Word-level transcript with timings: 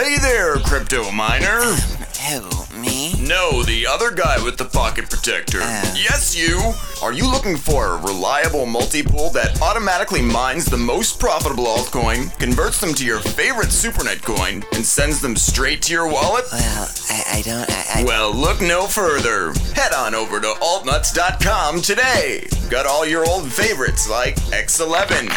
Hey 0.00 0.16
there, 0.16 0.56
crypto 0.60 1.10
miner. 1.10 1.60
Who, 1.60 2.80
me? 2.80 3.12
No, 3.20 3.62
the 3.62 3.86
other 3.86 4.10
guy 4.10 4.42
with 4.42 4.56
the 4.56 4.64
pocket 4.64 5.10
protector. 5.10 5.58
Uh. 5.60 5.94
Yes, 5.94 6.34
you. 6.34 6.72
Are 7.02 7.12
you 7.12 7.30
looking 7.30 7.54
for 7.54 7.88
a 7.88 8.00
reliable 8.00 8.64
multi-pool 8.64 9.28
that 9.32 9.60
automatically 9.60 10.22
mines 10.22 10.64
the 10.64 10.78
most 10.78 11.20
profitable 11.20 11.64
altcoin, 11.66 12.34
converts 12.38 12.80
them 12.80 12.94
to 12.94 13.04
your 13.04 13.18
favorite 13.20 13.68
SuperNet 13.68 14.22
coin, 14.22 14.64
and 14.72 14.86
sends 14.86 15.20
them 15.20 15.36
straight 15.36 15.82
to 15.82 15.92
your 15.92 16.08
wallet? 16.10 16.46
Well, 16.50 16.88
I, 17.10 17.22
I 17.32 17.42
don't. 17.42 17.70
I, 17.70 17.84
I, 17.96 18.04
Well, 18.04 18.34
look 18.34 18.62
no 18.62 18.86
further. 18.86 19.52
Head 19.74 19.92
on 19.92 20.14
over 20.14 20.40
to 20.40 20.46
altnuts.com 20.46 21.82
today. 21.82 22.46
Got 22.70 22.86
all 22.86 23.04
your 23.04 23.28
old 23.28 23.52
favorites 23.52 24.08
like 24.08 24.36
X11, 24.46 25.28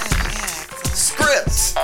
Scripts, 0.96 1.76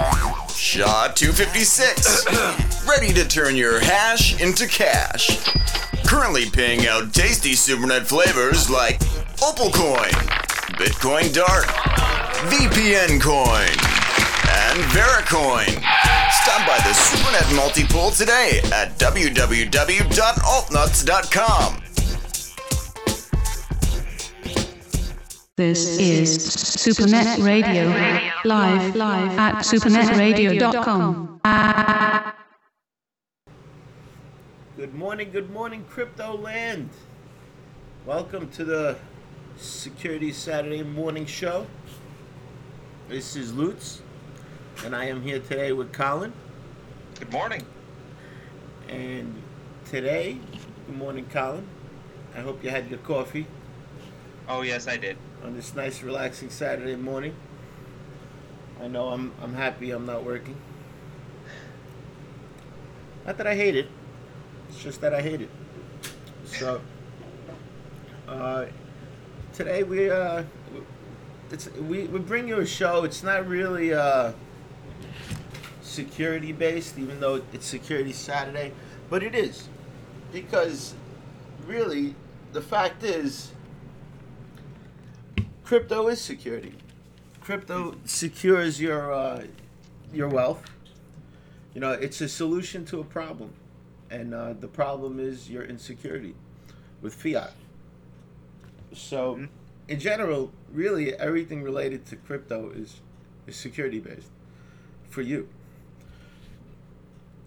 SHA-256, 0.59 2.85
ready 2.85 3.13
to 3.13 3.25
turn 3.25 3.55
your 3.55 3.79
hash 3.79 4.41
into 4.41 4.67
cash. 4.67 5.39
Currently 6.05 6.49
paying 6.49 6.85
out 6.85 7.13
tasty 7.13 7.53
SuperNet 7.53 8.05
flavors 8.05 8.69
like 8.69 9.01
Opal 9.41 9.71
Coin, 9.71 10.11
Bitcoin 10.75 11.33
Dark, 11.33 11.67
VPN 12.51 13.21
Coin, 13.21 13.69
and 14.49 14.83
Vericoin. 14.91 15.81
Stop 16.43 16.67
by 16.67 16.77
the 16.83 16.91
SuperNet 16.93 17.55
multi-pool 17.55 18.11
today 18.11 18.59
at 18.73 18.99
www.altnuts.com. 18.99 21.83
This 25.59 25.97
is 25.97 26.37
Supernet 26.37 27.43
Radio, 27.43 27.89
live, 28.45 28.95
live 28.95 29.37
at 29.37 29.55
supernetradio.com. 29.55 31.41
Good 34.77 34.95
morning, 34.95 35.31
good 35.31 35.49
morning, 35.51 35.83
Crypto 35.89 36.37
Land. 36.37 36.89
Welcome 38.05 38.49
to 38.51 38.63
the 38.63 38.95
Security 39.57 40.31
Saturday 40.31 40.81
morning 40.81 41.25
show. 41.25 41.67
This 43.09 43.35
is 43.35 43.51
LooTz, 43.51 43.99
and 44.85 44.95
I 44.95 45.07
am 45.07 45.21
here 45.21 45.39
today 45.39 45.73
with 45.73 45.91
Colin. 45.91 46.31
Good 47.19 47.33
morning. 47.33 47.65
And 48.87 49.35
today, 49.83 50.37
good 50.87 50.95
morning, 50.95 51.25
Colin. 51.29 51.67
I 52.33 52.39
hope 52.39 52.63
you 52.63 52.69
had 52.69 52.89
your 52.89 52.99
coffee 52.99 53.45
Oh 54.49 54.63
yes, 54.63 54.87
I 54.87 54.97
did. 54.97 55.15
On 55.43 55.55
this 55.55 55.75
nice, 55.75 56.03
relaxing 56.03 56.49
Saturday 56.49 56.95
morning. 56.95 57.35
I 58.81 58.87
know 58.87 59.09
I'm 59.09 59.33
I'm 59.41 59.53
happy 59.53 59.91
I'm 59.91 60.05
not 60.05 60.23
working. 60.23 60.55
Not 63.25 63.37
that 63.37 63.47
I 63.47 63.55
hate 63.55 63.75
it. 63.75 63.87
It's 64.69 64.81
just 64.81 65.01
that 65.01 65.13
I 65.13 65.21
hate 65.21 65.41
it. 65.41 65.49
So 66.45 66.81
uh, 68.27 68.65
today 69.53 69.83
we 69.83 70.09
uh 70.09 70.43
it's 71.51 71.69
we, 71.73 72.03
we 72.03 72.19
bring 72.19 72.47
you 72.47 72.59
a 72.59 72.65
show. 72.65 73.03
It's 73.03 73.23
not 73.23 73.47
really 73.47 73.93
uh 73.93 74.31
security 75.81 76.51
based, 76.51 76.97
even 76.97 77.19
though 77.19 77.41
it's 77.51 77.65
Security 77.65 78.13
Saturday, 78.13 78.71
but 79.09 79.23
it 79.23 79.35
is 79.35 79.67
because 80.31 80.93
really 81.65 82.15
the 82.53 82.61
fact 82.61 83.03
is 83.03 83.51
crypto 85.69 86.07
is 86.07 86.19
security. 86.19 86.73
Crypto 87.41 87.93
secures 88.03 88.81
your 88.81 89.13
uh, 89.13 89.43
your 90.11 90.27
wealth. 90.27 90.63
You 91.75 91.81
know, 91.81 91.91
it's 91.91 92.21
a 92.21 92.27
solution 92.27 92.85
to 92.85 93.01
a 93.01 93.03
problem, 93.03 93.53
and 94.09 94.33
uh, 94.33 94.53
the 94.53 94.67
problem 94.67 95.19
is 95.19 95.47
your 95.47 95.61
insecurity 95.61 96.33
with 97.03 97.13
fiat. 97.13 97.53
So, 98.93 99.45
in 99.87 99.99
general, 99.99 100.51
really 100.73 101.13
everything 101.13 101.61
related 101.61 102.03
to 102.07 102.15
crypto 102.15 102.71
is 102.71 103.01
is 103.45 103.55
security 103.55 103.99
based 103.99 104.31
for 105.07 105.21
you. 105.21 105.47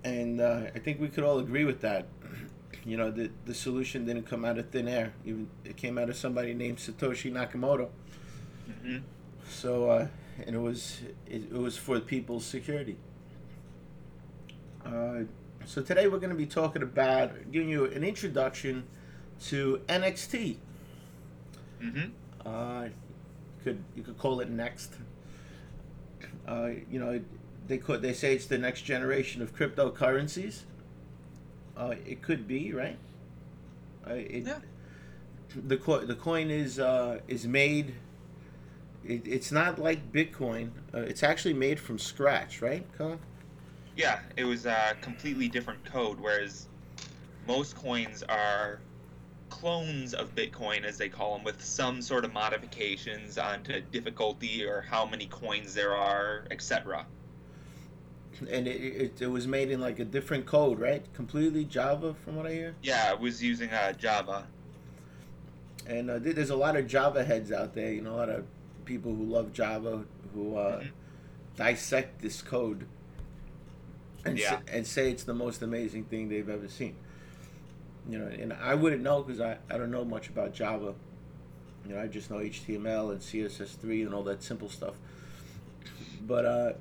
And 0.05 0.41
uh, 0.41 0.71
I 0.73 0.79
think 0.79 1.01
we 1.01 1.09
could 1.09 1.25
all 1.25 1.41
agree 1.41 1.65
with 1.65 1.81
that. 1.81 2.07
You 2.85 2.97
know, 2.97 3.13
the 3.13 3.31
the 3.47 3.55
solution 3.55 4.07
didn't 4.07 4.27
come 4.27 4.45
out 4.45 4.59
of 4.59 4.71
thin 4.71 4.89
air. 4.89 5.13
Even 5.25 5.49
it 5.65 5.77
came 5.77 5.99
out 5.99 6.09
of 6.11 6.17
somebody 6.17 6.53
named 6.53 6.79
Satoshi 6.79 7.31
Nakamoto. 7.31 7.89
Hmm 8.67 8.99
So, 9.49 9.91
uh, 9.91 10.07
and 10.47 10.55
it 10.57 10.59
was 10.61 11.01
it, 11.27 11.43
it 11.45 11.53
was 11.53 11.77
for 11.77 12.01
people's 12.01 12.45
security. 12.45 12.97
Uh, 14.85 15.21
so 15.65 15.81
today 15.83 16.09
we're 16.09 16.19
going 16.19 16.31
to 16.31 16.37
be 16.37 16.47
talking 16.47 16.83
about 16.83 17.53
giving 17.53 17.69
you 17.69 17.85
an 17.87 18.03
introduction 18.03 18.85
to 19.47 19.81
NXT. 19.89 20.59
hmm 21.81 22.11
Uh, 22.45 22.89
could 23.65 23.83
you 23.97 24.03
could 24.03 24.19
call 24.19 24.41
it 24.41 24.51
next. 24.51 24.95
Uh, 26.47 26.71
you 26.91 26.99
know, 26.99 27.21
they 27.69 27.79
could 27.79 28.03
they 28.03 28.13
say 28.13 28.35
it's 28.35 28.47
the 28.47 28.59
next 28.59 28.83
generation 28.83 29.43
of 29.43 29.55
cryptocurrencies. 29.55 30.63
Uh, 31.77 31.95
it 32.07 32.23
could 32.23 32.47
be 32.47 32.73
right. 32.73 32.99
Uh, 34.07 34.15
it, 34.15 34.45
Yeah. 34.47 34.59
The 35.55 35.77
co- 35.77 36.05
the 36.05 36.15
coin 36.15 36.51
is 36.51 36.79
uh, 36.79 37.21
is 37.29 37.47
made. 37.47 37.95
It, 39.05 39.27
it's 39.27 39.51
not 39.51 39.79
like 39.79 40.13
Bitcoin. 40.13 40.71
Uh, 40.95 41.01
it's 41.01 41.23
actually 41.23 41.55
made 41.55 41.81
from 41.81 41.99
scratch, 41.99 42.63
right, 42.63 42.87
Colin? 42.97 43.19
Yeah, 43.97 44.21
it 44.37 44.45
was 44.45 44.67
a 44.67 44.97
completely 45.01 45.49
different 45.49 45.85
code, 45.85 46.19
whereas 46.21 46.69
most 47.47 47.77
coins 47.77 48.23
are 48.23 48.81
clones 49.51 50.15
of 50.15 50.35
Bitcoin, 50.35 50.85
as 50.85 50.97
they 50.97 51.09
call 51.09 51.37
them, 51.37 51.45
with 51.45 51.63
some 51.63 52.01
sort 52.01 52.25
of 52.25 52.33
modifications 52.33 53.37
onto 53.39 53.81
difficulty 53.93 54.65
or 54.65 54.81
how 54.81 55.05
many 55.05 55.27
coins 55.27 55.75
there 55.75 55.95
are, 55.95 56.45
etc. 56.51 57.05
And 58.51 58.67
it, 58.67 58.81
it, 58.81 59.23
it 59.23 59.27
was 59.27 59.47
made 59.47 59.71
in 59.71 59.81
like 59.81 59.99
a 59.99 60.05
different 60.05 60.47
code, 60.47 60.79
right? 60.81 61.05
Completely 61.13 61.65
Java, 61.65 62.15
from 62.15 62.37
what 62.37 62.47
I 62.47 62.53
hear. 62.53 62.75
Yeah, 62.83 63.13
it 63.13 63.21
was 63.21 63.43
using 63.43 63.71
uh, 63.71 63.93
Java. 63.93 64.47
And 65.87 66.11
uh, 66.11 66.19
there's 66.19 66.51
a 66.51 66.57
lot 66.57 66.77
of 66.77 66.87
Java 66.87 67.25
heads 67.25 67.53
out 67.53 67.75
there. 67.75 67.93
You 67.93 68.01
know, 68.01 68.15
a 68.15 68.17
lot 68.17 68.29
of 68.31 68.47
people 68.85 69.15
who 69.15 69.25
love 69.25 69.53
Java 69.53 70.05
who 70.35 70.57
uh, 70.57 70.81
Mhm. 70.81 70.91
dissect 71.57 72.23
this 72.23 72.41
code 72.43 72.87
and 74.25 74.39
Yeah. 74.39 74.51
sa- 74.51 74.63
and 74.69 74.87
say 74.87 75.11
it's 75.11 75.25
the 75.25 75.35
most 75.35 75.63
amazing 75.63 76.05
thing 76.05 76.29
they've 76.29 76.49
ever 76.49 76.69
seen. 76.69 76.97
You 78.09 78.19
know, 78.19 78.27
and 78.27 78.53
I 78.53 78.75
wouldn't 78.75 79.03
know 79.03 79.23
because 79.23 79.41
I, 79.41 79.59
I 79.71 79.79
don't 79.79 79.91
know 79.91 80.05
much 80.05 80.29
about 80.29 80.53
Java. 80.55 80.95
You 81.87 81.95
know, 81.95 82.01
I 82.01 82.07
just 82.07 82.31
know 82.31 82.39
HTML 82.39 83.11
and 83.13 83.21
CSS3 83.21 84.03
and 84.05 84.15
all 84.15 84.23
that 84.25 84.43
simple 84.43 84.69
stuff. 84.69 84.95
But 86.27 86.45
uh, 86.47 86.73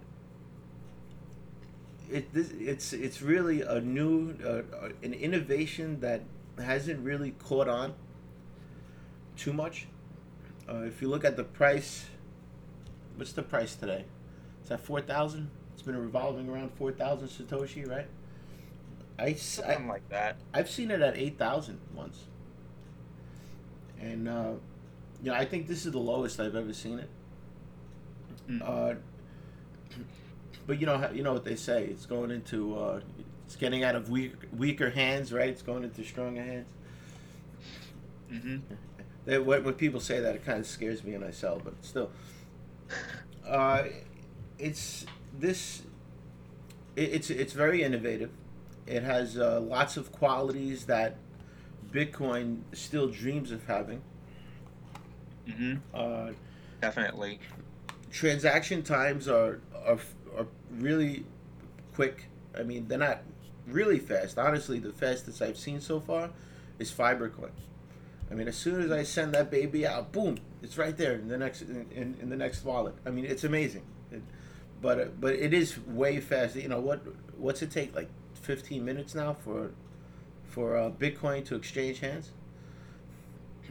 it 2.09 2.33
this, 2.33 2.51
it's 2.51 2.93
it's 2.93 3.21
really 3.21 3.61
a 3.61 3.79
new 3.79 4.35
uh, 4.45 4.61
an 5.03 5.13
innovation 5.13 5.99
that 6.01 6.21
hasn't 6.57 6.99
really 7.03 7.31
caught 7.31 7.67
on 7.67 7.93
too 9.37 9.53
much. 9.53 9.87
Uh, 10.69 10.81
if 10.83 11.01
you 11.01 11.07
look 11.07 11.25
at 11.25 11.35
the 11.37 11.43
price, 11.43 12.05
what's 13.15 13.33
the 13.33 13.43
price 13.43 13.75
today? 13.75 14.05
It's 14.61 14.71
at 14.71 14.79
four 14.79 15.01
thousand. 15.01 15.49
It's 15.73 15.81
been 15.81 15.97
revolving 15.97 16.49
around 16.49 16.71
four 16.73 16.91
thousand 16.91 17.27
satoshi, 17.29 17.87
right? 17.89 18.07
I, 19.19 19.31
s- 19.31 19.59
I- 19.59 19.73
Something 19.73 19.87
like 19.87 20.09
that. 20.09 20.37
I've 20.53 20.69
seen 20.69 20.91
it 20.91 21.01
at 21.01 21.17
eight 21.17 21.37
thousand 21.37 21.79
once, 21.93 22.25
and 23.99 24.27
uh, 24.27 24.51
you 25.23 25.31
know 25.31 25.37
I 25.37 25.45
think 25.45 25.67
this 25.67 25.85
is 25.85 25.91
the 25.91 25.99
lowest 25.99 26.39
I've 26.39 26.55
ever 26.55 26.73
seen 26.73 26.99
it. 26.99 27.09
Mm. 28.49 28.61
Uh, 28.61 28.95
but 30.67 30.79
you 30.79 30.85
know 30.85 31.09
you 31.13 31.23
know 31.23 31.33
what 31.33 31.43
they 31.43 31.55
say. 31.55 31.85
It's 31.85 32.05
going 32.05 32.31
into 32.31 32.77
uh, 32.77 33.01
it's 33.45 33.55
getting 33.55 33.83
out 33.83 33.95
of 33.95 34.09
weak, 34.09 34.33
weaker 34.55 34.89
hands, 34.89 35.33
right? 35.33 35.49
It's 35.49 35.61
going 35.61 35.83
into 35.83 36.03
stronger 36.03 36.41
hands. 36.43 36.67
hmm 38.29 38.57
When, 39.25 39.63
when 39.63 39.73
people 39.75 39.99
say 39.99 40.19
that, 40.19 40.35
it 40.35 40.45
kind 40.45 40.59
of 40.59 40.65
scares 40.67 41.03
me 41.03 41.13
and 41.13 41.23
I 41.23 41.31
sell, 41.31 41.61
but 41.63 41.73
still, 41.81 42.09
uh, 43.47 43.83
it's 44.57 45.05
this. 45.37 45.83
It, 46.95 47.13
it's 47.13 47.29
it's 47.29 47.53
very 47.53 47.83
innovative. 47.83 48.31
It 48.87 49.03
has 49.03 49.37
uh, 49.37 49.61
lots 49.61 49.95
of 49.97 50.11
qualities 50.11 50.85
that 50.85 51.17
Bitcoin 51.91 52.61
still 52.73 53.07
dreams 53.07 53.51
of 53.51 53.65
having. 53.67 54.01
Mm-hmm. 55.47 55.75
Uh, 55.93 56.31
Definitely. 56.81 57.39
transaction 58.11 58.81
times 58.83 59.27
are, 59.27 59.61
are 59.85 59.99
are 60.37 60.47
really 60.71 61.25
quick. 61.93 62.25
I 62.57 62.63
mean, 62.63 62.87
they're 62.87 62.97
not 62.97 63.21
really 63.67 63.99
fast. 63.99 64.37
Honestly, 64.37 64.79
the 64.79 64.91
fastest 64.91 65.41
I've 65.41 65.57
seen 65.57 65.79
so 65.79 65.99
far 65.99 66.31
is 66.79 66.91
Fibercoin. 66.91 67.51
I 68.31 68.33
mean, 68.33 68.47
as 68.47 68.55
soon 68.55 68.81
as 68.81 68.91
I 68.91 69.03
send 69.03 69.33
that 69.33 69.51
baby 69.51 69.85
out, 69.85 70.13
boom, 70.13 70.37
it's 70.63 70.77
right 70.77 70.95
there 70.95 71.13
in 71.15 71.27
the 71.27 71.37
next 71.37 71.63
in, 71.63 71.85
in, 71.91 72.17
in 72.21 72.29
the 72.29 72.37
next 72.37 72.63
wallet. 72.63 72.95
I 73.05 73.09
mean, 73.09 73.25
it's 73.25 73.43
amazing. 73.43 73.83
It, 74.09 74.21
but 74.81 74.99
uh, 74.99 75.05
but 75.19 75.35
it 75.35 75.53
is 75.53 75.77
way 75.85 76.19
faster. 76.21 76.59
You 76.59 76.69
know 76.69 76.79
what? 76.79 77.01
What's 77.37 77.61
it 77.61 77.71
take? 77.71 77.93
Like 77.93 78.09
15 78.35 78.83
minutes 78.85 79.13
now 79.15 79.33
for 79.33 79.71
for 80.45 80.77
uh, 80.77 80.89
Bitcoin 80.91 81.45
to 81.45 81.55
exchange 81.55 81.99
hands. 81.99 82.31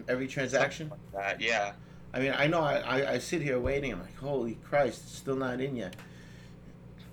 Every 0.09 0.27
transaction. 0.29 0.93
Uh, 1.17 1.35
yeah. 1.39 1.73
I 2.13 2.21
mean, 2.21 2.35
I 2.37 2.47
know 2.47 2.61
I, 2.61 2.79
I, 2.79 3.13
I 3.13 3.19
sit 3.19 3.41
here 3.43 3.59
waiting. 3.61 3.93
I'm 3.93 4.01
like, 4.01 4.17
holy 4.17 4.59
Christ, 4.65 5.03
it's 5.05 5.17
still 5.17 5.37
not 5.37 5.61
in 5.61 5.77
yet. 5.77 5.95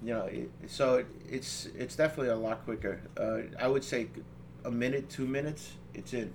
You 0.02 0.14
know, 0.14 0.26
it, 0.26 0.50
so 0.68 0.96
it, 0.96 1.08
it's 1.30 1.68
it's 1.78 1.96
definitely 1.96 2.30
a 2.30 2.36
lot 2.36 2.64
quicker. 2.66 3.02
Uh, 3.18 3.40
I 3.60 3.68
would 3.68 3.84
say 3.84 4.08
a 4.66 4.72
minute, 4.72 5.10
two 5.10 5.26
minutes, 5.26 5.74
it's 5.94 6.14
in. 6.14 6.34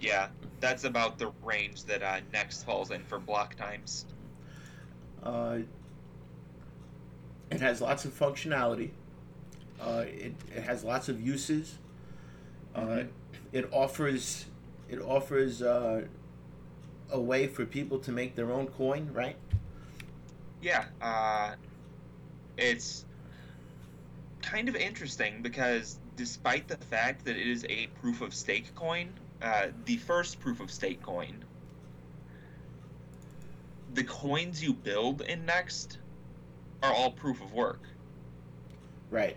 Yeah, 0.00 0.28
that's 0.60 0.84
about 0.84 1.18
the 1.18 1.32
range 1.42 1.84
that 1.84 2.02
uh, 2.02 2.20
Next 2.32 2.64
falls 2.64 2.90
in 2.90 3.02
for 3.04 3.18
block 3.18 3.54
times. 3.56 4.06
Uh, 5.22 5.58
it 7.50 7.60
has 7.60 7.80
lots 7.80 8.04
of 8.04 8.12
functionality. 8.18 8.90
Uh, 9.80 10.04
it, 10.06 10.34
it 10.54 10.62
has 10.62 10.84
lots 10.84 11.08
of 11.08 11.20
uses. 11.20 11.78
Uh, 12.74 12.80
Mhm. 12.80 13.08
It 13.52 13.68
offers 13.72 14.46
it 14.88 15.00
offers 15.00 15.62
uh, 15.62 16.06
a 17.10 17.20
way 17.20 17.46
for 17.46 17.64
people 17.64 17.98
to 18.00 18.12
make 18.12 18.34
their 18.34 18.52
own 18.52 18.66
coin, 18.68 19.10
right? 19.12 19.36
Yeah, 20.60 20.84
uh, 21.00 21.54
it's 22.56 23.04
kind 24.42 24.68
of 24.68 24.76
interesting 24.76 25.42
because 25.42 25.98
despite 26.16 26.68
the 26.68 26.76
fact 26.76 27.24
that 27.24 27.36
it 27.36 27.46
is 27.46 27.64
a 27.68 27.86
proof 28.00 28.20
of 28.20 28.34
stake 28.34 28.74
coin, 28.74 29.12
uh, 29.42 29.68
the 29.84 29.96
first 29.96 30.40
proof 30.40 30.60
of 30.60 30.70
stake 30.70 31.02
coin, 31.02 31.44
the 33.94 34.04
coins 34.04 34.62
you 34.62 34.72
build 34.72 35.22
in 35.22 35.44
Next 35.46 35.98
are 36.82 36.92
all 36.92 37.10
proof 37.10 37.40
of 37.42 37.52
work. 37.52 37.80
Right. 39.10 39.36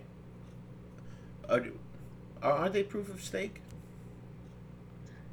Are, 1.47 1.65
are 2.41 2.51
aren't 2.51 2.73
they 2.73 2.83
proof 2.83 3.09
of 3.09 3.21
stake? 3.23 3.61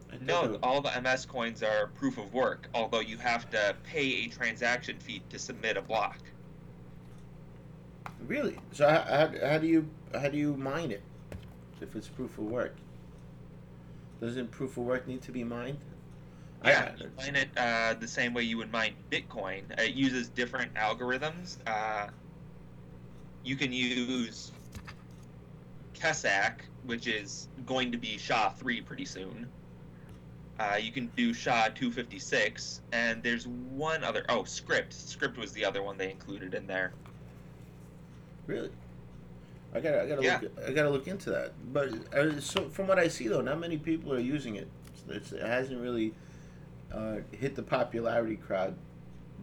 I 0.09 0.13
thought 0.13 0.21
they 0.21 0.27
No, 0.27 0.53
were- 0.53 0.59
all 0.63 0.81
the 0.81 1.01
MS 1.01 1.27
coins 1.27 1.63
are 1.63 1.89
proof 1.89 2.19
of 2.19 2.33
work, 2.33 2.69
although 2.75 3.01
you 3.01 3.17
have 3.19 3.51
to 3.51 3.75
pay 3.85 4.25
a 4.25 4.29
transaction 4.29 4.99
fee 4.99 5.23
to 5.31 5.39
submit 5.39 5.77
a 5.77 5.83
block. 5.83 6.19
Really? 8.27 8.57
So 8.73 8.89
how, 8.89 9.03
how, 9.03 9.31
how 9.49 9.59
do 9.59 9.67
you 9.67 9.89
how 10.15 10.29
do 10.29 10.37
you 10.39 10.57
mine 10.57 10.91
it 10.91 11.03
if 11.81 11.95
it's 11.95 12.09
proof 12.09 12.39
of 12.39 12.45
work? 12.45 12.75
Doesn't 14.21 14.51
proof 14.51 14.77
of 14.77 14.85
work 14.85 15.07
need 15.07 15.23
to 15.23 15.33
be 15.33 15.45
mined? 15.45 15.79
I- 16.63 16.71
Yeah, 16.71 16.93
you 16.99 17.11
mine 17.17 17.37
it 17.37 17.49
uh, 17.57 17.95
the 18.01 18.09
same 18.09 18.33
way 18.35 18.43
you 18.43 18.57
would 18.59 18.73
mine 18.73 18.95
Bitcoin. 19.11 19.79
It 19.79 19.95
uses 19.95 20.29
different 20.29 20.73
algorithms. 20.75 21.59
Uh, 21.67 22.09
you 23.45 23.57
can 23.57 23.73
use 23.73 24.53
Keccak, 25.95 26.61
which 26.85 27.07
is 27.07 27.49
going 27.67 27.93
to 27.93 27.99
be 27.99 28.19
SHA 28.19 28.51
3 28.51 28.81
pretty 28.81 29.05
soon. 29.05 29.49
Uh, 30.59 30.79
you 30.81 30.91
can 30.91 31.11
do 31.17 31.35
SHA 31.35 31.69
256, 31.75 32.81
and 32.93 33.23
there's 33.23 33.47
one 33.47 34.03
other. 34.03 34.25
Oh, 34.31 34.43
Scrypt. 34.43 34.89
Scrypt 34.95 35.37
was 35.37 35.53
the 35.53 35.65
other 35.65 35.83
one 35.83 35.99
they 35.99 36.11
included 36.11 36.55
in 36.55 36.67
there. 36.67 36.93
Really? 38.47 38.71
I 39.77 39.81
gotta 39.81 40.03
I 40.03 40.07
gotta 40.09 40.23
Yeah. 40.23 40.41
look 40.43 40.53
I 40.67 40.73
gotta 40.73 40.91
look 40.91 41.07
into 41.07 41.31
that. 41.31 41.53
But 41.73 41.91
uh, 42.15 42.41
so 42.41 42.69
from 42.71 42.87
what 42.87 42.99
I 42.99 43.09
see 43.09 43.29
though, 43.29 43.43
not 43.43 43.61
many 43.61 43.77
people 43.77 44.13
are 44.15 44.19
using 44.19 44.57
it. 44.57 44.69
It's, 45.09 45.33
it 45.33 45.43
hasn't 45.47 45.81
really 45.81 46.15
uh, 46.93 47.17
hit 47.33 47.55
the 47.55 47.63
popularity 47.63 48.37
crowd 48.37 48.75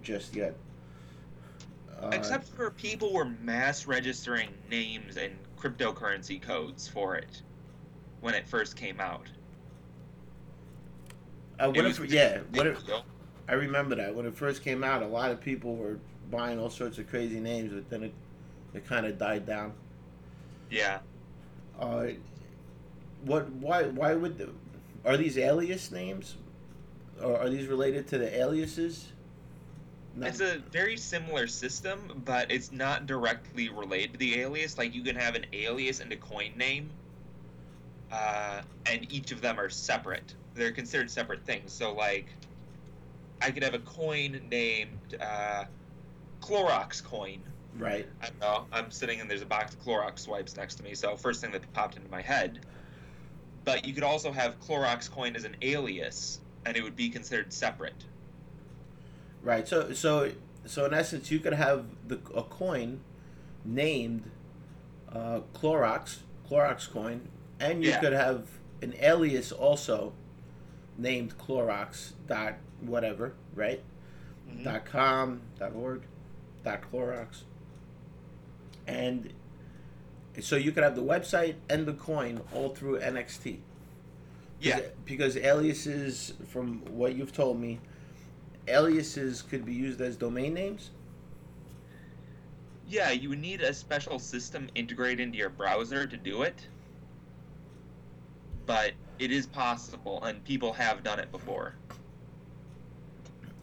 just 0.02 0.36
yet. 0.36 0.56
Uh, 2.02 2.10
Except 2.12 2.48
for 2.48 2.72
people 2.72 3.14
were 3.14 3.26
mass 3.26 3.86
registering 3.86 4.50
names 4.70 5.18
and 5.18 5.34
cryptocurrency 5.58 6.42
codes 6.42 6.88
for 6.88 7.16
it 7.16 7.42
when 8.22 8.34
it 8.34 8.48
first 8.48 8.76
came 8.76 9.00
out. 9.00 9.28
uh, 11.60 11.72
It 11.74 11.78
when 11.78 11.86
was 11.86 12.00
it, 12.00 12.04
a 12.04 12.08
yeah, 12.08 12.40
it, 12.54 12.86
deal. 12.86 13.06
I 13.48 13.54
remember 13.54 13.96
that 13.96 14.16
when 14.16 14.26
it 14.26 14.36
first 14.36 14.64
came 14.64 14.84
out, 14.84 15.04
a 15.04 15.08
lot 15.08 15.32
of 15.32 15.40
people 15.42 15.76
were 15.76 16.00
buying 16.32 16.60
all 16.60 16.70
sorts 16.70 16.98
of 16.98 17.10
crazy 17.10 17.40
names, 17.40 17.72
but 17.74 17.90
then 17.90 18.04
it 18.04 18.14
it 18.74 18.86
kind 18.88 19.06
of 19.06 19.18
died 19.18 19.46
down. 19.46 19.74
Yeah. 20.74 21.00
Uh, 21.80 22.08
what? 23.24 23.50
Why? 23.52 23.84
Why 23.84 24.16
would? 24.16 24.38
The, 24.38 24.50
are 25.06 25.18
these 25.18 25.38
alias 25.38 25.92
names? 25.92 26.36
Or 27.22 27.40
are 27.40 27.50
these 27.50 27.68
related 27.68 28.08
to 28.08 28.18
the 28.18 28.36
aliases? 28.36 29.10
No. 30.16 30.28
It's 30.28 30.42
a 30.42 30.58
very 30.72 30.98
similar 30.98 31.48
system, 31.48 32.22
but 32.26 32.52
it's 32.52 32.72
not 32.72 33.06
directly 33.06 33.70
related 33.70 34.14
to 34.14 34.18
the 34.20 34.42
alias. 34.42 34.78
Like 34.78 34.94
you 34.96 35.04
can 35.04 35.16
have 35.16 35.36
an 35.36 35.46
alias 35.54 36.00
and 36.00 36.12
a 36.12 36.18
coin 36.18 36.54
name, 36.56 36.90
uh, 38.12 38.62
and 38.88 39.12
each 39.14 39.32
of 39.32 39.42
them 39.42 39.60
are 39.60 39.70
separate. 39.70 40.34
They're 40.56 40.72
considered 40.72 41.10
separate 41.10 41.46
things. 41.46 41.72
So 41.72 41.94
like, 41.94 42.28
I 43.42 43.52
could 43.52 43.64
have 43.64 43.74
a 43.76 43.80
coin 43.80 44.42
named 44.50 45.18
uh, 45.22 45.66
Clorox 46.42 47.04
coin. 47.04 47.42
Right. 47.78 48.08
I 48.22 48.28
don't 48.28 48.40
know. 48.40 48.66
I'm 48.72 48.92
sitting 48.92 49.20
and 49.22 49.30
there's 49.30 49.42
a 49.42 49.46
box 49.46 49.74
of 49.74 49.82
Clorox 49.84 50.20
swipes 50.20 50.56
next 50.58 50.76
to 50.76 50.84
me. 50.84 50.94
So 50.96 51.16
first 51.16 51.42
thing 51.42 51.52
that 51.52 51.72
popped 51.74 51.96
into 51.98 52.10
my 52.10 52.22
head. 52.22 52.60
But 53.66 53.86
you 53.86 53.94
could 53.94 54.04
also 54.04 54.32
have 54.32 54.60
Clorox 54.60 55.10
coin 55.10 55.36
as 55.36 55.46
an 55.46 55.56
alias, 55.62 56.42
and 56.66 56.76
it 56.76 56.84
would 56.84 56.96
be 56.96 57.10
considered 57.10 57.54
separate. 57.54 58.04
Right. 59.42 59.68
So 59.68 59.94
so 59.94 60.32
so 60.66 60.86
in 60.86 60.94
essence, 60.94 61.32
you 61.32 61.40
could 61.40 61.54
have 61.54 61.86
the 62.08 62.16
a 62.36 62.44
coin 62.44 63.02
named 63.66 64.30
uh, 65.12 65.42
Clorox 65.54 66.20
Clorox 66.50 66.90
coin, 66.92 67.28
and 67.60 67.84
you 67.84 67.92
Yeah. 67.92 68.00
could 68.02 68.14
have 68.14 68.48
an 68.82 68.94
alias 69.00 69.52
also 69.52 70.14
named 70.98 71.38
Clorox 71.38 72.14
dot 72.28 72.56
whatever, 72.82 73.34
right? 73.56 73.82
Mhm. 74.50 74.64
Dot 74.66 74.86
com, 74.86 75.42
dot 75.58 75.74
org, 75.74 76.02
dot 76.66 76.82
Clorox, 76.92 77.44
and 78.88 79.32
so 80.42 80.56
you 80.56 80.72
could 80.72 80.84
have 80.84 80.96
the 80.96 81.04
website 81.04 81.56
and 81.70 81.86
the 81.86 81.94
coin 81.94 82.42
all 82.54 82.70
through 82.70 83.00
NXT. 83.00 83.60
Yeah. 84.60 84.80
Because 85.06 85.38
aliases, 85.38 86.34
from 86.48 86.80
what 86.86 87.16
you've 87.16 87.34
told 87.34 87.60
me, 87.60 87.80
aliases 88.68 89.42
could 89.42 89.66
be 89.66 89.74
used 89.74 90.02
as 90.02 90.16
domain 90.16 90.54
names. 90.54 90.92
Yeah, 92.88 93.12
you 93.12 93.36
need 93.36 93.62
a 93.62 93.74
special 93.74 94.20
system 94.20 94.68
integrated 94.76 95.20
into 95.20 95.38
your 95.38 95.50
browser 95.50 96.06
to 96.06 96.18
do 96.18 96.44
it. 96.44 96.68
But 98.66 98.94
it 99.20 99.32
is 99.32 99.46
possible, 99.46 100.24
and 100.24 100.44
people 100.46 100.74
have 100.74 101.04
done 101.04 101.20
it 101.20 101.32
before. 101.32 101.76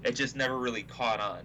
It 0.04 0.12
just 0.12 0.36
never 0.36 0.58
really 0.58 0.82
caught 0.82 1.20
on. 1.20 1.40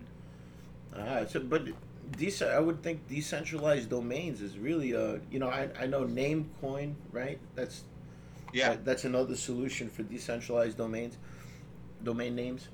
Ah, 0.97 1.25
so, 1.27 1.39
but 1.39 1.63
dec- 2.11 2.49
I 2.53 2.59
would 2.59 2.81
think 2.83 3.07
decentralized 3.07 3.89
domains 3.89 4.41
is 4.41 4.57
really 4.57 4.91
a 4.93 5.19
you 5.31 5.39
know 5.39 5.49
I, 5.49 5.69
I 5.79 5.85
know 5.87 6.03
Namecoin 6.05 6.93
right 7.11 7.39
that's 7.55 7.83
Yeah, 8.53 8.71
that- 8.71 8.85
that's 8.85 9.05
another 9.05 9.35
solution 9.35 9.89
for 9.89 10.03
decentralized 10.03 10.77
domains 10.77 11.17
domain 12.03 12.35
names. 12.35 12.69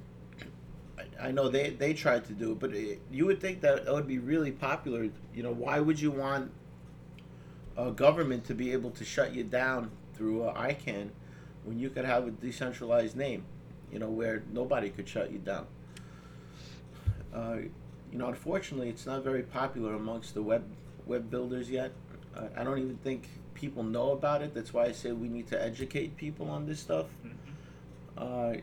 I, 0.98 1.28
I 1.28 1.32
know 1.32 1.50
they 1.50 1.72
they 1.72 1.94
tried 1.94 2.26
to 2.26 2.34
do 2.34 2.52
it, 2.54 2.60
but 2.60 2.74
it, 2.74 3.00
you 3.12 3.26
would 3.26 3.40
think 3.42 3.62
that 3.62 3.86
that 3.86 3.94
would 3.94 4.08
be 4.08 4.20
really 4.20 4.52
popular. 4.52 5.10
You 5.34 5.44
know 5.44 5.52
why 5.54 5.80
would 5.80 6.00
you 6.00 6.12
want 6.12 6.52
a 7.78 7.92
government 7.92 8.44
to 8.46 8.54
be 8.54 8.72
able 8.74 8.92
to 8.92 9.06
shut 9.06 9.34
you 9.34 9.44
down 9.44 9.92
through 10.14 10.44
uh, 10.44 10.54
ICANN 10.62 11.10
when 11.64 11.80
you 11.80 11.90
could 11.90 12.06
have 12.06 12.28
a 12.28 12.32
decentralized 12.32 13.16
name, 13.16 13.44
you 13.92 14.00
know, 14.00 14.10
where 14.10 14.44
nobody 14.52 14.90
could 14.90 15.08
shut 15.08 15.32
you 15.32 15.38
down. 15.40 15.68
Uh, 17.34 17.58
you 18.12 18.18
know, 18.18 18.28
unfortunately, 18.28 18.90
it's 18.90 19.06
not 19.06 19.24
very 19.24 19.44
popular 19.44 19.94
amongst 19.94 20.34
the 20.34 20.42
web 20.42 20.64
web 21.06 21.30
builders 21.30 21.70
yet. 21.70 21.92
Uh, 22.36 22.48
I 22.56 22.64
don't 22.64 22.80
even 22.80 22.98
think 22.98 23.28
people 23.54 23.84
know 23.84 24.12
about 24.12 24.42
it. 24.42 24.54
That's 24.54 24.74
why 24.74 24.86
I 24.86 24.92
say 24.92 25.12
we 25.12 25.28
need 25.28 25.48
to 25.48 25.62
educate 25.62 26.18
people 26.18 26.50
on 26.50 26.66
this 26.66 26.80
stuff. 26.80 27.08
Uh, 28.18 28.54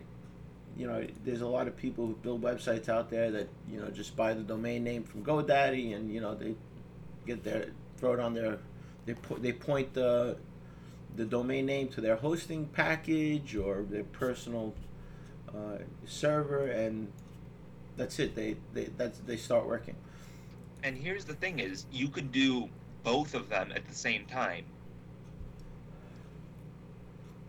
you 0.77 0.87
know, 0.87 1.05
there's 1.25 1.41
a 1.41 1.47
lot 1.47 1.67
of 1.67 1.77
people 1.77 2.07
who 2.07 2.15
build 2.15 2.43
websites 2.43 2.89
out 2.89 3.11
there 3.11 3.31
that 3.31 3.49
you 3.71 3.81
know 3.81 3.89
just 3.89 4.17
buy 4.17 4.35
the 4.35 4.43
domain 4.43 4.85
name 4.85 5.03
from 5.03 5.25
GoDaddy, 5.25 5.95
and 5.97 6.13
you 6.13 6.21
know 6.21 6.35
they 6.35 6.55
get 7.27 7.43
their 7.43 7.67
throw 7.97 8.13
it 8.13 8.21
on 8.21 8.35
their 8.35 8.59
they 9.07 9.15
put 9.15 9.43
they 9.43 9.53
point 9.53 9.95
the 9.95 10.37
the 11.17 11.25
domain 11.25 11.67
name 11.67 11.89
to 11.89 12.01
their 12.01 12.17
hosting 12.17 12.67
package 12.67 13.57
or 13.57 13.83
their 13.89 14.05
personal 14.05 14.75
uh, 15.49 15.79
server, 16.07 16.67
and 16.67 17.11
that's 17.99 18.19
it. 18.21 18.35
They 18.35 18.57
they 18.75 18.87
that's 18.97 19.19
they 19.21 19.37
start 19.37 19.67
working. 19.67 19.97
and 20.85 20.97
here's 20.97 21.27
the 21.27 21.35
thing: 21.35 21.61
is 21.61 21.87
you 21.93 22.09
could 22.09 22.33
do 22.33 22.71
both 23.05 23.35
of 23.35 23.49
them 23.51 23.73
at 23.75 23.87
the 23.87 23.95
same 23.95 24.27
time. 24.27 24.65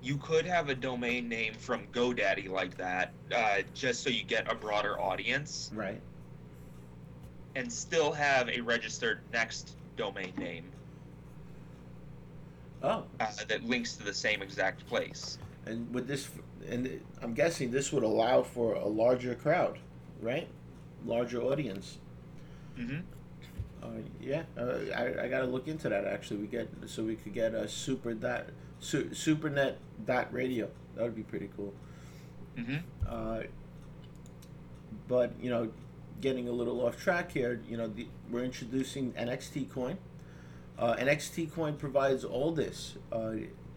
You 0.01 0.17
could 0.17 0.45
have 0.45 0.69
a 0.69 0.75
domain 0.75 1.27
name 1.29 1.53
from 1.55 1.87
GoDaddy 1.87 2.49
like 2.49 2.77
that, 2.77 3.13
uh, 3.35 3.59
just 3.73 4.03
so 4.03 4.09
you 4.09 4.23
get 4.23 4.51
a 4.51 4.55
broader 4.55 4.99
audience. 4.99 5.71
Right. 5.73 6.01
and 7.55 7.71
still 7.71 8.13
have 8.13 8.49
a 8.49 8.61
registered 8.61 9.21
next 9.33 9.77
domain 9.97 10.33
name. 10.37 10.71
Oh, 12.81 13.05
uh, 13.19 13.27
that 13.49 13.63
links 13.65 13.95
to 13.97 14.03
the 14.03 14.13
same 14.13 14.41
exact 14.41 14.87
place. 14.87 15.37
and 15.65 15.93
with 15.93 16.07
this, 16.07 16.29
and 16.67 17.01
I'm 17.21 17.33
guessing 17.33 17.71
this 17.71 17.91
would 17.91 18.03
allow 18.03 18.43
for 18.43 18.75
a 18.75 18.87
larger 18.87 19.35
crowd, 19.35 19.79
right? 20.21 20.47
Larger 21.05 21.41
audience. 21.41 21.97
hmm 22.75 22.99
Uh, 23.83 23.87
yeah, 24.21 24.43
uh, 24.57 24.75
I, 24.95 25.23
I 25.25 25.27
got 25.29 25.39
to 25.39 25.45
look 25.47 25.67
into 25.67 25.89
that. 25.89 26.05
Actually, 26.05 26.41
we 26.41 26.47
get 26.47 26.69
so 26.87 27.03
we 27.03 27.15
could 27.15 27.33
get 27.33 27.53
a 27.53 27.67
super 27.67 28.13
dot 28.13 28.47
su, 28.79 29.05
supernet 29.13 29.75
dot 30.05 30.33
radio. 30.33 30.69
That 30.95 31.03
would 31.03 31.15
be 31.15 31.23
pretty 31.23 31.49
cool. 31.55 31.73
hmm 32.57 32.77
Uh, 33.07 33.43
but 35.07 35.31
you 35.41 35.49
know, 35.49 35.69
getting 36.21 36.47
a 36.47 36.51
little 36.51 36.85
off 36.85 36.97
track 36.97 37.31
here. 37.31 37.61
You 37.67 37.77
know, 37.77 37.87
the, 37.87 38.07
we're 38.29 38.43
introducing 38.43 39.13
NXT 39.13 39.65
coin. 39.71 39.97
Uh, 40.77 40.95
NXT 40.95 41.51
coin 41.53 41.75
provides 41.75 42.23
all 42.23 42.51
this. 42.51 42.97
Uh, 43.11 43.33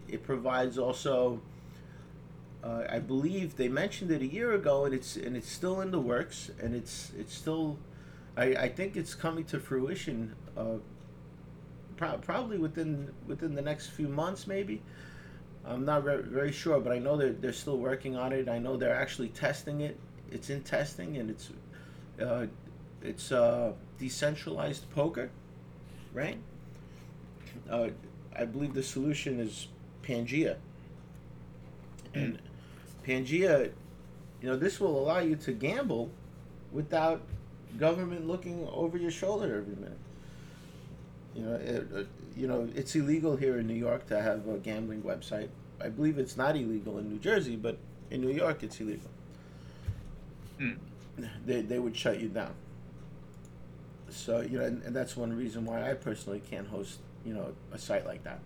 it 0.08 0.22
provides 0.24 0.78
also. 0.78 1.40
Uh, 2.62 2.84
I 2.88 3.00
believe 3.00 3.56
they 3.56 3.68
mentioned 3.68 4.10
it 4.10 4.22
a 4.22 4.26
year 4.26 4.52
ago, 4.52 4.84
and 4.84 4.94
it's 4.94 5.16
and 5.16 5.36
it's 5.36 5.50
still 5.50 5.80
in 5.80 5.90
the 5.90 5.98
works, 5.98 6.50
and 6.60 6.74
it's 6.74 7.10
it's 7.18 7.34
still. 7.34 7.78
I, 8.36 8.44
I 8.54 8.68
think 8.68 8.96
it's 8.96 9.14
coming 9.14 9.44
to 9.46 9.58
fruition. 9.58 10.34
Uh, 10.56 10.76
pro- 11.96 12.18
probably 12.18 12.58
within 12.58 13.12
within 13.26 13.54
the 13.54 13.62
next 13.62 13.88
few 13.88 14.08
months, 14.08 14.46
maybe. 14.46 14.80
I'm 15.64 15.84
not 15.84 16.02
very, 16.02 16.22
very 16.22 16.52
sure, 16.52 16.80
but 16.80 16.92
I 16.92 16.98
know 16.98 17.16
they're, 17.16 17.32
they're 17.32 17.52
still 17.52 17.78
working 17.78 18.16
on 18.16 18.32
it. 18.32 18.48
I 18.48 18.58
know 18.58 18.76
they're 18.76 18.96
actually 18.96 19.28
testing 19.28 19.80
it. 19.80 19.96
It's 20.30 20.50
in 20.50 20.62
testing, 20.62 21.16
and 21.18 21.30
it's 21.30 21.50
uh, 22.20 22.46
it's 23.02 23.32
uh, 23.32 23.72
decentralized 23.98 24.88
poker, 24.90 25.30
right? 26.12 26.38
Uh, 27.70 27.88
I 28.36 28.44
believe 28.44 28.74
the 28.74 28.82
solution 28.82 29.40
is 29.40 29.68
Pangea, 30.02 30.56
and 32.14 32.40
Pangea, 33.06 33.70
you 34.40 34.48
know, 34.48 34.56
this 34.56 34.80
will 34.80 34.98
allow 34.98 35.18
you 35.18 35.36
to 35.36 35.52
gamble 35.52 36.10
without 36.72 37.22
government 37.78 38.26
looking 38.26 38.66
over 38.72 38.96
your 38.98 39.10
shoulder 39.10 39.56
every 39.56 39.76
minute. 39.76 39.98
You 41.34 41.42
know, 41.44 41.54
it, 41.54 41.88
uh, 41.94 42.02
you 42.36 42.46
know, 42.46 42.68
it's 42.74 42.94
illegal 42.94 43.36
here 43.36 43.58
in 43.58 43.66
New 43.66 43.74
York 43.74 44.06
to 44.08 44.20
have 44.20 44.46
a 44.48 44.58
gambling 44.58 45.02
website. 45.02 45.48
I 45.80 45.88
believe 45.88 46.18
it's 46.18 46.36
not 46.36 46.56
illegal 46.56 46.98
in 46.98 47.08
New 47.08 47.18
Jersey, 47.18 47.56
but 47.56 47.78
in 48.10 48.20
New 48.20 48.30
York 48.32 48.62
it's 48.62 48.80
illegal. 48.80 49.10
Hmm. 50.58 50.72
They, 51.46 51.62
they 51.62 51.78
would 51.78 51.96
shut 51.96 52.20
you 52.20 52.28
down. 52.28 52.54
So 54.10 54.40
you 54.40 54.58
know, 54.58 54.64
and, 54.64 54.82
and 54.82 54.94
that's 54.94 55.16
one 55.16 55.34
reason 55.34 55.64
why 55.64 55.90
I 55.90 55.94
personally 55.94 56.42
can't 56.50 56.68
host 56.68 56.98
you 57.24 57.32
know 57.32 57.52
a 57.72 57.78
site 57.78 58.06
like 58.06 58.22
that. 58.24 58.40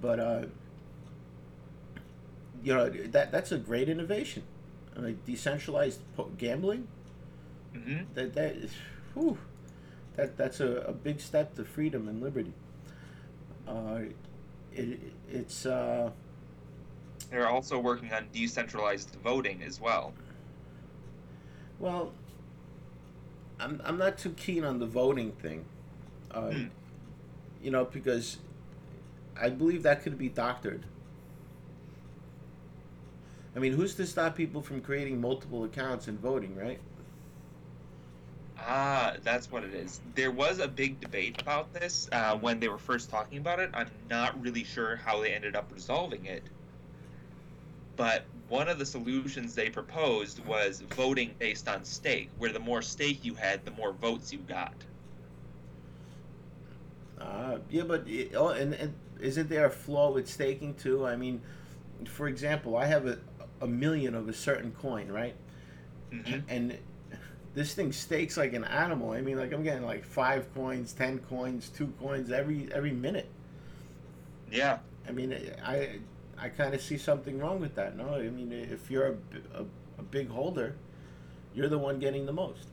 But 0.00 0.20
uh, 0.20 0.42
you 2.62 2.74
know 2.74 2.88
that 2.90 3.32
that's 3.32 3.52
a 3.52 3.58
great 3.58 3.88
innovation. 3.88 4.42
Like 4.96 5.24
decentralized 5.24 6.00
po- 6.16 6.30
gambling, 6.38 6.88
hmm 7.74 8.08
that 8.14 8.34
that 8.34 8.56
is, 8.56 8.72
whew, 9.14 9.38
that 10.16 10.36
that's 10.36 10.60
a, 10.60 10.78
a 10.82 10.92
big 10.92 11.20
step 11.20 11.54
to 11.56 11.64
freedom 11.64 12.08
and 12.08 12.22
liberty. 12.22 12.52
Uh, 13.66 14.00
it, 14.72 15.00
it's 15.30 15.66
uh, 15.66 16.10
They're 17.30 17.48
also 17.48 17.78
working 17.78 18.12
on 18.12 18.28
decentralized 18.32 19.14
voting 19.22 19.62
as 19.62 19.80
well. 19.80 20.14
well, 21.78 22.12
I'm 23.60 23.80
I'm 23.84 23.98
not 23.98 24.18
too 24.18 24.30
keen 24.30 24.64
on 24.64 24.78
the 24.78 24.86
voting 24.86 25.32
thing, 25.32 25.64
uh, 26.30 26.52
Hmm. 26.52 26.68
you 27.62 27.70
know, 27.70 27.84
because 27.84 28.38
I 29.40 29.50
believe 29.50 29.82
that 29.84 30.02
could 30.02 30.18
be 30.18 30.28
doctored. 30.28 30.84
I 33.54 33.58
mean, 33.58 33.72
who's 33.74 33.94
to 33.96 34.06
stop 34.06 34.36
people 34.36 34.62
from 34.62 34.80
creating 34.80 35.20
multiple 35.20 35.64
accounts 35.64 36.08
and 36.08 36.18
voting, 36.18 36.54
right? 36.56 36.80
Ah, 38.58 39.16
that's 39.22 39.50
what 39.50 39.64
it 39.64 39.72
is. 39.74 40.00
There 40.14 40.30
was 40.30 40.58
a 40.58 40.68
big 40.68 41.00
debate 41.00 41.40
about 41.40 41.72
this 41.72 42.08
uh, 42.12 42.36
when 42.36 42.60
they 42.60 42.68
were 42.68 42.78
first 42.78 43.08
talking 43.10 43.38
about 43.38 43.58
it. 43.60 43.70
I'm 43.72 43.90
not 44.10 44.40
really 44.42 44.64
sure 44.64 44.96
how 44.96 45.20
they 45.22 45.32
ended 45.34 45.56
up 45.56 45.72
resolving 45.72 46.26
it. 46.26 46.50
But 47.96 48.24
one 48.48 48.68
of 48.68 48.78
the 48.78 48.86
solutions 48.86 49.54
they 49.54 49.68
proposed 49.68 50.44
was 50.46 50.80
voting 50.80 51.34
based 51.38 51.68
on 51.68 51.84
stake, 51.84 52.30
where 52.38 52.52
the 52.52 52.60
more 52.60 52.80
stake 52.82 53.24
you 53.24 53.34
had, 53.34 53.64
the 53.64 53.72
more 53.72 53.92
votes 53.92 54.32
you 54.32 54.38
got. 54.38 54.84
Uh, 57.18 57.58
yeah, 57.70 57.82
but 57.82 58.06
it, 58.08 58.32
oh, 58.34 58.48
and, 58.48 58.74
and 58.74 58.94
isn't 59.20 59.48
there 59.48 59.66
a 59.66 59.70
flaw 59.70 60.12
with 60.12 60.28
staking 60.28 60.74
too? 60.74 61.06
I 61.06 61.16
mean, 61.16 61.40
for 62.06 62.28
example, 62.28 62.76
I 62.76 62.86
have 62.86 63.06
a, 63.06 63.18
a 63.60 63.66
million 63.66 64.14
of 64.14 64.28
a 64.28 64.32
certain 64.32 64.72
coin, 64.72 65.08
right? 65.08 65.34
hmm 66.10 66.40
And 66.48 66.78
this 67.54 67.74
thing 67.74 67.92
stakes 67.92 68.36
like 68.36 68.52
an 68.54 68.64
animal. 68.64 69.12
I 69.12 69.20
mean, 69.20 69.38
like 69.38 69.52
I'm 69.52 69.62
getting 69.62 69.84
like 69.84 70.04
five 70.04 70.52
coins, 70.54 70.92
ten 70.92 71.18
coins, 71.20 71.68
two 71.70 71.92
coins 72.00 72.30
every 72.30 72.68
every 72.72 72.92
minute. 72.92 73.28
Yeah. 74.50 74.78
I 75.06 75.12
mean, 75.12 75.32
I 75.64 76.00
I 76.36 76.48
kind 76.50 76.74
of 76.74 76.80
see 76.80 76.98
something 76.98 77.38
wrong 77.38 77.60
with 77.60 77.74
that. 77.76 77.96
No, 77.96 78.14
I 78.14 78.28
mean, 78.30 78.52
if 78.52 78.90
you're 78.90 79.16
a 79.54 79.64
a 79.98 80.02
big 80.02 80.28
holder, 80.28 80.76
you're 81.54 81.68
the 81.68 81.78
one 81.78 81.98
getting 81.98 82.26
the 82.26 82.32
most. 82.32 82.68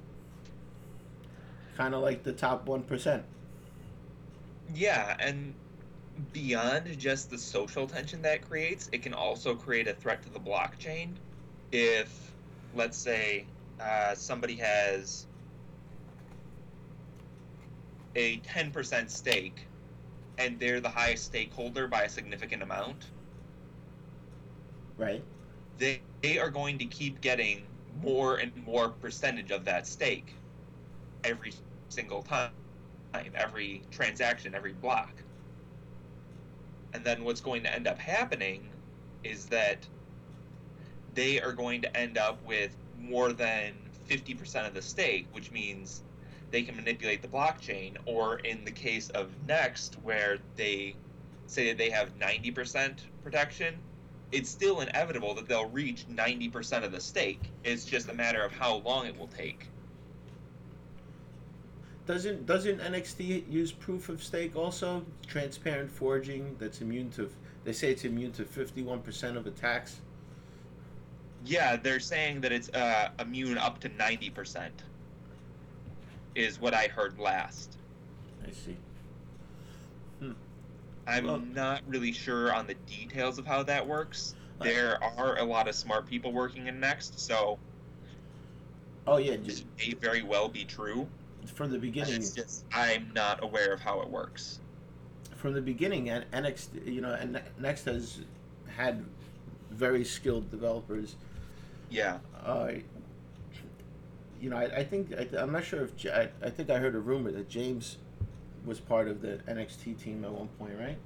Kind 1.75 1.94
of 1.94 2.01
like 2.01 2.24
the 2.24 2.34
top 2.34 2.65
one 2.68 2.84
percent. 2.84 3.24
Yeah, 4.74 5.15
and 5.20 5.54
beyond 6.31 6.98
just 6.98 7.29
the 7.29 7.38
social 7.38 7.88
tension 7.88 8.22
that 8.24 8.41
creates, 8.41 8.88
it 8.91 9.01
can 9.01 9.13
also 9.13 9.55
create 9.55 9.88
a 9.88 9.93
threat 9.93 10.24
to 10.24 10.29
the 10.29 10.39
blockchain. 10.39 11.17
If, 11.72 12.38
let's 12.74 12.98
say, 12.98 13.50
uh, 13.79 14.15
somebody 14.15 14.55
has 14.57 15.27
a 18.15 18.39
10% 18.41 19.10
stake 19.12 19.69
and 20.38 20.60
they're 20.60 20.81
the 20.81 20.89
highest 20.89 21.25
stakeholder 21.25 21.88
by 21.88 22.03
a 22.03 22.10
significant 22.10 22.63
amount, 22.63 23.12
Right. 24.98 25.24
they, 25.77 26.03
they 26.22 26.38
are 26.39 26.50
going 26.50 26.77
to 26.79 26.86
keep 26.86 27.22
getting 27.22 27.67
more 27.93 28.38
and 28.38 28.55
more 28.55 28.89
percentage 28.89 29.51
of 29.51 29.65
that 29.65 29.88
stake 29.88 30.41
every 31.24 31.53
single 31.89 32.24
time, 32.24 32.55
every 33.36 33.86
transaction, 33.91 34.55
every 34.55 34.74
block. 34.74 35.25
And 36.96 37.04
then 37.04 37.25
what's 37.25 37.42
going 37.42 37.62
to 37.64 37.75
end 37.75 37.88
up 37.88 38.00
happening 38.00 38.70
is 39.25 39.48
that 39.48 39.86
they 41.14 41.42
are 41.42 41.52
going 41.52 41.82
to 41.82 41.98
end 41.98 42.18
up 42.18 42.42
with 42.46 42.74
more 42.98 43.34
than 43.34 43.74
50% 44.10 44.66
of 44.66 44.74
the 44.74 44.82
stake, 44.82 45.28
which 45.34 45.52
means 45.52 46.04
they 46.52 46.62
can 46.62 46.74
manipulate 46.78 47.22
the 47.22 47.28
blockchain. 47.28 47.98
Or 48.06 48.38
in 48.38 48.64
the 48.64 48.72
case 48.72 49.10
of 49.10 49.30
Next, 49.46 49.96
where 50.04 50.38
they 50.56 50.96
say 51.48 51.68
that 51.68 51.78
they 51.78 51.90
have 51.90 52.18
90% 52.18 53.00
protection, 53.22 53.75
it's 54.32 54.50
still 54.50 54.80
inevitable 54.80 55.36
that 55.36 55.50
they'll 55.50 55.68
reach 55.68 56.08
90% 56.08 56.86
of 56.86 56.94
the 56.94 57.02
stake. 57.02 57.42
It's 57.66 57.84
just 57.84 58.08
a 58.08 58.14
matter 58.14 58.42
of 58.42 58.54
how 58.54 58.78
long 58.78 59.06
it 59.06 59.20
will 59.20 59.28
take. 59.28 59.68
Doesn't 62.05 62.45
doesn't 62.45 62.79
NXT 62.79 63.51
use 63.51 63.71
proof 63.71 64.09
of 64.09 64.24
stake 64.24 64.55
also? 64.55 65.03
Transparent 65.27 65.89
forging 65.89 66.55
that's 66.59 66.81
immune 66.81 67.09
to 67.12 67.29
they 67.63 67.74
say 67.74 67.91
it's 67.91 68.03
immune 68.05 68.31
to 68.33 68.45
fifty 68.45 68.83
one 68.83 69.00
percent 69.01 69.38
of 69.38 69.47
attacks. 69.47 70.01
Yeah, 71.45 71.75
they're 71.75 72.00
saying 72.00 72.41
that 72.41 72.51
it's 72.51 72.69
uh, 72.69 73.09
immune 73.19 73.59
up 73.59 73.79
to 73.81 73.89
90%, 73.89 74.69
is 76.33 76.59
what 76.59 76.74
I 76.74 76.88
heard 76.88 77.19
last. 77.19 77.77
I 78.47 78.50
see. 78.51 78.75
I'm 81.05 81.25
Well- 81.27 81.38
not 81.38 81.83
really 81.88 82.12
sure 82.13 82.51
on 82.51 82.65
the 82.65 82.74
details 82.88 83.38
of 83.38 83.45
how 83.45 83.62
that 83.62 83.85
works. 83.85 84.33
There 84.59 85.03
are 85.03 85.38
a 85.38 85.43
lot 85.43 85.67
of 85.67 85.75
smart 85.75 86.07
people 86.07 86.31
working 86.31 86.65
in 86.65 86.79
Next, 86.79 87.19
so 87.19 87.59
Oh 89.05 89.17
yeah, 89.17 89.33
it 89.33 89.43
just 89.43 89.65
may 89.77 89.93
very 89.93 90.24
well 90.24 90.50
be 90.50 90.65
true. 90.65 91.07
From 91.50 91.72
the 91.72 91.80
beginning. 91.80 92.22
Just 92.22 92.66
I'm 92.74 93.12
not 93.14 93.44
aware 93.44 93.74
of 93.74 93.80
how 93.80 94.02
it 94.02 94.10
works. 94.10 94.60
From 95.36 95.54
the 95.54 95.62
beginning, 95.62 96.10
and 96.10 96.25
NXT 96.32 96.92
you 96.92 97.02
know, 97.02 97.14
and 97.14 97.42
Next 97.60 97.86
has 97.86 98.20
had 98.75 99.04
very 99.72 100.04
skilled 100.04 100.50
developers. 100.52 101.16
Yeah. 101.90 102.18
Uh, 102.44 102.72
you 104.42 104.50
know, 104.50 104.58
I, 104.58 104.64
I 104.64 104.84
think 104.84 105.14
I, 105.14 105.28
I'm 105.38 105.52
not 105.52 105.64
sure 105.64 105.84
if 105.84 106.06
I, 106.06 106.30
I 106.44 106.50
think 106.50 106.70
I 106.70 106.78
heard 106.78 106.96
a 106.96 107.00
rumor 107.00 107.32
that 107.32 107.50
James 107.50 107.98
was 108.66 108.80
part 108.80 109.08
of 109.08 109.22
the 109.22 109.40
NXT 109.48 110.00
team 110.02 110.25
at 110.25 110.32
one 110.32 110.48
point, 110.60 110.74
right? 110.80 110.98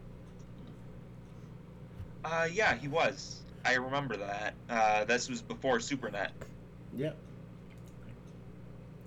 Uh, 2.23 2.47
yeah, 2.51 2.75
he 2.75 2.87
was. 2.87 3.41
I 3.65 3.75
remember 3.75 4.17
that. 4.17 4.53
Uh, 4.69 5.05
this 5.05 5.29
was 5.29 5.41
before 5.41 5.77
SuperNet. 5.77 6.29
Yeah. 6.95 7.11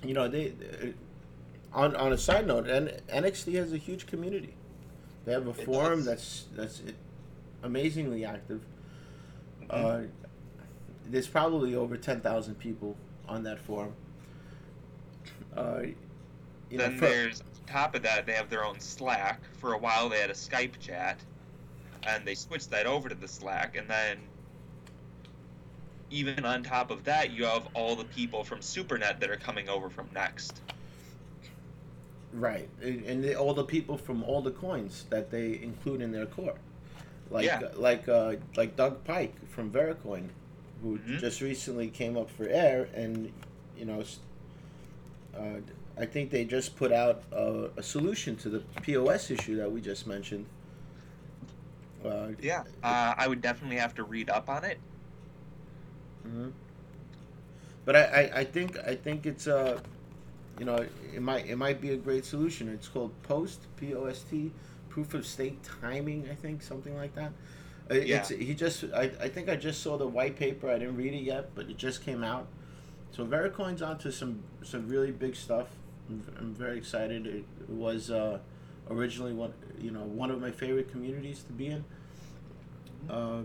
You 0.05 0.15
know, 0.15 0.29
they, 0.29 0.53
on 1.75 1.97
on 1.97 2.13
a 2.13 2.19
side 2.19 2.47
note, 2.47 2.69
N- 2.69 3.01
NXT 3.09 3.55
has 3.55 3.73
a 3.73 3.77
huge 3.79 4.07
community. 4.07 4.55
They 5.25 5.33
have 5.33 5.47
a 5.47 5.51
It 5.51 5.65
forum 5.65 6.05
does. 6.05 6.05
that's 6.07 6.45
that's 6.55 6.83
amazingly 7.63 8.25
active. 8.25 8.63
Mm-hmm. 9.63 9.71
Uh, 9.71 10.01
there's 11.09 11.29
probably 11.29 11.75
over 11.75 11.97
ten 11.97 12.21
thousand 12.21 12.57
people 12.57 12.97
on 13.29 13.43
that 13.45 13.59
forum. 13.59 13.95
Uh, 15.57 15.83
you 16.71 16.79
know, 16.79 16.85
then 16.89 16.99
for- 16.99 17.07
there's 17.07 17.41
on 17.41 17.47
top 17.67 17.95
of 17.95 18.03
that 18.03 18.27
they 18.27 18.33
have 18.33 18.51
their 18.51 18.65
own 18.65 18.79
Slack. 18.81 19.41
For 19.59 19.75
a 19.75 19.79
while 19.79 20.09
they 20.09 20.19
had 20.19 20.31
a 20.31 20.35
Skype 20.35 20.79
chat, 20.81 21.19
and 22.03 22.27
they 22.27 22.35
switched 22.35 22.71
that 22.71 22.87
over 22.87 23.09
to 23.09 23.15
the 23.15 23.29
Slack. 23.29 23.77
And 23.77 23.89
then 23.89 24.19
even 26.11 26.45
on 26.45 26.63
top 26.63 26.91
of 26.91 27.05
that, 27.05 27.31
you 27.31 27.45
have 27.47 27.69
all 27.75 27.97
the 27.97 28.05
people 28.05 28.45
from 28.45 28.59
SuperNet 28.61 29.21
that 29.21 29.31
are 29.31 29.37
coming 29.37 29.69
over 29.69 29.89
from 29.89 30.09
Next. 30.13 30.61
Right, 32.33 32.69
and 32.81 33.05
and 33.05 33.23
the, 33.23 33.35
all 33.35 33.53
the 33.53 33.65
people 33.65 33.99
from 33.99 34.23
all 34.25 34.41
the 34.41 34.51
coins 34.53 35.05
that 35.11 35.31
they 35.31 35.61
include 35.63 36.01
in 36.01 36.13
their 36.13 36.25
core, 36.25 36.55
like 37.31 37.45
Yeah. 37.45 37.69
like 37.77 38.09
uh, 38.09 38.37
like 38.57 38.75
Doug 38.75 39.05
Pike 39.05 39.35
from 39.49 39.71
Vericoin, 39.71 40.29
who 40.83 40.99
Mhm. 40.99 41.19
just 41.21 41.43
recently 41.43 41.89
came 41.89 42.17
up 42.17 42.31
for 42.31 42.49
air, 42.49 42.89
and 42.95 43.31
you 43.77 43.85
know, 43.85 44.03
uh, 45.37 45.61
I 45.99 46.07
think 46.07 46.31
they 46.31 46.45
just 46.45 46.77
put 46.77 46.93
out 46.93 47.23
a, 47.33 47.69
a 47.77 47.83
solution 47.83 48.37
to 48.37 48.49
the 48.49 48.61
POS 48.81 49.31
issue 49.31 49.57
that 49.57 49.71
we 49.71 49.81
just 49.81 50.07
mentioned. 50.07 50.47
Uh, 52.05 52.29
Yeah, 52.41 52.63
uh, 52.83 53.15
I 53.17 53.29
would 53.29 53.43
definitely 53.43 53.77
have 53.77 53.95
to 53.97 54.05
read 54.05 54.31
up 54.31 54.49
on 54.49 54.65
it. 54.65 54.79
hmm 56.25 56.49
But 57.85 57.97
I, 57.97 58.03
I, 58.03 58.39
I 58.41 58.45
think 58.45 58.79
I 58.87 58.95
think 58.95 59.27
it's 59.27 59.47
uh, 59.47 59.81
you 60.59 60.65
know, 60.65 60.85
it 61.15 61.23
might 61.23 61.47
it 61.47 61.57
might 61.57 61.81
be 61.81 61.91
a 61.91 61.97
great 61.97 62.25
solution. 62.25 62.69
It's 62.69 62.89
called 62.89 63.13
Post 63.23 63.61
P 63.77 63.95
O 63.95 64.05
S 64.07 64.23
T, 64.31 64.53
proof 64.89 65.15
of 65.15 65.27
stake 65.27 65.59
timing. 65.81 66.29
I 66.31 66.35
think 66.35 66.63
something 66.63 66.97
like 66.97 67.15
that. 67.15 67.33
Uh, 67.91 67.95
It's 67.95 68.29
he 68.29 68.55
just 68.55 68.85
I, 68.95 69.11
I 69.21 69.29
think 69.29 69.49
I 69.49 69.57
just 69.57 69.83
saw 69.83 69.97
the 69.97 70.07
white 70.07 70.37
paper. 70.37 70.71
I 70.71 70.79
didn't 70.79 70.97
read 70.97 71.15
it 71.15 71.23
yet, 71.23 71.55
but 71.55 71.69
it 71.69 71.77
just 71.79 72.05
came 72.05 72.23
out. 72.23 72.47
So 73.11 73.25
Vericoin's 73.27 73.83
onto 73.83 74.11
some 74.11 74.43
some 74.63 74.89
really 74.89 75.11
big 75.11 75.35
stuff. 75.37 75.69
I'm, 76.09 76.23
I'm 76.39 76.55
very 76.55 76.79
excited. 76.79 77.27
It, 77.27 77.45
it 77.61 77.71
was 77.71 78.11
uh, 78.11 78.39
originally 78.91 79.33
one 79.33 79.53
you 79.81 79.91
know 79.91 80.03
one 80.03 80.31
of 80.31 80.41
my 80.41 80.51
favorite 80.51 80.91
communities 80.91 81.43
to 81.45 81.53
be 81.53 81.67
in. 81.69 81.85
Uh, 83.11 83.43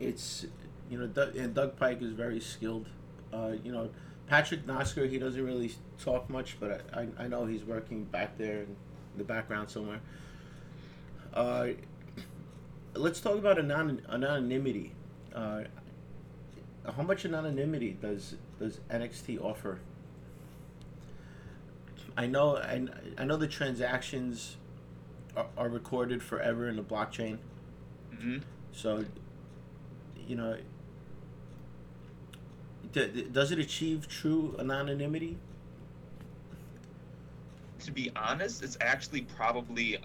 it's 0.00 0.46
you 0.90 0.98
know 0.98 1.06
Doug, 1.06 1.36
and 1.36 1.54
Doug 1.54 1.76
Pike 1.76 2.02
is 2.02 2.12
very 2.12 2.40
skilled. 2.40 2.86
Uh, 3.32 3.52
you 3.62 3.72
know 3.72 3.90
Patrick 4.32 4.66
Nosker 4.66 5.10
he 5.10 5.18
doesn't 5.18 5.44
really 5.44 5.70
talk 6.02 6.30
much, 6.30 6.56
but 6.58 6.80
I, 6.94 7.00
I, 7.02 7.24
I 7.24 7.28
know 7.28 7.44
he's 7.44 7.64
working 7.64 8.04
back 8.04 8.38
there 8.38 8.60
in 8.62 8.76
the 9.18 9.24
background 9.24 9.68
somewhere. 9.68 10.00
Uh, 11.34 11.66
let's 12.94 13.20
talk 13.20 13.36
about 13.36 13.58
anon- 13.58 14.00
anonymity. 14.08 14.92
Uh, 15.34 15.64
how 16.96 17.02
much 17.02 17.26
anonymity 17.26 17.98
does 18.00 18.36
does 18.58 18.80
NXT 18.90 19.38
offer? 19.38 19.80
I 22.16 22.26
know 22.26 22.56
I, 22.56 22.86
I 23.18 23.24
know 23.26 23.36
the 23.36 23.46
transactions 23.48 24.56
are, 25.36 25.46
are 25.58 25.68
recorded 25.68 26.22
forever 26.22 26.70
in 26.70 26.76
the 26.76 26.82
blockchain. 26.82 27.36
hmm 28.18 28.38
So, 28.72 29.04
you 30.26 30.36
know, 30.36 30.56
does 32.92 33.50
it 33.50 33.58
achieve 33.58 34.08
true 34.08 34.54
anonymity? 34.58 35.38
To 37.80 37.90
be 37.90 38.12
honest, 38.14 38.62
it's 38.62 38.76
actually 38.80 39.22
probably 39.22 39.98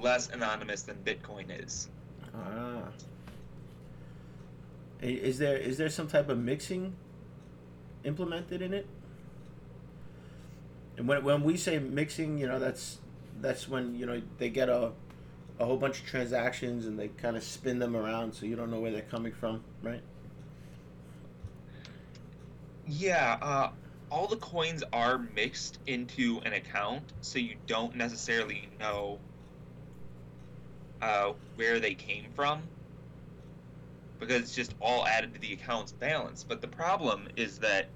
less 0.00 0.30
anonymous 0.30 0.82
than 0.82 0.96
Bitcoin 1.04 1.64
is. 1.64 1.88
Ah. 2.34 2.88
Is 5.00 5.38
there 5.38 5.56
is 5.56 5.76
there 5.76 5.90
some 5.90 6.06
type 6.06 6.28
of 6.28 6.38
mixing 6.38 6.94
implemented 8.04 8.62
in 8.62 8.72
it? 8.72 8.86
And 10.96 11.08
when 11.08 11.24
when 11.24 11.42
we 11.42 11.56
say 11.56 11.78
mixing, 11.78 12.38
you 12.38 12.46
know, 12.46 12.58
that's 12.58 12.98
that's 13.40 13.68
when 13.68 13.94
you 13.96 14.06
know 14.06 14.22
they 14.38 14.48
get 14.48 14.68
a 14.68 14.92
a 15.58 15.64
whole 15.64 15.76
bunch 15.76 16.00
of 16.00 16.06
transactions 16.06 16.86
and 16.86 16.98
they 16.98 17.08
kind 17.08 17.36
of 17.36 17.42
spin 17.42 17.78
them 17.78 17.96
around, 17.96 18.32
so 18.32 18.46
you 18.46 18.56
don't 18.56 18.70
know 18.70 18.80
where 18.80 18.92
they're 18.92 19.02
coming 19.02 19.32
from, 19.32 19.62
right? 19.82 20.02
Yeah, 22.86 23.38
uh, 23.40 23.70
all 24.10 24.26
the 24.26 24.36
coins 24.36 24.82
are 24.92 25.18
mixed 25.34 25.78
into 25.86 26.40
an 26.44 26.52
account, 26.52 27.02
so 27.20 27.38
you 27.38 27.54
don't 27.66 27.96
necessarily 27.96 28.68
know 28.80 29.18
uh, 31.00 31.32
where 31.56 31.80
they 31.80 31.94
came 31.94 32.26
from 32.34 32.62
because 34.18 34.42
it's 34.42 34.54
just 34.54 34.74
all 34.80 35.06
added 35.06 35.34
to 35.34 35.40
the 35.40 35.52
account's 35.52 35.92
balance. 35.92 36.44
But 36.44 36.60
the 36.60 36.68
problem 36.68 37.28
is 37.36 37.58
that, 37.58 37.88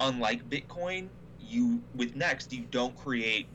unlike 0.00 0.48
Bitcoin, 0.48 1.08
you 1.40 1.80
with 1.96 2.14
Next 2.14 2.52
you 2.52 2.64
don't 2.70 2.96
create 2.96 3.46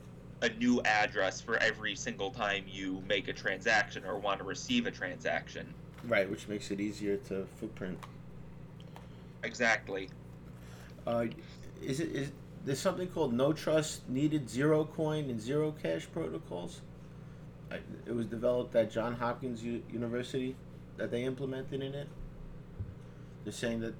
a 0.42 0.50
new 0.50 0.82
address 0.82 1.40
for 1.40 1.56
every 1.56 1.94
single 1.96 2.30
time 2.30 2.64
you 2.68 3.02
make 3.08 3.28
a 3.28 3.32
transaction 3.32 4.04
or 4.04 4.18
want 4.18 4.38
to 4.40 4.44
receive 4.44 4.86
a 4.86 4.90
transaction. 4.90 5.72
Right, 6.06 6.28
which 6.30 6.48
makes 6.48 6.70
it 6.70 6.80
easier 6.80 7.16
to 7.28 7.46
footprint. 7.58 7.98
Exactly. 9.44 10.08
Uh, 11.06 11.26
is 11.82 12.00
it 12.00 12.08
is 12.12 12.32
there's 12.64 12.78
something 12.80 13.08
called 13.08 13.34
no 13.34 13.52
trust 13.52 14.08
needed 14.08 14.48
zero 14.48 14.84
coin 14.84 15.28
and 15.28 15.40
zero 15.40 15.74
cash 15.82 16.08
protocols? 16.12 16.80
It 18.06 18.14
was 18.14 18.26
developed 18.26 18.74
at 18.76 18.90
John 18.90 19.14
Hopkins 19.14 19.62
U- 19.62 19.82
University 19.92 20.56
that 20.96 21.10
they 21.10 21.24
implemented 21.24 21.82
in 21.82 21.94
it. 21.94 22.08
They're 23.42 23.52
saying 23.52 23.80
that 23.80 23.94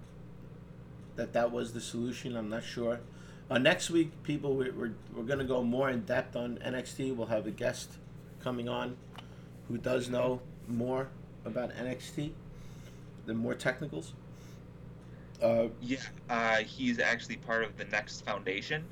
that 1.16 1.32
that 1.34 1.52
was 1.52 1.72
the 1.72 1.80
solution. 1.80 2.36
I'm 2.36 2.48
not 2.48 2.64
sure. 2.64 3.00
Uh, 3.50 3.58
next 3.58 3.90
week, 3.90 4.10
people, 4.22 4.56
we, 4.56 4.70
we're 4.70 4.94
we're 5.14 5.24
gonna 5.24 5.44
go 5.44 5.62
more 5.62 5.90
in 5.90 6.00
depth 6.00 6.36
on 6.36 6.56
NXT. 6.58 7.14
We'll 7.14 7.26
have 7.26 7.46
a 7.46 7.50
guest 7.50 7.92
coming 8.42 8.68
on 8.68 8.96
who 9.68 9.76
does 9.76 10.08
know 10.08 10.40
more 10.68 11.08
about 11.44 11.74
NXT, 11.74 12.32
the 13.26 13.34
more 13.34 13.54
technicals. 13.54 14.14
Uh, 15.42 15.68
Yeah, 15.80 15.98
uh, 16.30 16.56
he's 16.58 16.98
actually 16.98 17.36
part 17.36 17.64
of 17.64 17.76
the 17.76 17.84
Next 17.84 18.22
Foundation. 18.24 18.84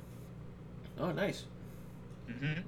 oh, 0.99 1.11
nice. 1.11 1.45
Mm-hmm. 2.29 2.61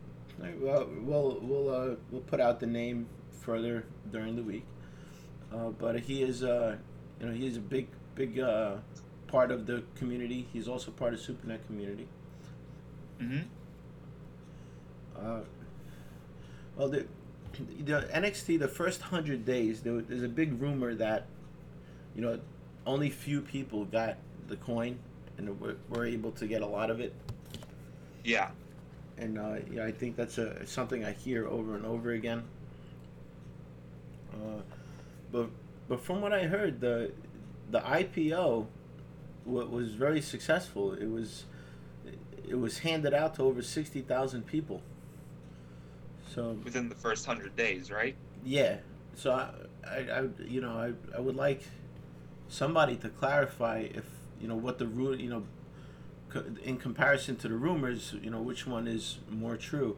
Right, 0.44 0.60
well, 0.60 0.90
we'll 1.02 1.40
we'll 1.42 1.70
uh, 1.70 1.96
we'll 2.12 2.22
put 2.22 2.42
out 2.42 2.60
the 2.60 2.68
name 2.68 3.08
further 3.32 3.86
during 4.12 4.36
the 4.36 4.44
week. 4.44 4.66
Uh, 5.54 5.70
but 5.70 6.00
he 6.00 6.24
is 6.24 6.44
uh, 6.44 6.76
you 7.20 7.28
know 7.28 7.34
he 7.34 7.48
is 7.48 7.56
a 7.56 7.62
big 7.62 7.88
big 8.16 8.40
uh, 8.40 8.76
part 9.28 9.52
of 9.52 9.66
the 9.66 9.84
community. 9.96 10.48
He's 10.52 10.68
also 10.68 10.92
part 10.92 11.14
of 11.14 11.20
SuperNet 11.22 11.66
community. 11.68 12.08
Mm 13.22 13.30
hmm 13.30 13.40
Uh, 15.18 15.40
well, 16.76 16.90
the 16.90 17.06
the 17.80 18.02
NXT 18.14 18.60
the 18.60 18.68
first 18.68 19.02
hundred 19.04 19.46
days 19.46 19.82
there, 19.82 20.02
there's 20.02 20.24
a 20.24 20.28
big 20.28 20.62
rumor 20.62 20.94
that 20.96 21.28
you 22.14 22.22
know 22.22 22.40
only 22.86 23.10
few 23.10 23.42
people 23.42 23.86
got 23.86 24.18
the 24.48 24.56
coin 24.58 24.98
and 25.38 25.60
were, 25.60 25.76
were 25.90 26.06
able 26.06 26.32
to 26.34 26.48
get 26.48 26.62
a 26.62 26.66
lot 26.66 26.90
of 26.90 27.00
it. 27.00 27.14
Yeah. 28.24 28.50
and 29.18 29.38
uh, 29.38 29.56
yeah, 29.72 29.86
I 29.86 29.92
think 29.92 30.16
that's 30.16 30.38
a 30.38 30.66
something 30.66 31.04
I 31.06 31.12
hear 31.12 31.48
over 31.48 31.76
and 31.76 31.86
over 31.86 32.12
again. 32.12 32.44
Uh, 34.34 34.62
but 35.32 35.50
but 35.88 36.00
from 36.02 36.22
what 36.22 36.34
I 36.34 36.44
heard, 36.44 36.80
the 36.82 37.12
the 37.72 37.80
IPO 37.82 38.66
wa- 39.46 39.66
was 39.66 39.94
very 39.94 40.22
successful. 40.22 40.94
It 40.94 41.10
was 41.10 41.46
it 42.48 42.56
was 42.56 42.80
handed 42.80 43.14
out 43.14 43.36
to 43.36 43.44
over 43.44 43.62
sixty 43.62 44.02
thousand 44.02 44.46
people. 44.48 44.82
So 46.34 46.58
Within 46.64 46.90
the 46.90 46.96
first 46.96 47.26
hundred 47.26 47.56
days, 47.56 47.92
right? 47.92 48.16
yeah, 48.44 48.78
so 49.16 49.32
I, 49.32 49.50
I, 49.90 49.98
I 50.20 50.28
you 50.46 50.62
know 50.62 50.72
I, 50.72 50.94
I 51.18 51.20
would 51.20 51.36
like 51.36 51.62
somebody 52.50 52.96
to 52.98 53.10
clarify 53.10 53.80
if 53.94 54.06
you 54.42 54.48
know 54.48 54.56
what 54.56 54.78
the 54.80 54.88
rule 54.88 55.20
you 55.20 55.30
know 55.30 55.44
in 56.64 56.78
comparison 56.78 57.36
to 57.38 57.48
the 57.48 57.56
rumors 57.56 58.14
you 58.22 58.30
know 58.30 58.42
which 58.42 58.68
one 58.68 58.88
is 58.88 59.18
more 59.30 59.56
true. 59.58 59.96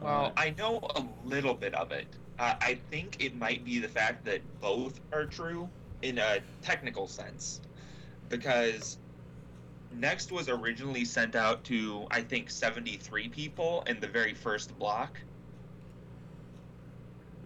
Well, 0.00 0.26
Uh, 0.26 0.30
I 0.36 0.50
know 0.58 0.80
a 0.94 1.04
little 1.26 1.54
bit 1.54 1.74
of 1.74 1.90
it. 1.92 2.06
Uh, 2.38 2.54
I 2.60 2.78
think 2.90 3.16
it 3.24 3.34
might 3.36 3.64
be 3.64 3.78
the 3.78 3.88
fact 3.88 4.24
that 4.26 4.40
both 4.60 5.00
are 5.12 5.24
true 5.24 5.68
in 6.02 6.18
a 6.18 6.40
technical 6.62 7.06
sense, 7.06 7.60
because 8.28 8.98
Next 9.94 10.30
was 10.32 10.50
originally 10.50 11.06
sent 11.06 11.34
out 11.34 11.64
to 11.64 12.06
I 12.10 12.20
think 12.20 12.50
seventy-three 12.50 13.28
people 13.30 13.82
in 13.86 13.98
the 14.00 14.08
very 14.08 14.34
first 14.34 14.76
block, 14.78 15.18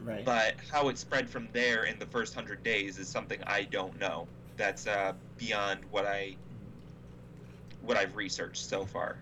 right. 0.05 0.25
but 0.25 0.55
how 0.71 0.89
it 0.89 0.99
spread 0.99 1.29
from 1.29 1.49
there 1.53 1.85
in 1.85 1.99
the 1.99 2.07
first 2.07 2.35
hundred 2.35 2.63
days 2.63 2.99
is 2.99 3.09
something 3.09 3.41
I 3.47 3.65
don't 3.65 3.99
know. 3.99 4.29
That's 4.57 4.87
uh, 4.87 5.15
beyond 5.39 5.81
what 5.91 6.07
I 6.07 6.37
what 7.83 7.97
I've 7.97 8.17
researched 8.17 8.69
so 8.69 8.85
far. 8.85 9.19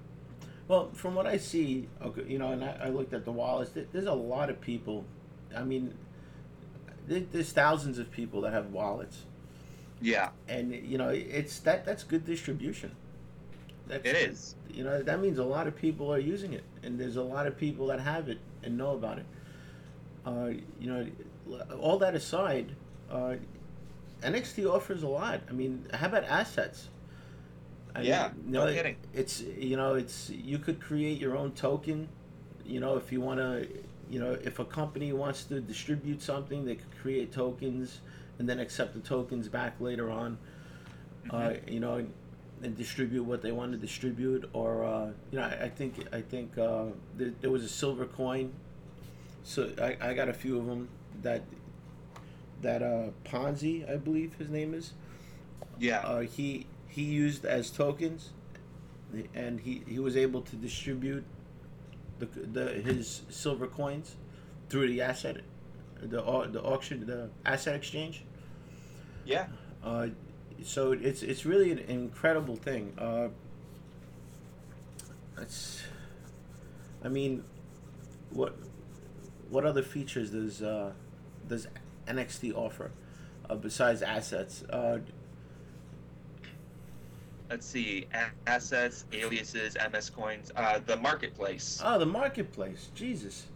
Well, 0.68 0.90
from 0.92 1.14
what 1.14 1.26
I 1.26 1.38
see, 1.38 1.88
okay, 2.02 2.24
you 2.28 2.38
know, 2.38 2.52
and 2.52 2.62
I, 2.64 2.78
I 2.84 2.88
looked 2.90 3.14
at 3.14 3.24
the 3.24 3.32
wallets. 3.32 3.72
There's 3.92 4.06
a 4.06 4.12
lot 4.12 4.50
of 4.50 4.60
people. 4.60 5.04
I 5.56 5.64
mean, 5.64 5.94
there's 7.06 7.52
thousands 7.52 7.98
of 7.98 8.10
people 8.10 8.42
that 8.42 8.52
have 8.52 8.72
wallets, 8.72 9.24
Yeah, 10.00 10.30
and 10.48 10.74
you 10.74 10.98
know, 10.98 11.08
it's 11.08 11.58
that 11.60 11.84
that's 11.86 12.04
good 12.04 12.24
distribution. 12.26 12.92
That's, 13.86 14.06
it 14.06 14.16
is. 14.16 14.54
You 14.70 14.84
know, 14.84 15.02
that 15.02 15.20
means 15.20 15.38
a 15.38 15.44
lot 15.44 15.66
of 15.66 15.74
people 15.76 16.12
are 16.12 16.18
using 16.18 16.52
it, 16.52 16.64
and 16.82 17.00
there's 17.00 17.16
a 17.16 17.22
lot 17.22 17.46
of 17.46 17.56
people 17.56 17.86
that 17.86 18.00
have 18.00 18.28
it 18.28 18.38
and 18.62 18.76
know 18.76 18.92
about 18.92 19.18
it. 19.18 19.26
Uh, 20.28 20.50
you 20.80 20.88
know, 20.92 21.06
all 21.80 21.98
that 21.98 22.14
aside, 22.14 22.76
uh, 23.10 23.36
NXT 24.22 24.66
offers 24.66 25.02
a 25.02 25.08
lot. 25.08 25.42
I 25.48 25.52
mean, 25.52 25.86
how 25.94 26.08
about 26.08 26.24
assets? 26.24 26.88
I 27.94 28.02
Yeah, 28.02 28.30
you 28.46 28.52
no 28.52 28.64
know, 28.64 28.66
kidding. 28.66 28.96
It's 29.12 29.40
you 29.40 29.76
know, 29.76 29.94
it's 29.94 30.30
you 30.30 30.58
could 30.58 30.80
create 30.80 31.18
your 31.18 31.36
own 31.36 31.52
token. 31.52 32.08
You 32.64 32.80
know, 32.80 32.96
if 32.96 33.12
you 33.12 33.20
want 33.20 33.40
to, 33.40 33.68
you 34.10 34.20
know, 34.20 34.32
if 34.42 34.58
a 34.58 34.64
company 34.64 35.12
wants 35.12 35.44
to 35.44 35.60
distribute 35.60 36.22
something, 36.22 36.64
they 36.64 36.76
could 36.76 36.96
create 37.00 37.32
tokens 37.32 38.00
and 38.38 38.48
then 38.48 38.60
accept 38.60 38.94
the 38.94 39.00
tokens 39.00 39.48
back 39.48 39.80
later 39.80 40.10
on. 40.10 40.38
Uh, 41.30 41.54
you 41.66 41.80
know, 41.80 41.96
and, 41.96 42.12
and 42.62 42.76
distribute 42.76 43.24
what 43.24 43.42
they 43.42 43.52
want 43.52 43.72
to 43.72 43.78
distribute, 43.78 44.48
or 44.52 44.84
uh, 44.84 45.06
you 45.30 45.38
know, 45.38 45.44
I, 45.44 45.64
I 45.64 45.68
think 45.70 46.06
I 46.12 46.22
think 46.22 46.58
uh, 46.58 46.86
there, 47.16 47.32
there 47.40 47.50
was 47.50 47.64
a 47.64 47.68
silver 47.68 48.06
coin. 48.06 48.52
So 49.48 49.70
I, 49.80 49.96
I 50.10 50.14
got 50.14 50.28
a 50.28 50.32
few 50.34 50.58
of 50.58 50.66
them 50.66 50.88
that 51.22 51.42
that 52.60 52.82
uh, 52.82 53.10
Ponzi, 53.24 53.88
I 53.90 53.96
believe 53.96 54.34
his 54.34 54.50
name 54.50 54.74
is. 54.74 54.92
Yeah, 55.78 56.04
Uh, 56.04 56.20
he 56.20 56.66
he 56.88 57.02
used 57.02 57.44
as 57.44 57.70
tokens, 57.70 58.30
and 59.34 59.60
he, 59.60 59.82
he 59.86 59.98
was 59.98 60.16
able 60.16 60.42
to 60.42 60.56
distribute 60.56 61.24
the, 62.18 62.26
the 62.26 62.64
his 62.74 63.22
silver 63.28 63.66
coins 63.66 64.16
through 64.68 64.88
the 64.88 65.00
asset, 65.02 65.38
the 66.00 66.20
the 66.52 66.62
auction, 66.62 67.06
the 67.06 67.30
asset 67.44 67.74
exchange. 67.74 68.24
yeah, 69.24 69.46
Uh, 69.82 70.08
so 70.62 70.92
it's 70.92 71.22
it's 71.22 71.46
really 71.46 71.70
an 71.70 71.78
incredible 71.78 72.56
thing. 72.56 72.92
Uh, 72.98 73.28
it's, 75.40 75.82
I 77.04 77.08
mean, 77.08 77.44
what 78.30 78.56
what 79.50 79.64
other 79.64 79.82
features 79.82 80.30
does 80.30 80.62
uh, 80.62 80.92
does 81.48 81.66
NXT 82.06 82.54
offer 82.54 82.90
uh, 83.48 83.54
besides 83.54 84.02
assets? 84.02 84.62
Uh, 84.64 84.98
let's 87.50 87.66
see. 87.66 88.06
A- 88.14 88.48
assets, 88.50 89.04
aliases, 89.12 89.76
MS 89.92 90.10
coins, 90.10 90.50
uh, 90.56 90.80
the 90.86 90.96
marketplace. 90.96 91.80
oh, 91.84 91.98
the 91.98 92.06
marketplace. 92.06 92.90
Jesus. 92.94 93.46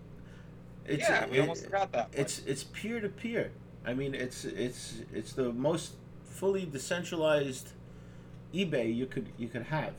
It's, 0.86 1.08
yeah, 1.08 1.26
we 1.28 1.38
it- 1.38 1.40
almost 1.42 1.64
forgot 1.64 1.92
that. 1.92 2.08
one. 2.12 2.20
it's 2.20 2.40
it's 2.40 2.64
peer 2.64 3.00
to 3.00 3.08
peer. 3.08 3.52
I 3.86 3.94
mean, 3.94 4.14
it's 4.14 4.44
it's 4.44 5.00
it's 5.12 5.32
the 5.32 5.52
most 5.52 5.92
fully 6.24 6.64
decentralized 6.66 7.70
eBay 8.54 8.94
you 8.94 9.06
could 9.06 9.28
you 9.38 9.48
could 9.48 9.62
have. 9.64 9.94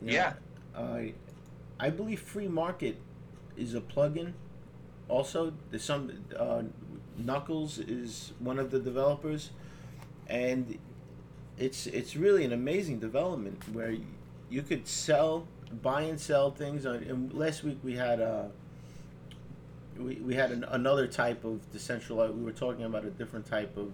You 0.00 0.08
know, 0.08 0.12
Yeah. 0.12 0.32
I 0.76 1.14
I 1.78 1.90
believe 1.90 2.20
Free 2.20 2.48
Market 2.48 2.96
is 3.56 3.74
a 3.74 3.80
plugin. 3.80 4.32
Also, 5.08 5.52
some 5.78 6.12
uh, 6.36 6.62
Knuckles 7.16 7.78
is 7.78 8.32
one 8.38 8.58
of 8.58 8.70
the 8.70 8.78
developers, 8.78 9.50
and 10.28 10.78
it's 11.58 11.86
it's 11.86 12.16
really 12.16 12.44
an 12.44 12.52
amazing 12.52 12.98
development 12.98 13.62
where 13.72 13.94
you 14.50 14.62
could 14.62 14.86
sell, 14.86 15.46
buy 15.82 16.02
and 16.02 16.20
sell 16.20 16.50
things. 16.50 16.84
On, 16.86 16.96
and 16.96 17.32
last 17.32 17.64
week 17.64 17.78
we 17.82 17.94
had 17.94 18.20
uh, 18.20 18.46
we, 19.98 20.16
we 20.16 20.34
had 20.34 20.50
an, 20.50 20.64
another 20.64 21.06
type 21.06 21.44
of 21.44 21.70
decentralized. 21.72 22.34
We 22.34 22.44
were 22.44 22.52
talking 22.52 22.84
about 22.84 23.04
a 23.04 23.10
different 23.10 23.46
type 23.46 23.76
of 23.76 23.92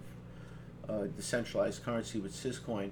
uh, 0.89 1.07
decentralized 1.15 1.83
currency 1.83 2.19
with 2.19 2.33
Syscoin, 2.33 2.91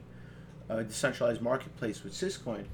uh, 0.69 0.83
decentralized 0.83 1.41
marketplace 1.41 2.03
with 2.03 2.13
Syscoin, 2.13 2.65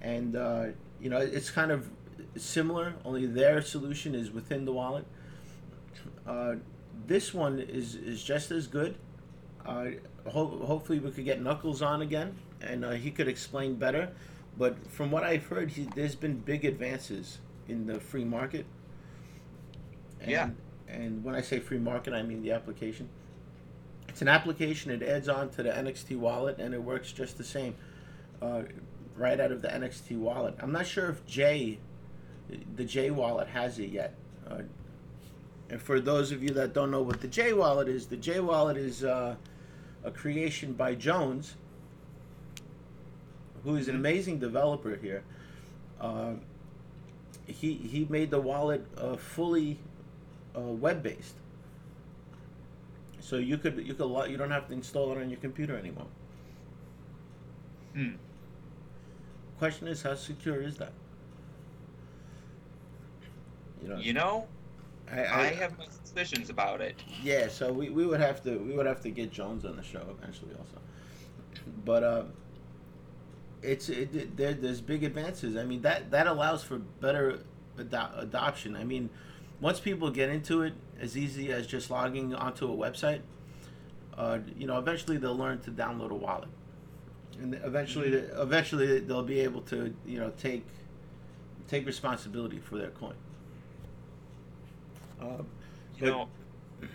and 0.00 0.36
uh, 0.36 0.66
you 1.00 1.10
know 1.10 1.18
it's 1.18 1.50
kind 1.50 1.70
of 1.70 1.88
similar. 2.36 2.94
Only 3.04 3.26
their 3.26 3.62
solution 3.62 4.14
is 4.14 4.30
within 4.30 4.64
the 4.64 4.72
wallet. 4.72 5.04
Uh, 6.26 6.56
this 7.06 7.34
one 7.34 7.58
is 7.58 7.94
is 7.94 8.22
just 8.22 8.50
as 8.50 8.66
good. 8.66 8.96
Uh, 9.64 9.86
ho- 10.28 10.62
hopefully 10.64 10.98
we 10.98 11.10
could 11.10 11.24
get 11.24 11.40
Knuckles 11.40 11.82
on 11.82 12.02
again, 12.02 12.36
and 12.60 12.84
uh, 12.84 12.90
he 12.92 13.10
could 13.10 13.28
explain 13.28 13.74
better. 13.76 14.10
But 14.58 14.90
from 14.90 15.10
what 15.10 15.22
I've 15.24 15.46
heard, 15.46 15.70
he, 15.70 15.88
there's 15.94 16.14
been 16.14 16.38
big 16.38 16.64
advances 16.64 17.38
in 17.68 17.86
the 17.86 18.00
free 18.00 18.24
market. 18.24 18.66
And, 20.20 20.30
Yeah. 20.30 20.50
And 20.88 21.24
when 21.24 21.34
I 21.34 21.40
say 21.40 21.58
free 21.58 21.78
market, 21.78 22.12
I 22.12 22.22
mean 22.22 22.42
the 22.42 22.52
application. 22.52 23.08
It's 24.08 24.20
an 24.20 24.28
application. 24.28 24.90
It 24.90 25.02
adds 25.02 25.28
on 25.28 25.48
to 25.50 25.62
the 25.62 25.70
NXT 25.70 26.18
wallet, 26.18 26.58
and 26.58 26.74
it 26.74 26.82
works 26.82 27.12
just 27.12 27.38
the 27.38 27.44
same, 27.44 27.74
uh, 28.42 28.62
right 29.16 29.40
out 29.40 29.52
of 29.52 29.62
the 29.62 29.68
NXT 29.68 30.18
wallet. 30.18 30.54
I'm 30.60 30.70
not 30.72 30.86
sure 30.86 31.08
if 31.08 31.24
J, 31.24 31.78
the 32.76 32.84
J 32.84 33.10
wallet, 33.10 33.48
has 33.48 33.78
it 33.78 33.90
yet. 33.90 34.14
Uh, 34.48 34.62
and 35.70 35.80
for 35.80 36.00
those 36.00 36.32
of 36.32 36.42
you 36.42 36.50
that 36.50 36.74
don't 36.74 36.90
know 36.90 37.02
what 37.02 37.20
the 37.20 37.28
J 37.28 37.52
wallet 37.52 37.88
is, 37.88 38.06
the 38.06 38.16
J 38.16 38.40
wallet 38.40 38.76
is 38.76 39.04
uh, 39.04 39.36
a 40.04 40.10
creation 40.10 40.74
by 40.74 40.94
Jones, 40.94 41.56
who 43.64 43.76
is 43.76 43.88
an 43.88 43.96
amazing 43.96 44.38
developer 44.38 44.96
here. 44.96 45.22
Uh, 46.00 46.32
he 47.46 47.74
he 47.74 48.06
made 48.08 48.30
the 48.30 48.40
wallet 48.40 48.84
uh, 48.98 49.16
fully 49.16 49.78
uh, 50.56 50.60
web 50.60 51.02
based, 51.02 51.34
so 53.20 53.36
you 53.36 53.56
could 53.56 53.78
you 53.86 53.94
could 53.94 54.30
you 54.30 54.36
don't 54.36 54.50
have 54.50 54.68
to 54.68 54.74
install 54.74 55.12
it 55.12 55.18
on 55.18 55.30
your 55.30 55.40
computer 55.40 55.76
anymore. 55.76 56.06
Hmm. 57.94 58.12
Question 59.58 59.86
is, 59.88 60.02
how 60.02 60.14
secure 60.14 60.60
is 60.60 60.76
that? 60.78 60.92
You 63.82 63.88
know, 63.88 63.96
You 63.98 64.12
know, 64.12 64.46
I, 65.10 65.20
I 65.20 65.46
have 65.54 65.76
my 65.78 65.84
suspicions 65.86 66.50
about 66.50 66.80
it. 66.80 66.94
Yeah, 67.22 67.48
so 67.48 67.72
we, 67.72 67.90
we 67.90 68.06
would 68.06 68.20
have 68.20 68.42
to 68.44 68.58
we 68.58 68.74
would 68.74 68.86
have 68.86 69.00
to 69.02 69.10
get 69.10 69.32
Jones 69.32 69.64
on 69.64 69.76
the 69.76 69.82
show 69.82 70.02
eventually 70.18 70.52
also, 70.58 70.78
but 71.84 72.02
uh, 72.02 72.22
it's 73.62 73.88
it, 73.88 74.36
there, 74.36 74.54
there's 74.54 74.80
big 74.80 75.04
advances. 75.04 75.56
I 75.56 75.64
mean 75.64 75.82
that 75.82 76.10
that 76.10 76.26
allows 76.26 76.62
for 76.62 76.78
better 76.78 77.40
ado- 77.76 78.16
adoption. 78.16 78.76
I 78.76 78.84
mean, 78.84 79.10
once 79.60 79.80
people 79.80 80.10
get 80.10 80.28
into 80.28 80.62
it, 80.62 80.74
as 81.00 81.16
easy 81.16 81.52
as 81.52 81.66
just 81.66 81.90
logging 81.90 82.34
onto 82.34 82.72
a 82.72 82.76
website, 82.76 83.20
uh, 84.16 84.38
you 84.56 84.66
know, 84.66 84.78
eventually 84.78 85.16
they'll 85.16 85.36
learn 85.36 85.60
to 85.60 85.70
download 85.70 86.10
a 86.10 86.14
wallet, 86.14 86.48
and 87.40 87.54
eventually 87.64 88.12
eventually 88.12 89.00
they'll 89.00 89.22
be 89.22 89.40
able 89.40 89.62
to 89.62 89.94
you 90.06 90.18
know 90.18 90.32
take 90.38 90.64
take 91.68 91.86
responsibility 91.86 92.58
for 92.58 92.78
their 92.78 92.90
coin. 92.90 93.14
Uh, 95.22 95.42
You 95.98 96.06
know, 96.06 96.28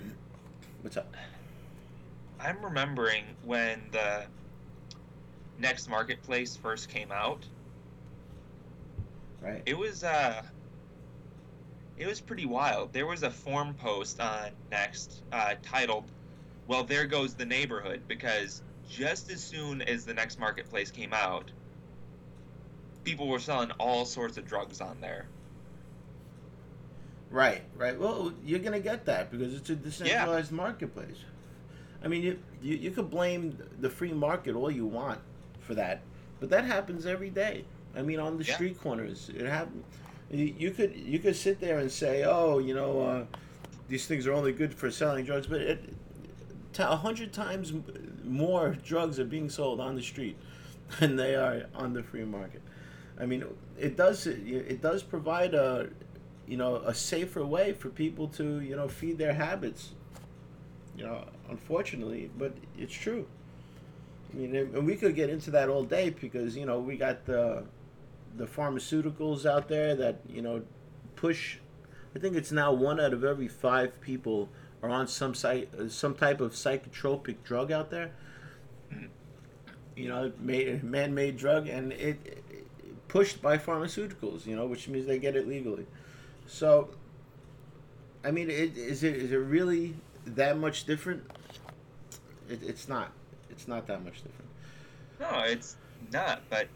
what's 0.81 0.97
up? 0.97 1.15
I'm 2.39 2.63
remembering 2.63 3.23
when 3.43 3.81
the 3.91 4.25
Next 5.59 5.89
Marketplace 5.89 6.55
first 6.55 6.89
came 6.89 7.11
out. 7.11 7.45
Right. 9.41 9.63
It 9.65 9.77
was 9.77 10.03
uh 10.03 10.41
it 11.97 12.05
was 12.05 12.21
pretty 12.21 12.45
wild. 12.45 12.93
There 12.93 13.07
was 13.07 13.23
a 13.23 13.31
forum 13.31 13.73
post 13.73 14.19
on 14.19 14.51
Next 14.71 15.23
uh, 15.31 15.55
titled 15.63 16.11
"Well, 16.67 16.83
there 16.83 17.05
goes 17.07 17.33
the 17.33 17.45
neighborhood" 17.45 18.01
because 18.07 18.61
just 18.89 19.31
as 19.31 19.43
soon 19.43 19.81
as 19.81 20.05
the 20.05 20.13
Next 20.13 20.39
Marketplace 20.39 20.91
came 20.91 21.13
out, 21.13 21.49
people 23.03 23.27
were 23.27 23.39
selling 23.39 23.71
all 23.79 24.05
sorts 24.05 24.37
of 24.37 24.45
drugs 24.45 24.79
on 24.81 25.01
there. 25.01 25.27
Right, 27.29 27.63
right. 27.75 27.99
Well, 27.99 28.33
you're 28.45 28.59
gonna 28.59 28.79
get 28.79 29.05
that 29.05 29.31
because 29.31 29.53
it's 29.53 29.69
a 29.69 29.75
decentralized 29.75 30.51
marketplace. 30.51 31.17
I 32.03 32.07
mean, 32.07 32.23
you, 32.23 32.39
you 32.61 32.77
you 32.77 32.91
could 32.91 33.09
blame 33.09 33.57
the 33.79 33.89
free 33.89 34.13
market 34.13 34.55
all 34.55 34.71
you 34.71 34.85
want 34.85 35.19
for 35.59 35.75
that, 35.75 36.01
but 36.39 36.49
that 36.49 36.63
happens 36.63 37.05
every 37.05 37.29
day. 37.29 37.65
I 37.95 38.01
mean, 38.01 38.19
on 38.19 38.37
the 38.37 38.43
Yeah. 38.45 38.53
street 38.53 38.79
corners, 38.79 39.29
it 39.35 39.45
happens. 39.45 39.83
You, 40.31 40.53
you 40.57 40.71
could 40.71 40.95
you 40.95 41.19
could 41.19 41.35
sit 41.35 41.59
there 41.59 41.79
and 41.79 41.91
say, 41.91 42.23
oh, 42.23 42.59
you 42.59 42.73
know, 42.73 43.01
uh, 43.01 43.25
these 43.89 44.05
things 44.07 44.27
are 44.27 44.33
only 44.33 44.51
good 44.53 44.73
for 44.73 44.89
selling 44.91 45.25
drugs, 45.25 45.47
but 45.47 45.61
it, 45.61 45.93
a 46.79 46.95
hundred 46.95 47.33
times 47.33 47.73
more 48.23 48.77
drugs 48.85 49.19
are 49.19 49.25
being 49.25 49.49
sold 49.49 49.79
on 49.79 49.95
the 49.95 50.03
street 50.03 50.37
than 50.99 51.15
they 51.15 51.35
are 51.35 51.65
on 51.75 51.93
the 51.93 52.03
free 52.03 52.23
market. 52.25 52.61
I 53.19 53.25
mean, 53.25 53.43
it 53.79 53.97
does 53.97 54.27
it 54.27 54.81
does 54.81 55.01
provide 55.03 55.55
a 55.55 55.89
you 56.47 56.57
know 56.57 56.77
a 56.77 56.93
safer 56.93 57.45
way 57.45 57.73
for 57.73 57.89
people 57.89 58.27
to 58.29 58.61
you 58.61 58.75
know 58.75 58.87
feed 58.87 59.17
their 59.17 59.33
habits. 59.33 59.91
You 60.95 61.03
know, 61.05 61.25
unfortunately, 61.49 62.31
but 62.37 62.53
it's 62.77 62.93
true. 62.93 63.27
I 64.33 64.37
mean, 64.37 64.55
and 64.55 64.85
we 64.85 64.95
could 64.95 65.15
get 65.15 65.29
into 65.29 65.51
that 65.51 65.69
all 65.69 65.83
day 65.83 66.09
because 66.09 66.57
you 66.57 66.65
know 66.65 66.79
we 66.79 66.97
got 66.97 67.25
the 67.25 67.63
the 68.35 68.45
pharmaceuticals 68.45 69.45
out 69.45 69.67
there 69.67 69.95
that 69.95 70.21
you 70.27 70.41
know 70.41 70.61
push. 71.15 71.57
I 72.15 72.19
think 72.19 72.35
it's 72.35 72.51
now 72.51 72.73
one 72.73 72.99
out 72.99 73.13
of 73.13 73.23
every 73.23 73.47
five 73.47 73.99
people 74.01 74.49
are 74.81 74.89
on 74.89 75.07
some 75.07 75.35
site 75.35 75.69
some 75.89 76.15
type 76.15 76.41
of 76.41 76.53
psychotropic 76.53 77.43
drug 77.43 77.71
out 77.71 77.89
there. 77.91 78.11
You 79.95 80.09
know, 80.09 80.31
made 80.39 80.83
man-made 80.83 81.37
drug, 81.37 81.67
and 81.67 81.91
it, 81.91 82.19
it 82.23 83.07
pushed 83.07 83.41
by 83.41 83.57
pharmaceuticals. 83.57 84.45
You 84.45 84.55
know, 84.55 84.67
which 84.67 84.87
means 84.87 85.07
they 85.07 85.17
get 85.17 85.35
it 85.35 85.47
legally. 85.47 85.87
So, 86.47 86.89
I 88.23 88.31
mean, 88.31 88.49
it, 88.49 88.77
is 88.77 89.03
it 89.03 89.15
is 89.15 89.31
it 89.31 89.37
really 89.37 89.93
that 90.25 90.57
much 90.57 90.85
different? 90.85 91.23
It, 92.49 92.61
it's 92.63 92.87
not. 92.87 93.11
It's 93.49 93.67
not 93.67 93.85
that 93.87 94.03
much 94.03 94.23
different. 94.23 94.49
No, 95.19 95.51
it's 95.51 95.75
not. 96.11 96.41
But 96.49 96.67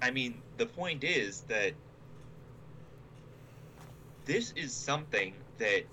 I 0.00 0.10
mean, 0.10 0.40
the 0.56 0.66
point 0.66 1.04
is 1.04 1.42
that 1.42 1.72
this 4.24 4.52
is 4.56 4.72
something 4.72 5.34
that 5.58 5.84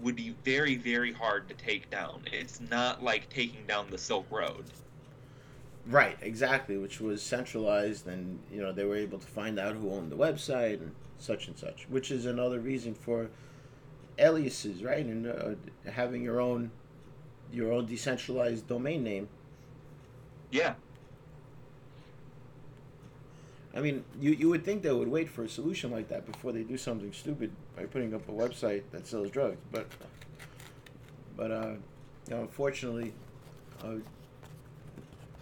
would 0.00 0.16
be 0.16 0.34
very, 0.44 0.76
very 0.76 1.12
hard 1.12 1.48
to 1.48 1.54
take 1.54 1.88
down. 1.90 2.22
It's 2.32 2.60
not 2.60 3.02
like 3.02 3.28
taking 3.28 3.64
down 3.66 3.88
the 3.90 3.98
Silk 3.98 4.26
Road. 4.30 4.64
Right, 5.86 6.16
exactly, 6.20 6.76
which 6.76 7.00
was 7.00 7.22
centralized, 7.22 8.06
and 8.06 8.38
you 8.52 8.60
know 8.60 8.72
they 8.72 8.84
were 8.84 8.96
able 8.96 9.18
to 9.18 9.26
find 9.26 9.58
out 9.58 9.74
who 9.74 9.90
owned 9.90 10.12
the 10.12 10.16
website 10.16 10.74
and 10.74 10.92
such 11.22 11.48
and 11.48 11.56
such, 11.56 11.86
which 11.88 12.10
is 12.10 12.26
another 12.26 12.58
reason 12.60 12.94
for 12.94 13.28
aliases, 14.18 14.82
right, 14.82 15.04
and 15.04 15.26
uh, 15.26 15.90
having 15.90 16.22
your 16.22 16.40
own 16.40 16.70
your 17.52 17.72
own 17.72 17.86
decentralized 17.86 18.66
domain 18.66 19.02
name. 19.02 19.28
Yeah. 20.50 20.74
I 23.74 23.80
mean, 23.80 24.04
you 24.20 24.32
you 24.32 24.48
would 24.50 24.64
think 24.64 24.82
they 24.82 24.92
would 24.92 25.08
wait 25.08 25.28
for 25.28 25.44
a 25.44 25.48
solution 25.48 25.90
like 25.90 26.08
that 26.08 26.30
before 26.30 26.52
they 26.52 26.62
do 26.62 26.76
something 26.76 27.12
stupid 27.12 27.52
by 27.76 27.84
putting 27.84 28.14
up 28.14 28.28
a 28.28 28.32
website 28.32 28.82
that 28.90 29.06
sells 29.06 29.30
drugs, 29.30 29.58
but 29.70 29.86
but 31.36 31.50
uh, 31.50 31.72
you 32.28 32.34
know, 32.34 32.42
unfortunately, 32.42 33.14
uh, 33.82 33.94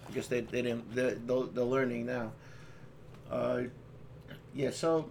I 0.09 0.13
guess 0.13 0.29
they 0.29 0.43
they 0.43 0.63
didn't 0.63 0.95
they're, 0.95 1.15
they're, 1.15 1.43
they're 1.43 1.65
learning 1.65 2.07
now. 2.07 2.33
Uh, 3.31 3.63
yeah, 4.55 4.71
so 4.71 5.09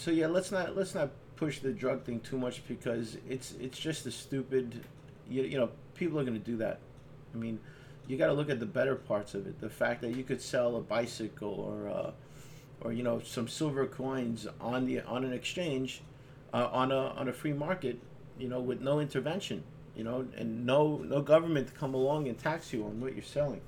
so 0.00 0.10
yeah, 0.10 0.26
let's 0.26 0.50
not 0.52 0.76
let's 0.76 0.94
not 0.94 1.10
push 1.36 1.60
the 1.60 1.72
drug 1.72 2.04
thing 2.04 2.20
too 2.20 2.38
much 2.38 2.66
because 2.66 3.16
it's 3.28 3.54
it's 3.60 3.78
just 3.78 4.06
a 4.06 4.10
stupid, 4.10 4.84
you, 5.28 5.42
you 5.42 5.58
know, 5.58 5.70
people 5.94 6.18
are 6.18 6.24
gonna 6.24 6.38
do 6.38 6.56
that. 6.58 6.80
I 7.34 7.36
mean, 7.36 7.60
you 8.08 8.16
got 8.16 8.28
to 8.28 8.32
look 8.32 8.48
at 8.48 8.58
the 8.58 8.66
better 8.66 8.96
parts 8.96 9.34
of 9.34 9.46
it. 9.46 9.60
The 9.60 9.68
fact 9.68 10.00
that 10.00 10.16
you 10.16 10.24
could 10.24 10.40
sell 10.40 10.76
a 10.76 10.80
bicycle 10.80 11.50
or 11.50 11.88
uh, 11.88 12.10
or 12.80 12.92
you 12.92 13.02
know 13.02 13.20
some 13.20 13.46
silver 13.46 13.86
coins 13.86 14.46
on 14.60 14.86
the 14.86 15.02
on 15.02 15.24
an 15.24 15.32
exchange, 15.32 16.02
uh, 16.54 16.68
on 16.72 16.90
a 16.90 17.08
on 17.10 17.28
a 17.28 17.32
free 17.32 17.52
market, 17.52 18.00
you 18.38 18.48
know, 18.48 18.60
with 18.60 18.80
no 18.80 19.00
intervention, 19.00 19.62
you 19.94 20.04
know, 20.04 20.26
and 20.36 20.64
no 20.64 20.96
no 20.98 21.20
government 21.20 21.68
to 21.68 21.74
come 21.74 21.94
along 21.94 22.28
and 22.28 22.38
tax 22.38 22.72
you 22.72 22.84
on 22.84 23.00
what 23.00 23.14
you're 23.14 23.22
selling. 23.22 23.60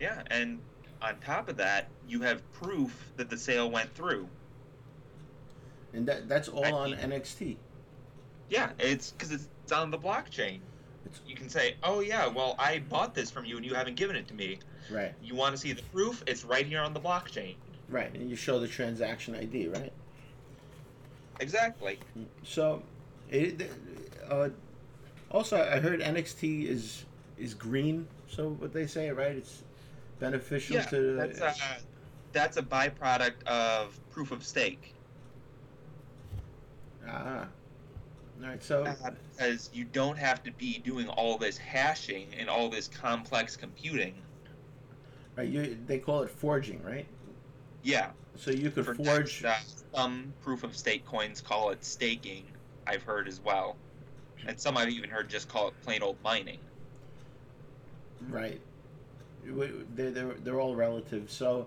Yeah, 0.00 0.22
and 0.28 0.60
on 1.02 1.18
top 1.18 1.48
of 1.48 1.56
that, 1.58 1.88
you 2.08 2.22
have 2.22 2.50
proof 2.52 3.12
that 3.16 3.28
the 3.28 3.36
sale 3.36 3.70
went 3.70 3.94
through. 3.94 4.28
And 5.94 6.06
that 6.06 6.28
that's 6.28 6.48
all 6.48 6.64
I 6.64 6.70
on 6.72 6.90
mean- 6.90 7.00
NXT. 7.00 7.56
Yeah, 8.50 8.70
it's 8.78 9.10
because 9.12 9.30
it's 9.32 9.72
on 9.72 9.90
the 9.90 9.98
blockchain. 9.98 10.60
It's- 11.04 11.20
You 11.26 11.34
can 11.36 11.48
say, 11.48 11.76
"Oh 11.82 12.00
yeah, 12.00 12.26
well 12.26 12.54
I 12.58 12.78
bought 12.80 13.14
this 13.14 13.30
from 13.30 13.44
you 13.44 13.56
and 13.56 13.64
you 13.64 13.74
haven't 13.74 13.96
given 13.96 14.16
it 14.16 14.26
to 14.28 14.34
me. 14.34 14.58
Right, 14.90 15.14
You 15.22 15.34
want 15.34 15.54
to 15.54 15.60
see 15.60 15.72
the 15.72 15.82
proof? 15.92 16.22
It's 16.26 16.44
right 16.44 16.64
here 16.66 16.80
on 16.80 16.92
the 16.94 17.00
blockchain." 17.00 17.56
right, 17.90 18.12
and 18.14 18.28
you 18.28 18.36
show 18.36 18.58
the 18.58 18.68
transaction 18.68 19.34
ID, 19.34 19.68
right? 19.68 19.92
Exactly. 21.40 21.98
So, 22.42 22.82
it, 23.30 23.70
uh, 24.28 24.48
also 25.30 25.56
I 25.58 25.78
heard 25.80 26.00
NXT 26.00 26.66
is 26.68 27.04
is 27.38 27.54
green. 27.54 28.06
So 28.28 28.50
what 28.50 28.72
they 28.72 28.86
say, 28.86 29.10
right? 29.10 29.36
It's 29.36 29.62
beneficial 30.18 30.76
Yeah, 30.76 30.82
to. 30.86 31.14
that's 31.16 31.40
a 31.40 31.54
that's 32.32 32.56
a 32.56 32.62
byproduct 32.62 33.42
of 33.46 33.98
proof 34.10 34.32
of 34.32 34.44
stake. 34.44 34.94
Ah. 37.08 37.46
All 38.42 38.48
right. 38.48 38.62
So. 38.62 38.84
Uh, 38.84 39.10
because 39.36 39.70
you 39.72 39.84
don't 39.84 40.18
have 40.18 40.42
to 40.42 40.50
be 40.52 40.78
doing 40.78 41.08
all 41.08 41.38
this 41.38 41.56
hashing 41.56 42.26
and 42.38 42.48
all 42.48 42.68
this 42.68 42.88
complex 42.88 43.56
computing. 43.56 44.14
Right, 45.36 45.48
you, 45.48 45.78
they 45.86 45.98
call 45.98 46.22
it 46.22 46.30
forging, 46.30 46.82
right? 46.82 47.06
Yeah, 47.84 48.10
So 48.34 48.50
you 48.50 48.70
could 48.72 48.84
for 48.84 48.94
forge. 48.96 49.44
uh, 49.44 49.54
some 49.94 50.32
proof 50.42 50.64
of 50.64 50.76
stake 50.76 51.06
coins 51.06 51.40
call 51.40 51.70
it 51.70 51.84
staking. 51.84 52.44
I've 52.88 53.04
heard 53.04 53.28
as 53.28 53.40
well, 53.40 53.76
and 54.46 54.58
some 54.58 54.76
I've 54.76 54.88
even 54.88 55.08
heard 55.08 55.28
just 55.30 55.48
call 55.48 55.68
it 55.68 55.74
plain 55.84 56.02
old 56.02 56.16
mining. 56.24 56.58
Right. 58.28 58.60
They're, 59.44 60.10
they're, 60.10 60.34
they're 60.42 60.60
all 60.60 60.74
relative. 60.74 61.30
So, 61.30 61.66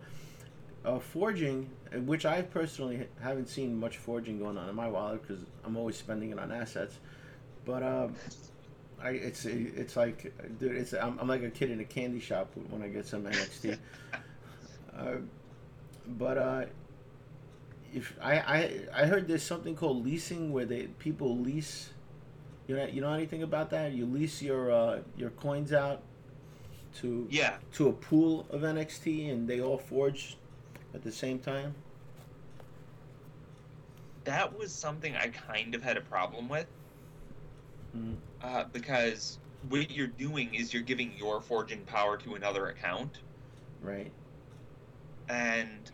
uh, 0.86 1.00
forging, 1.00 1.70
which 2.06 2.26
I 2.26 2.42
personally 2.42 3.08
haven't 3.22 3.50
seen 3.50 3.80
much 3.80 3.98
forging 3.98 4.40
going 4.40 4.58
on 4.58 4.70
in 4.70 4.76
my 4.76 4.88
wallet 4.88 5.22
because 5.22 5.46
I'm 5.64 5.78
always 5.78 5.96
spending 5.96 6.32
it 6.32 6.40
on 6.40 6.52
assets. 6.52 6.96
But 7.66 7.84
um, 7.84 8.16
I, 9.02 9.10
it's 9.12 9.46
it's 9.46 9.96
like, 9.96 10.34
dude, 10.60 10.76
it's 10.76 10.94
I'm, 10.94 11.20
I'm 11.20 11.28
like 11.28 11.44
a 11.44 11.50
kid 11.50 11.72
in 11.72 11.80
a 11.80 11.86
candy 11.86 12.20
shop 12.20 12.52
when 12.70 12.82
I 12.82 12.88
get 12.88 13.06
some 13.06 13.24
NXT. 13.24 13.78
uh, 14.98 15.06
but 16.08 16.38
uh, 16.38 16.66
if 17.94 18.14
I, 18.22 18.34
I 18.40 18.80
I 19.04 19.06
heard 19.06 19.28
there's 19.28 19.44
something 19.44 19.76
called 19.76 20.04
leasing 20.04 20.52
where 20.52 20.66
they 20.66 20.88
people 20.88 21.38
lease. 21.38 21.92
You 22.68 22.78
know 22.78 22.86
you 22.86 23.02
know 23.02 23.14
anything 23.14 23.44
about 23.44 23.70
that? 23.72 23.92
You 23.92 24.06
lease 24.06 24.42
your 24.42 24.72
uh, 24.72 25.00
your 25.18 25.30
coins 25.32 25.74
out 25.74 26.02
to 27.00 27.28
Yeah, 27.30 27.56
to 27.74 27.90
a 27.90 27.94
pool 27.94 28.48
of 28.50 28.62
NXT 28.62 29.32
and 29.32 29.48
they 29.48 29.62
all 29.62 29.78
forge 29.78 30.38
at 30.94 31.02
the 31.02 31.12
same 31.12 31.40
time. 31.40 31.76
that 34.24 34.58
was 34.58 34.76
something 34.76 35.16
I 35.16 35.30
kind 35.30 35.74
of 35.76 35.84
had 35.84 35.98
a 35.98 36.02
problem 36.02 36.48
with 36.50 36.68
Mhm. 37.96 38.22
uh, 38.42 38.66
because 38.66 39.40
what 39.62 39.92
you're 39.92 40.08
doing 40.08 40.54
is 40.54 40.74
you're 40.74 40.84
giving 40.84 41.12
your 41.14 41.42
forging 41.42 41.86
power 41.86 42.18
to 42.18 42.36
another 42.36 42.68
account, 42.68 43.24
Right. 43.82 44.14
and 45.28 45.92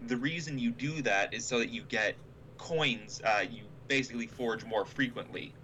the 0.00 0.16
reason 0.16 0.58
you 0.58 0.70
do 0.72 1.02
that 1.02 1.32
is 1.32 1.46
so 1.46 1.58
that 1.58 1.70
you 1.70 1.84
get 1.84 2.16
coins. 2.58 3.20
Uh, 3.24 3.44
you 3.48 3.68
basically 3.88 4.26
forge 4.26 4.64
more 4.64 4.84
frequently. 4.84 5.54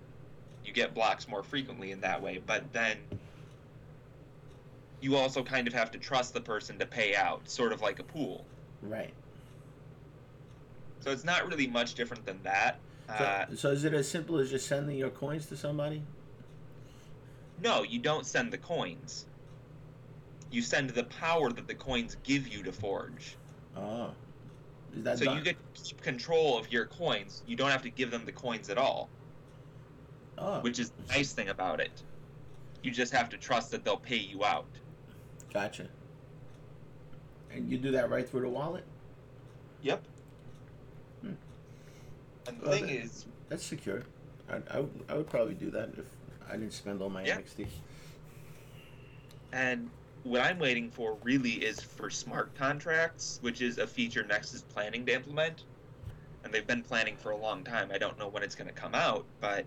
You 0.63 0.73
get 0.73 0.95
blocks 0.95 1.29
more 1.29 1.43
frequently 1.43 1.93
in 1.93 2.01
that 2.03 2.23
way, 2.23 2.39
but 2.39 2.73
then 2.73 3.11
you 5.01 5.17
also 5.17 5.43
kind 5.43 5.67
of 5.69 5.73
have 5.75 5.91
to 5.93 5.99
trust 5.99 6.35
the 6.35 6.41
person 6.41 6.79
to 6.79 6.87
pay 6.87 7.15
out, 7.15 7.49
sort 7.49 7.73
of 7.73 7.81
like 7.81 7.99
a 8.01 8.03
pool. 8.03 8.45
Right. 8.83 9.15
So 11.01 11.11
it's 11.11 11.25
not 11.25 11.47
really 11.49 11.67
much 11.67 11.95
different 11.95 12.27
than 12.27 12.43
that. 12.43 12.79
So, 13.07 13.25
Uh, 13.25 13.47
so 13.55 13.71
is 13.71 13.85
it 13.85 13.95
as 13.95 14.09
simple 14.09 14.39
as 14.39 14.51
just 14.51 14.67
sending 14.67 14.97
your 14.97 15.11
coins 15.11 15.47
to 15.47 15.57
somebody? 15.57 16.03
no, 17.61 17.83
you 17.83 17.99
don't 17.99 18.25
send 18.25 18.53
the 18.53 18.59
coins. 18.59 19.27
You 20.51 20.63
send 20.63 20.91
the 20.91 21.05
power 21.05 21.51
that 21.51 21.67
the 21.67 21.75
coins 21.75 22.17
give 22.23 22.47
you 22.47 22.63
to 22.63 22.73
forge. 22.73 23.37
Oh. 23.77 24.13
Is 24.97 25.03
that 25.05 25.19
so 25.19 25.25
done? 25.27 25.37
you 25.39 25.43
get 25.45 25.57
keep 25.75 26.01
control 26.01 26.57
of 26.57 26.71
your 26.73 26.87
coins. 26.87 27.43
You 27.47 27.57
don't 27.57 27.71
have 27.71 27.83
to 27.83 27.91
give 27.91 28.11
them 28.11 28.25
the 28.25 28.33
coins 28.33 28.71
at 28.71 28.79
all, 28.79 29.09
Oh, 30.39 30.61
which 30.61 30.79
is 30.79 30.91
the 30.91 31.03
nice 31.13 31.33
thing 31.33 31.49
about 31.49 31.81
it. 31.81 32.03
You 32.83 32.91
just 32.93 33.13
have 33.13 33.29
to 33.31 33.37
trust 33.37 33.71
that 33.73 33.85
they'll 33.85 33.97
pay 33.97 34.17
you 34.17 34.45
out. 34.45 34.67
Gotcha. 35.53 35.87
And 37.53 37.71
you 37.71 37.79
do 37.79 37.91
that 37.93 38.11
right 38.11 38.29
through 38.29 38.43
the 38.43 38.49
wallet? 38.49 38.85
Yep. 39.83 40.05
Hmm. 41.23 41.33
And 42.47 42.61
the 42.61 42.65
Well, 42.69 42.73
thing 42.73 42.87
that- 42.87 42.93
is, 43.05 43.27
That's 43.49 43.65
secure. 43.65 44.03
I, 44.51 44.61
I, 44.71 44.81
would, 44.81 45.05
I 45.09 45.15
would 45.15 45.29
probably 45.29 45.55
do 45.55 45.71
that 45.71 45.91
if 45.97 46.05
I 46.49 46.53
didn't 46.53 46.73
spend 46.73 47.01
all 47.03 47.11
my 47.11 47.25
Yeah. 47.25 47.39
NXT. 47.39 47.67
and 49.53 49.91
what 50.25 50.43
I'm 50.43 50.59
waiting 50.59 50.91
for 50.91 51.17
really 51.23 51.53
is 51.53 51.81
for 51.81 52.11
smart 52.11 52.55
contracts, 52.55 53.39
which 53.41 53.63
is 53.63 53.79
a 53.79 53.87
feature 53.87 54.25
Next 54.25 54.53
is 54.53 54.63
planning 54.63 55.07
to 55.07 55.15
implement. 55.15 55.65
And 56.45 56.53
they've 56.53 56.67
been 56.67 56.83
planning 56.83 57.17
for 57.17 57.31
a 57.31 57.37
long 57.37 57.65
time. 57.65 57.91
I 57.93 57.99
don't 57.99 58.19
know 58.19 58.29
when 58.29 58.43
it's 58.43 58.55
going 58.55 58.69
to 58.69 58.75
come 58.75 58.95
out, 58.95 59.25
but 59.41 59.65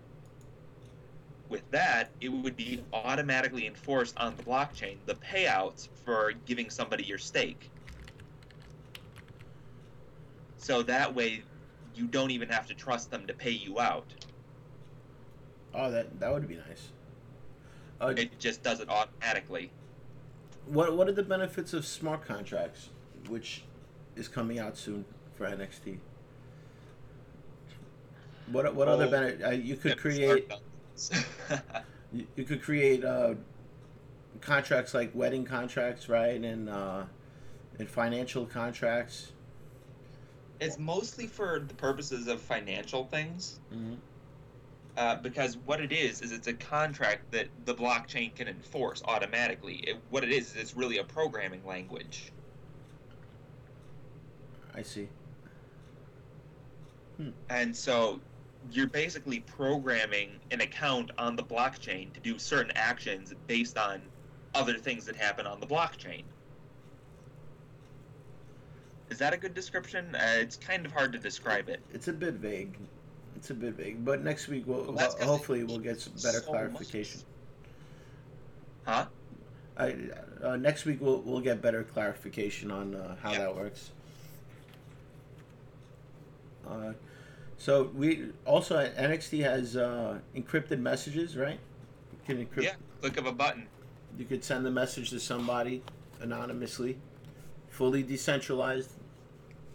with 1.52 1.70
that, 1.70 2.08
it 2.22 2.30
would 2.30 2.56
be 2.56 2.82
automatically 2.94 3.66
enforced 3.66 4.16
on 4.18 4.34
the 4.36 4.42
blockchain 4.42 4.96
the 5.06 5.14
payouts 5.16 5.86
for 6.04 6.32
giving 6.46 6.70
somebody 6.70 7.04
your 7.04 7.18
stake. 7.18 7.70
So 10.56 10.82
that 10.84 11.14
way, 11.14 11.42
you 11.94 12.06
don't 12.06 12.30
even 12.30 12.48
have 12.48 12.66
to 12.68 12.74
trust 12.74 13.10
them 13.10 13.26
to 13.26 13.34
pay 13.34 13.50
you 13.50 13.78
out. 13.78 14.06
Oh, 15.74 15.90
that 15.90 16.18
that 16.20 16.32
would 16.32 16.48
be 16.48 16.56
nice. 16.56 16.88
Uh, 18.00 18.14
It 18.16 18.38
just 18.40 18.62
does 18.62 18.80
it 18.80 18.88
automatically. 18.88 19.70
what 20.66 20.96
what 20.96 21.06
are 21.08 21.12
the 21.12 21.22
benefits 21.22 21.72
of 21.74 21.84
smart 21.84 22.24
contracts? 22.24 22.88
Which 23.28 23.64
is 24.16 24.26
coming 24.28 24.58
out 24.58 24.76
soon 24.78 25.04
for 25.34 25.46
NXT. 25.46 25.98
What 28.50 28.74
what 28.74 28.88
other 28.88 29.06
Oh. 29.06 29.10
benefit? 29.10 29.42
Uh, 29.44 29.50
you 29.50 29.76
could 29.76 29.98
create. 29.98 30.50
you, 32.12 32.26
you 32.36 32.44
could 32.44 32.62
create 32.62 33.04
uh, 33.04 33.34
contracts 34.40 34.94
like 34.94 35.14
wedding 35.14 35.44
contracts, 35.44 36.08
right, 36.08 36.40
and 36.40 36.68
uh, 36.68 37.04
and 37.78 37.88
financial 37.88 38.46
contracts. 38.46 39.32
it's 40.60 40.78
mostly 40.78 41.26
for 41.26 41.58
the 41.60 41.74
purposes 41.74 42.28
of 42.28 42.40
financial 42.40 43.04
things. 43.04 43.60
Mhm. 43.72 43.96
Uh, 44.96 45.16
because 45.16 45.56
what 45.56 45.80
it 45.80 45.90
is 45.90 46.20
is 46.20 46.32
it's 46.32 46.48
a 46.48 46.52
contract 46.52 47.30
that 47.32 47.48
the 47.64 47.74
blockchain 47.74 48.34
can 48.34 48.46
enforce 48.46 49.02
automatically. 49.06 49.76
It, 49.76 49.96
what 50.10 50.22
it 50.22 50.30
is 50.30 50.50
is 50.50 50.56
it's 50.56 50.76
really 50.76 50.98
a 50.98 51.04
programming 51.04 51.64
language. 51.66 52.30
I 54.74 54.82
see. 54.82 55.08
And 57.48 57.74
so 57.76 58.20
you're 58.70 58.86
basically 58.86 59.40
programming 59.40 60.38
an 60.50 60.60
account 60.60 61.10
on 61.18 61.36
the 61.36 61.42
blockchain 61.42 62.12
to 62.12 62.20
do 62.20 62.38
certain 62.38 62.72
actions 62.76 63.34
based 63.46 63.76
on 63.76 64.00
other 64.54 64.74
things 64.78 65.04
that 65.06 65.16
happen 65.16 65.46
on 65.46 65.60
the 65.60 65.66
blockchain. 65.66 66.22
Is 69.10 69.18
that 69.18 69.32
a 69.34 69.36
good 69.36 69.54
description? 69.54 70.14
Uh, 70.14 70.36
it's 70.36 70.56
kind 70.56 70.86
of 70.86 70.92
hard 70.92 71.12
to 71.12 71.18
describe 71.18 71.68
it. 71.68 71.80
It's 71.92 72.08
a 72.08 72.12
bit 72.12 72.34
vague. 72.34 72.76
It's 73.36 73.50
a 73.50 73.54
bit 73.54 73.74
vague, 73.74 74.04
but 74.04 74.22
next 74.22 74.48
week 74.48 74.64
we'll, 74.66 74.92
Well, 74.92 75.16
hopefully 75.20 75.64
we'll 75.64 75.78
get 75.78 76.00
some 76.00 76.12
better 76.14 76.40
so 76.40 76.50
clarification. 76.50 77.22
Huh? 78.86 79.06
I, 79.76 79.96
uh, 80.42 80.56
next 80.56 80.84
week 80.84 81.00
we'll 81.00 81.20
we'll 81.22 81.40
get 81.40 81.62
better 81.62 81.82
clarification 81.82 82.70
on 82.70 82.94
uh, 82.94 83.16
how 83.22 83.32
Yeah. 83.32 83.38
that 83.40 83.56
works. 83.56 83.90
Uh, 86.68 86.92
so 87.62 87.88
we 87.94 88.24
also 88.44 88.76
NXT 88.76 89.44
has 89.44 89.76
uh, 89.76 90.18
encrypted 90.34 90.80
messages, 90.80 91.36
right? 91.36 91.60
You 92.10 92.18
can 92.26 92.44
encrypt. 92.44 92.64
Yeah, 92.64 92.74
click 93.00 93.16
of 93.18 93.26
a 93.26 93.32
button. 93.32 93.68
You 94.18 94.24
could 94.24 94.42
send 94.42 94.66
a 94.66 94.70
message 94.70 95.10
to 95.10 95.20
somebody 95.20 95.80
anonymously, 96.20 96.98
fully 97.68 98.02
decentralized. 98.02 98.90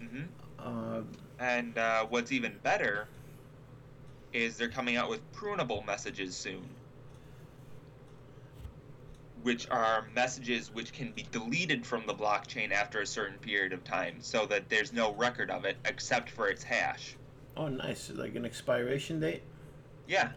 hmm 0.02 0.24
Uh, 0.60 1.04
And 1.40 1.78
uh, 1.78 2.06
what's 2.10 2.34
even 2.34 2.60
better 2.62 3.08
is 4.34 4.58
they're 4.58 4.68
coming 4.68 4.98
out 4.98 5.10
with 5.10 5.22
prunable 5.32 5.86
messages 5.86 6.36
soon, 6.36 6.68
which 9.44 9.70
are 9.70 10.06
messages 10.14 10.74
which 10.74 10.92
can 10.92 11.14
be 11.14 11.26
deleted 11.32 11.86
from 11.86 12.06
the 12.06 12.14
blockchain 12.14 12.74
after 12.74 13.00
a 13.00 13.08
certain 13.08 13.38
period 13.38 13.72
of 13.72 13.82
time, 13.86 14.16
so 14.20 14.46
that 14.48 14.68
there's 14.68 14.92
no 14.92 15.14
record 15.14 15.50
of 15.50 15.64
it 15.64 15.78
except 15.86 16.30
for 16.30 16.50
its 16.50 16.64
hash. 16.64 17.16
Oh, 17.58 17.68
nice! 17.68 18.10
Like 18.12 18.36
an 18.36 18.46
expiration 18.46 19.20
date. 19.20 19.44
Yeah, 20.08 20.32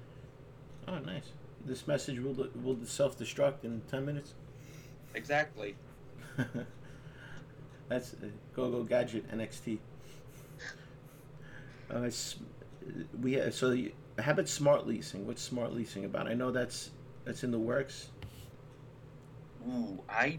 Oh, 0.88 0.98
nice. 0.98 1.32
This 1.64 1.86
message 1.86 2.18
will 2.20 2.48
will 2.54 2.78
self 2.84 3.18
destruct 3.18 3.64
in 3.64 3.82
ten 3.90 4.04
minutes. 4.04 4.34
exactly. 5.14 5.76
That's 7.88 8.14
uh, 8.22 8.28
Go 8.54 8.70
Go 8.70 8.84
Gadget 8.84 9.30
NXT. 9.30 9.80
Uh, 11.90 12.10
we 13.20 13.50
so 13.50 13.70
you, 13.72 13.92
how 14.18 14.32
about 14.32 14.48
smart 14.48 14.86
leasing? 14.86 15.26
What's 15.26 15.42
smart 15.42 15.72
leasing 15.74 16.04
about? 16.04 16.28
I 16.28 16.34
know 16.34 16.50
that's 16.50 16.90
that's 17.24 17.44
in 17.44 17.50
the 17.50 17.58
works. 17.58 18.10
Ooh, 19.68 20.02
I. 20.08 20.38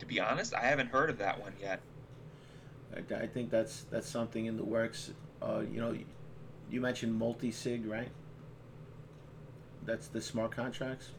To 0.00 0.06
be 0.06 0.20
honest, 0.20 0.54
I 0.54 0.62
haven't 0.62 0.88
heard 0.88 1.10
of 1.10 1.18
that 1.18 1.40
one 1.40 1.54
yet. 1.60 1.80
I, 2.94 3.14
I 3.14 3.26
think 3.26 3.50
that's 3.50 3.84
that's 3.90 4.08
something 4.08 4.46
in 4.46 4.56
the 4.56 4.64
works. 4.64 5.12
Uh, 5.42 5.62
you 5.72 5.80
know, 5.80 5.96
you 6.70 6.80
mentioned 6.80 7.14
multi 7.14 7.50
sig, 7.50 7.84
right? 7.86 8.08
That's 9.84 10.06
the 10.08 10.20
smart 10.20 10.52
contracts. 10.52 11.10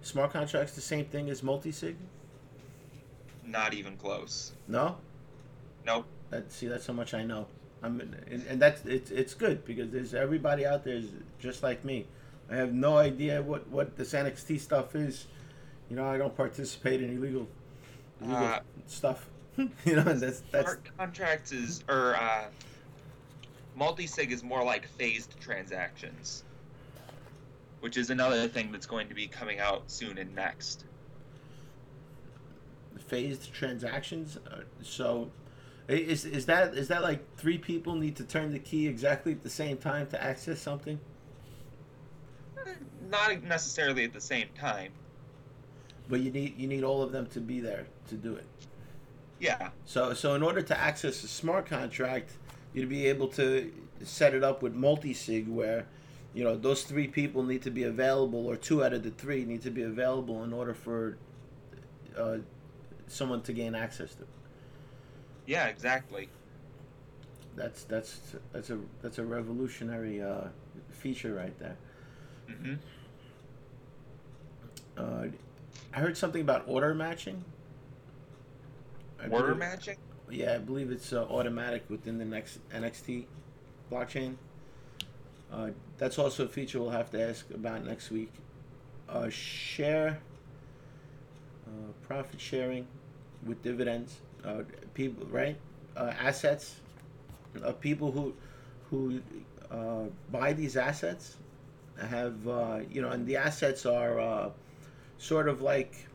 Smart 0.00 0.32
contracts 0.32 0.74
the 0.74 0.80
same 0.80 1.04
thing 1.04 1.30
as 1.30 1.42
multi 1.42 1.70
sig? 1.70 1.96
Not 3.46 3.74
even 3.74 3.96
close. 3.96 4.52
No. 4.66 4.96
Nope. 5.86 6.06
That 6.30 6.50
see, 6.50 6.66
that's 6.66 6.86
how 6.86 6.92
much 6.92 7.14
I 7.14 7.22
know. 7.24 7.46
I'm, 7.82 8.00
and, 8.00 8.44
and 8.48 8.60
that's 8.62 8.84
it's 8.84 9.10
it's 9.10 9.34
good 9.34 9.64
because 9.64 9.90
there's 9.90 10.14
everybody 10.14 10.64
out 10.66 10.84
there 10.84 10.94
is 10.96 11.10
just 11.40 11.62
like 11.62 11.84
me. 11.84 12.06
I 12.50 12.56
have 12.56 12.72
no 12.72 12.96
idea 12.96 13.42
what 13.42 13.68
what 13.68 13.96
this 13.96 14.12
NXT 14.12 14.60
stuff 14.60 14.94
is. 14.94 15.26
You 15.90 15.96
know, 15.96 16.06
I 16.06 16.16
don't 16.18 16.36
participate 16.36 17.02
in 17.02 17.16
illegal 17.16 17.48
illegal 18.20 18.46
Uh, 18.46 18.60
stuff. 18.86 19.28
you 19.56 19.96
know, 19.96 20.02
that's 20.02 20.40
that's 20.50 20.70
Smart 20.72 20.90
contracts 20.96 21.52
is 21.52 21.84
or 21.88 22.14
uh, 22.16 22.44
multi-sig 23.74 24.32
is 24.32 24.42
more 24.42 24.64
like 24.64 24.86
phased 24.86 25.38
transactions, 25.40 26.44
which 27.80 27.96
is 27.96 28.10
another 28.10 28.48
thing 28.48 28.72
that's 28.72 28.86
going 28.86 29.08
to 29.08 29.14
be 29.14 29.26
coming 29.26 29.60
out 29.60 29.90
soon 29.90 30.18
and 30.18 30.34
NXT. 30.36 30.84
phased 32.98 33.52
transactions. 33.52 34.38
Uh, 34.50 34.60
so, 34.82 35.30
is 35.88 36.24
is 36.24 36.46
that 36.46 36.74
is 36.74 36.88
that 36.88 37.02
like 37.02 37.36
three 37.36 37.58
people 37.58 37.94
need 37.94 38.16
to 38.16 38.24
turn 38.24 38.52
the 38.52 38.58
key 38.58 38.86
exactly 38.86 39.32
at 39.32 39.42
the 39.42 39.50
same 39.50 39.76
time 39.76 40.06
to 40.08 40.22
access 40.22 40.60
something? 40.60 40.98
Not 43.10 43.42
necessarily 43.42 44.04
at 44.04 44.12
the 44.12 44.20
same 44.20 44.48
time. 44.58 44.92
But 46.08 46.20
you 46.20 46.30
need 46.30 46.56
you 46.56 46.66
need 46.68 46.84
all 46.84 47.02
of 47.02 47.12
them 47.12 47.26
to 47.28 47.40
be 47.40 47.60
there 47.60 47.86
to 48.08 48.14
do 48.14 48.34
it. 48.36 48.46
Yeah, 49.42 49.70
So, 49.84 50.14
so 50.14 50.34
in 50.36 50.42
order 50.44 50.62
to 50.62 50.78
access 50.78 51.24
a 51.24 51.28
smart 51.28 51.66
contract, 51.66 52.30
you'd 52.74 52.88
be 52.88 53.06
able 53.06 53.28
to 53.28 53.72
set 54.02 54.34
it 54.34 54.42
up 54.44 54.62
with 54.62 54.74
multi-sig, 54.74 55.48
where, 55.48 55.86
you 56.34 56.44
know, 56.44 56.56
those 56.56 56.84
three 56.84 57.08
people 57.08 57.42
need 57.42 57.62
to 57.62 57.70
be 57.70 57.84
available, 57.84 58.46
or 58.46 58.56
two 58.56 58.84
out 58.84 58.92
of 58.92 59.02
the 59.02 59.10
three 59.10 59.44
need 59.44 59.62
to 59.62 59.70
be 59.70 59.82
available 59.82 60.42
in 60.44 60.52
order 60.52 60.74
for 60.74 61.16
uh, 62.16 62.38
someone 63.06 63.42
to 63.42 63.52
gain 63.52 63.74
access 63.74 64.14
to. 64.16 64.26
yeah, 65.46 65.66
exactly. 65.68 66.30
That's 67.54 67.84
that's 67.84 68.18
that's 68.52 68.70
a 68.70 68.78
that's 69.02 69.18
a 69.18 69.24
revolutionary 69.24 70.22
uh, 70.22 70.44
feature 70.90 71.34
right 71.34 71.56
there. 71.58 71.76
hmm 72.48 72.74
Uh, 74.96 75.26
I 75.94 76.00
heard 76.00 76.16
something 76.16 76.40
about 76.42 76.64
order 76.66 76.94
matching. 76.94 77.44
I 79.20 79.28
Order 79.28 79.54
matching. 79.54 79.96
Yeah, 80.32 80.54
I 80.54 80.58
believe 80.58 80.90
it's 80.90 81.12
uh, 81.12 81.24
automatic 81.24 81.84
within 81.90 82.16
the 82.16 82.24
next 82.24 82.58
NXT 82.70 83.26
blockchain. 83.90 84.36
Uh, 85.52 85.70
that's 85.98 86.18
also 86.18 86.46
a 86.46 86.48
feature 86.48 86.80
we'll 86.80 86.88
have 86.88 87.10
to 87.10 87.20
ask 87.22 87.50
about 87.50 87.84
next 87.84 88.10
week. 88.10 88.32
Uh, 89.10 89.28
share, 89.28 90.20
uh, 91.66 91.92
profit 92.00 92.40
sharing 92.40 92.86
with 93.44 93.62
dividends. 93.62 94.20
Uh, 94.42 94.62
people, 94.94 95.26
right? 95.26 95.58
Uh, 95.94 96.14
assets. 96.18 96.76
People 97.82 98.10
who 98.10 98.32
who 98.88 99.20
buy 100.30 100.54
these 100.54 100.78
assets 100.78 101.36
have 102.00 102.34
you 102.90 103.02
know, 103.02 103.10
and 103.10 103.26
the 103.26 103.36
assets 103.36 103.84
are 103.84 104.50
sort 105.18 105.46
of 105.46 105.60
like 105.60 106.06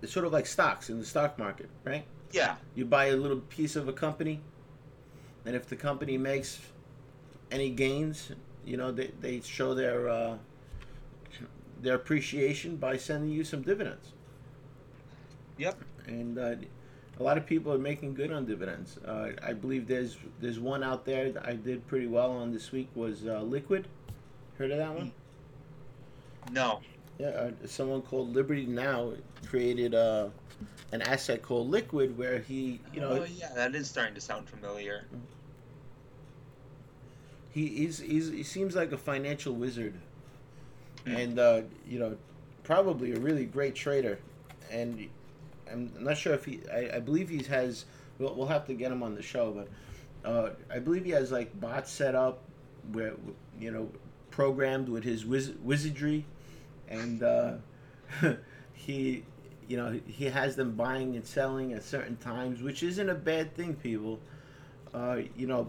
it's 0.00 0.12
sort 0.12 0.24
of 0.24 0.32
like 0.32 0.46
stocks 0.46 0.88
in 0.88 0.98
the 0.98 1.04
stock 1.04 1.38
market, 1.38 1.68
right? 1.84 2.06
Yeah, 2.34 2.56
You 2.74 2.84
buy 2.84 3.06
a 3.06 3.16
little 3.16 3.38
piece 3.38 3.76
of 3.76 3.86
a 3.86 3.92
company, 3.92 4.40
and 5.46 5.54
if 5.54 5.68
the 5.68 5.76
company 5.76 6.18
makes 6.18 6.60
any 7.52 7.70
gains, 7.70 8.32
you 8.66 8.76
know 8.76 8.90
they, 8.90 9.12
they 9.20 9.40
show 9.40 9.72
their 9.72 10.08
uh, 10.08 10.38
their 11.80 11.94
appreciation 11.94 12.74
by 12.74 12.96
sending 12.96 13.30
you 13.30 13.44
some 13.44 13.62
dividends. 13.62 14.14
Yep. 15.58 15.78
And 16.08 16.36
uh, 16.36 16.56
a 17.20 17.22
lot 17.22 17.38
of 17.38 17.46
people 17.46 17.72
are 17.72 17.78
making 17.78 18.14
good 18.14 18.32
on 18.32 18.46
dividends. 18.46 18.98
Uh, 19.06 19.28
I 19.40 19.52
believe 19.52 19.86
there's 19.86 20.16
there's 20.40 20.58
one 20.58 20.82
out 20.82 21.04
there 21.04 21.30
that 21.30 21.46
I 21.46 21.54
did 21.54 21.86
pretty 21.86 22.08
well 22.08 22.32
on 22.32 22.52
this 22.52 22.72
week 22.72 22.88
was 22.96 23.24
uh, 23.24 23.42
Liquid. 23.42 23.86
Heard 24.58 24.72
of 24.72 24.78
that 24.78 24.92
one? 24.92 25.12
no. 26.50 26.80
Yeah, 27.18 27.28
uh, 27.28 27.50
someone 27.66 28.02
called 28.02 28.34
Liberty 28.34 28.66
Now 28.66 29.12
created 29.46 29.94
uh, 29.94 30.28
an 30.92 31.02
asset 31.02 31.42
called 31.42 31.70
Liquid, 31.70 32.16
where 32.18 32.40
he, 32.40 32.80
you 32.92 33.00
know, 33.00 33.10
oh 33.10 33.24
yeah, 33.24 33.52
that 33.54 33.74
is 33.74 33.88
starting 33.88 34.14
to 34.14 34.20
sound 34.20 34.48
familiar. 34.48 35.04
he 37.50 37.68
he's, 37.68 37.98
he's 38.00 38.30
he 38.30 38.42
seems 38.42 38.74
like 38.74 38.92
a 38.92 38.98
financial 38.98 39.54
wizard, 39.54 39.94
Hmm. 41.06 41.16
and 41.16 41.38
uh, 41.38 41.62
you 41.86 41.98
know, 41.98 42.16
probably 42.64 43.12
a 43.12 43.20
really 43.20 43.44
great 43.44 43.74
trader, 43.74 44.18
and 44.70 45.08
I'm 45.70 45.92
not 46.00 46.16
sure 46.16 46.32
if 46.34 46.44
he. 46.44 46.60
I, 46.72 46.96
I 46.96 47.00
believe 47.00 47.28
he 47.28 47.42
has. 47.44 47.84
We'll, 48.18 48.34
we'll 48.34 48.46
have 48.46 48.66
to 48.66 48.74
get 48.74 48.90
him 48.90 49.02
on 49.02 49.14
the 49.14 49.22
show, 49.22 49.52
but 49.52 50.28
uh, 50.28 50.50
I 50.72 50.78
believe 50.78 51.04
he 51.04 51.10
has 51.12 51.30
like 51.30 51.58
bots 51.60 51.90
set 51.92 52.14
up 52.14 52.40
where 52.92 53.14
you 53.60 53.70
know 53.70 53.88
programmed 54.30 54.88
with 54.88 55.04
his 55.04 55.24
wiz- 55.26 55.52
wizardry, 55.62 56.24
and 56.88 57.22
uh, 57.22 57.54
he 58.72 59.24
you 59.68 59.76
know, 59.76 59.98
he 60.06 60.26
has 60.26 60.56
them 60.56 60.72
buying 60.72 61.16
and 61.16 61.24
selling 61.24 61.72
at 61.72 61.82
certain 61.82 62.16
times, 62.16 62.62
which 62.62 62.82
isn't 62.82 63.08
a 63.08 63.14
bad 63.14 63.54
thing, 63.54 63.74
people. 63.74 64.20
Uh, 64.92 65.20
you 65.36 65.46
know, 65.46 65.68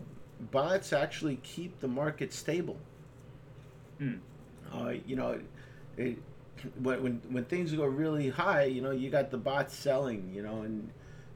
bots 0.51 0.93
actually 0.93 1.37
keep 1.37 1.79
the 1.79 1.87
market 1.87 2.33
stable. 2.33 2.77
Hmm. 3.97 4.15
Uh, 4.73 4.93
you 5.05 5.15
know, 5.15 5.39
it, 5.97 6.17
when, 6.81 7.03
when 7.03 7.21
when 7.29 7.45
things 7.45 7.71
go 7.71 7.85
really 7.85 8.29
high, 8.29 8.63
you 8.63 8.81
know, 8.81 8.91
you 8.91 9.09
got 9.09 9.31
the 9.31 9.37
bots 9.37 9.73
selling, 9.73 10.31
you 10.33 10.41
know, 10.41 10.61
and 10.61 10.89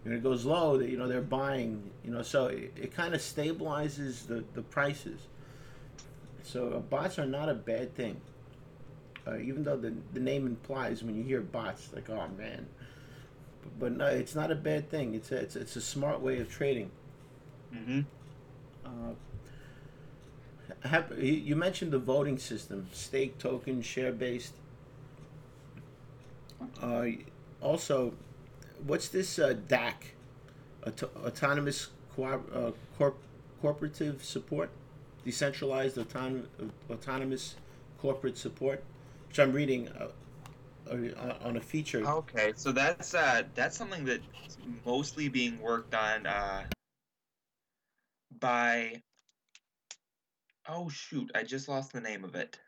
when 0.03 0.13
it 0.13 0.23
goes 0.23 0.45
low, 0.45 0.79
you 0.79 0.97
know 0.97 1.07
they're 1.07 1.21
buying, 1.21 1.89
you 2.03 2.11
know, 2.11 2.21
so 2.21 2.47
it, 2.47 2.73
it 2.75 2.93
kind 2.93 3.13
of 3.13 3.21
stabilizes 3.21 4.27
the 4.27 4.43
the 4.53 4.61
prices. 4.61 5.21
So 6.43 6.73
uh, 6.73 6.79
bots 6.79 7.19
are 7.19 7.25
not 7.25 7.47
a 7.47 7.53
bad 7.53 7.95
thing, 7.95 8.19
uh, 9.29 9.37
even 9.37 9.63
though 9.63 9.77
the 9.77 9.93
the 10.13 10.19
name 10.19 10.45
implies 10.47 11.03
when 11.03 11.15
you 11.15 11.23
hear 11.23 11.41
bots, 11.41 11.89
like 11.93 12.09
oh 12.09 12.27
man, 12.37 12.65
but, 13.61 13.79
but 13.79 13.97
no, 13.97 14.05
it's 14.07 14.35
not 14.35 14.51
a 14.51 14.55
bad 14.55 14.89
thing. 14.89 15.13
It's 15.13 15.31
a 15.31 15.37
it's, 15.37 15.55
it's 15.55 15.75
a 15.75 15.81
smart 15.81 16.21
way 16.21 16.39
of 16.39 16.49
trading. 16.49 16.91
Mm-hmm. 17.73 18.01
Uh, 18.85 19.13
have, 20.87 21.11
you 21.17 21.33
you 21.33 21.55
mentioned 21.55 21.91
the 21.91 21.99
voting 21.99 22.37
system, 22.37 22.87
stake 22.91 23.37
token, 23.37 23.81
share 23.81 24.11
based. 24.11 24.53
Uh, 26.81 27.05
also, 27.61 28.13
what's 28.85 29.09
this 29.09 29.39
uh, 29.39 29.53
DAC, 29.67 29.93
Auto- 30.85 31.09
autonomous 31.25 31.87
co- 32.15 32.43
uh, 32.53 32.71
corp- 32.97 33.21
corporative 33.63 34.21
support, 34.23 34.69
decentralized 35.25 35.97
autonom- 35.97 36.45
autonomous 36.89 37.55
corporate 38.01 38.37
support, 38.37 38.83
which 39.29 39.39
I'm 39.39 39.53
reading 39.53 39.87
uh, 39.89 40.07
uh, 40.89 40.93
on- 40.93 41.37
on 41.43 41.57
a 41.57 41.61
feature. 41.61 42.05
Okay, 42.05 42.51
so 42.55 42.71
that's 42.71 43.13
uh 43.13 43.43
that's 43.53 43.77
something 43.77 44.03
that's 44.03 44.57
mostly 44.85 45.29
being 45.29 45.61
worked 45.61 45.93
on 45.93 46.25
uh 46.25 46.63
by 48.39 49.01
oh 50.67 50.89
shoot, 50.89 51.29
I 51.35 51.43
just 51.43 51.69
lost 51.69 51.93
the 51.93 52.01
name 52.01 52.23
of 52.23 52.35
it. 52.35 52.59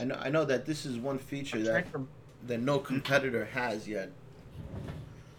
I 0.00 0.04
know 0.04 0.18
I 0.20 0.28
know 0.28 0.44
that 0.44 0.66
this 0.66 0.84
is 0.84 0.98
one 0.98 1.18
feature 1.18 1.62
that 1.62 1.92
to- 1.92 2.08
that 2.48 2.60
no 2.60 2.78
competitor 2.80 3.44
has 3.44 3.88
yet. 3.88 4.10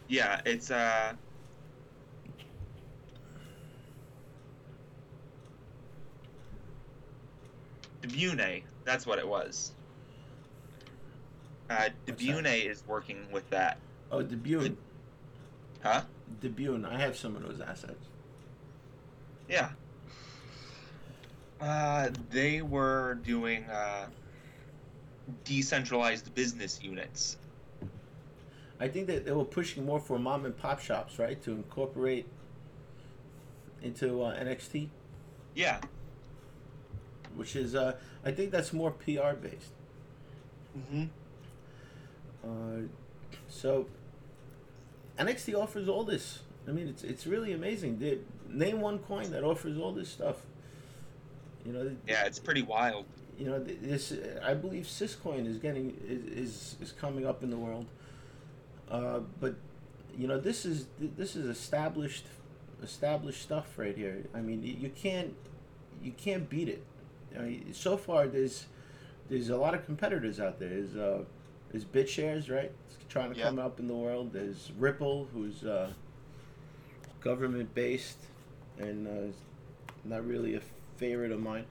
Yeah, 0.08 0.42
it's 0.46 0.72
uh 0.72 1.14
Debune, 8.02 8.64
that's 8.86 9.06
what 9.06 9.20
it 9.20 9.28
was. 9.28 9.72
Uh, 11.70 11.90
Debune 12.06 12.70
is 12.70 12.84
working 12.88 13.28
with 13.32 13.50
that. 13.50 13.78
Oh, 14.12 14.24
Debune. 14.24 14.76
Huh? 15.84 16.02
Debune. 16.42 16.86
I 16.90 16.98
have 17.00 17.18
some 17.18 17.36
of 17.36 17.44
those 17.44 17.60
assets. 17.60 18.08
Yeah. 19.50 19.70
Uh, 21.60 22.10
they 22.30 22.62
were 22.62 23.20
doing 23.24 23.64
uh, 23.66 24.08
decentralized 25.44 26.34
business 26.36 26.80
units. 26.82 27.38
I 28.80 28.88
think 28.88 29.08
that 29.08 29.26
they 29.26 29.32
were 29.32 29.44
pushing 29.44 29.86
more 29.86 30.00
for 30.00 30.20
mom 30.20 30.46
and 30.46 30.56
pop 30.56 30.80
shops, 30.80 31.18
right, 31.18 31.42
to 31.44 31.52
incorporate 31.52 32.28
into 33.82 34.22
uh, 34.22 34.36
NXT, 34.40 34.90
Yeah. 35.56 35.80
Which 37.38 37.56
is 37.56 37.76
uh, 37.76 37.96
I 38.26 38.32
think 38.32 38.52
that's 38.52 38.74
more 38.74 38.92
PR 38.92 39.34
based. 39.42 39.72
Mm-hmm. 40.78 41.06
Uh, 42.44 42.88
so 43.50 43.88
NXT 45.18 45.56
offers 45.56 45.88
all 45.88 46.04
this. 46.04 46.40
I 46.68 46.72
mean, 46.72 46.88
it's 46.88 47.04
it's 47.04 47.26
really 47.28 47.54
amazing. 47.54 48.00
They, 48.00 48.20
name 48.50 48.82
one 48.82 49.00
coin 49.00 49.32
that 49.32 49.44
offers 49.44 49.78
all 49.78 49.92
this 49.92 50.10
stuff. 50.10 50.38
You 51.66 51.74
know, 51.74 51.92
Yeah, 52.08 52.26
it's 52.26 52.40
pretty 52.40 52.62
wild. 52.62 53.06
you 53.38 53.46
know 53.46 53.60
this 53.60 54.14
i 54.44 54.54
believe 54.54 54.86
syscoin 54.86 55.46
is 55.48 55.58
getting 55.58 55.96
is, 56.08 56.24
is 56.26 56.76
is 56.82 56.92
coming 56.92 57.26
up 57.26 57.44
in 57.44 57.50
the 57.50 57.58
world 57.58 57.86
uh, 58.90 59.20
but 59.40 59.56
you 60.18 60.28
know 60.28 60.40
this 60.40 60.66
is 60.66 60.88
this 61.00 61.36
is 61.36 61.46
established 61.46 62.26
established 62.82 63.42
stuff 63.42 63.78
right 63.78 63.96
here 63.96 64.24
i 64.34 64.42
mean 64.42 64.64
you, 64.64 64.74
you 64.74 64.90
can't 64.90 65.36
you 66.02 66.12
can't 66.12 66.50
beat 66.50 66.68
it 66.68 66.84
I 67.38 67.42
mean, 67.42 67.74
so 67.74 67.98
far 67.98 68.28
there's 68.28 68.66
there's 69.30 69.50
a 69.50 69.58
lot 69.58 69.74
of 69.74 69.86
competitors 69.86 70.40
out 70.40 70.60
there 70.60 70.70
there's 70.70 70.96
uh 70.96 71.24
there's 71.72 71.86
BitShares, 71.86 72.50
right? 72.50 72.72
It's 72.86 72.98
trying 73.10 73.34
to 73.34 73.38
Yeah. 73.38 73.46
come 73.48 73.60
up 73.60 73.80
in 73.80 73.88
the 73.88 73.94
world. 73.94 74.32
There's 74.32 74.72
Ripple, 74.78 75.28
who's 75.34 75.66
uh, 75.66 75.92
government 77.20 77.74
based 77.74 78.20
and 78.80 79.08
uh, 79.08 79.34
not 80.06 80.26
really 80.26 80.56
a 80.56 80.62
favorite 80.98 81.32
of 81.32 81.40
mine. 81.42 81.66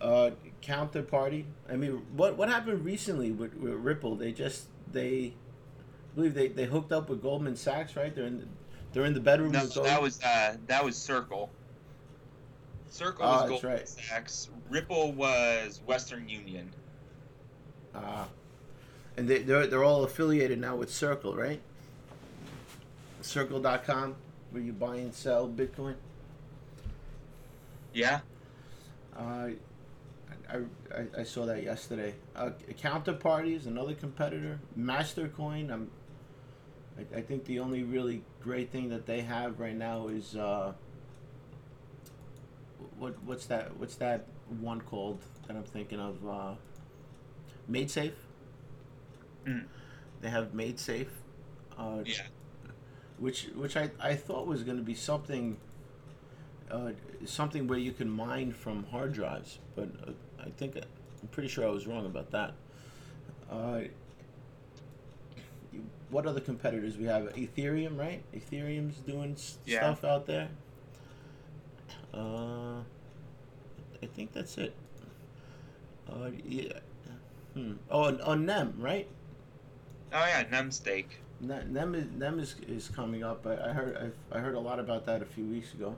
Uh, 0.00 0.30
counterparty. 0.62 1.44
I 1.70 1.76
mean, 1.76 2.02
what 2.14 2.36
what 2.36 2.48
happened 2.48 2.84
recently 2.84 3.30
with, 3.30 3.54
with 3.54 3.74
Ripple? 3.74 4.14
They 4.16 4.32
just 4.32 4.68
they, 4.92 5.34
I 6.12 6.14
believe 6.14 6.34
they, 6.34 6.48
they 6.48 6.64
hooked 6.64 6.92
up 6.92 7.08
with 7.08 7.22
Goldman 7.22 7.56
Sachs, 7.56 7.96
right? 7.96 8.14
They're 8.14 8.26
in 8.26 8.38
the, 8.38 8.46
they're 8.92 9.04
in 9.04 9.14
the 9.14 9.20
bedroom 9.20 9.52
No, 9.52 9.66
that 9.66 10.00
was 10.00 10.22
uh, 10.22 10.56
that 10.66 10.84
was 10.84 10.96
Circle. 10.96 11.50
Circle 12.96 13.24
Ah, 13.26 13.42
was 13.42 13.50
that's 13.50 13.50
Goldman 13.62 13.72
right. 13.72 13.88
Sachs. 13.88 14.48
Ripple 14.70 15.12
was 15.12 15.80
Western 15.86 16.28
Union. 16.28 16.72
Ah, 17.94 18.26
and 19.16 19.28
they 19.28 19.38
they're 19.42 19.66
they're 19.66 19.84
all 19.84 20.04
affiliated 20.04 20.58
now 20.58 20.76
with 20.76 20.90
Circle, 20.90 21.36
right? 21.36 21.60
Circle.com, 23.20 24.14
where 24.50 24.62
you 24.62 24.72
buy 24.72 24.96
and 24.96 25.12
sell 25.12 25.48
Bitcoin. 25.48 25.96
Yeah. 27.92 28.20
Uh, 29.16 29.48
I, 30.48 30.56
I, 30.94 31.04
I 31.18 31.22
saw 31.24 31.44
that 31.46 31.62
yesterday. 31.62 32.14
Uh, 32.34 32.50
Counterparty 32.80 33.56
is 33.56 33.66
another 33.66 33.94
competitor. 33.94 34.58
Mastercoin. 34.78 35.70
I'm. 35.72 35.90
I, 36.98 37.18
I 37.18 37.20
think 37.22 37.44
the 37.44 37.58
only 37.58 37.82
really 37.82 38.22
great 38.40 38.70
thing 38.70 38.88
that 38.90 39.06
they 39.06 39.20
have 39.22 39.58
right 39.60 39.76
now 39.76 40.08
is 40.08 40.36
uh, 40.36 40.72
what 42.98 43.22
what's 43.24 43.46
that 43.46 43.76
what's 43.78 43.96
that 43.96 44.26
one 44.60 44.80
called 44.80 45.20
that 45.46 45.56
I'm 45.56 45.64
thinking 45.64 46.00
of? 46.00 46.26
Uh, 46.26 46.54
MaidSafe. 47.70 48.12
Mm. 49.46 49.64
They 50.20 50.28
have 50.30 50.52
MaidSafe. 50.52 51.08
Uh, 51.78 52.02
Yeah. 52.04 52.22
which 53.18 53.48
which 53.54 53.76
I, 53.76 53.90
I 54.00 54.14
thought 54.14 54.46
was 54.46 54.62
going 54.62 54.76
to 54.78 54.82
be 54.82 54.94
something 54.94 55.56
uh, 56.70 56.92
something 57.24 57.66
where 57.66 57.78
you 57.78 57.92
can 57.92 58.08
mine 58.10 58.52
from 58.52 58.84
hard 58.84 59.12
drives, 59.12 59.58
but 59.74 59.88
uh, 60.06 60.12
I 60.44 60.50
think 60.50 60.76
I'm 60.76 61.28
pretty 61.28 61.48
sure 61.48 61.66
I 61.66 61.70
was 61.70 61.86
wrong 61.86 62.06
about 62.06 62.30
that. 62.32 62.54
Uh, 63.50 63.80
what 66.10 66.26
other 66.26 66.40
competitors 66.40 66.96
we 66.96 67.04
have? 67.04 67.24
Ethereum, 67.34 67.98
right? 67.98 68.22
Ethereum's 68.34 68.96
doing 68.98 69.32
s- 69.32 69.58
Yeah. 69.66 69.78
stuff 69.80 70.04
out 70.04 70.26
there. 70.26 70.48
Uh, 72.16 72.80
I 74.02 74.06
think 74.14 74.32
that's 74.32 74.56
it. 74.58 74.74
Uh, 76.10 76.30
yeah. 76.44 76.72
Hmm. 77.54 77.74
Oh, 77.90 78.04
and 78.04 78.20
on 78.22 78.46
NEM, 78.46 78.74
right? 78.78 79.08
Oh 80.12 80.24
yeah, 80.24 80.44
Nemstake. 80.44 81.06
Ne- 81.40 81.64
Nem 81.68 81.94
is, 81.94 82.06
Nem 82.16 82.38
is, 82.38 82.54
is 82.68 82.88
coming 82.88 83.22
up. 83.22 83.46
I, 83.46 83.54
I 83.70 83.72
heard 83.72 84.12
I, 84.32 84.36
I 84.36 84.40
heard 84.40 84.54
a 84.54 84.60
lot 84.60 84.78
about 84.78 85.04
that 85.06 85.22
a 85.22 85.26
few 85.26 85.44
weeks 85.44 85.74
ago. 85.74 85.96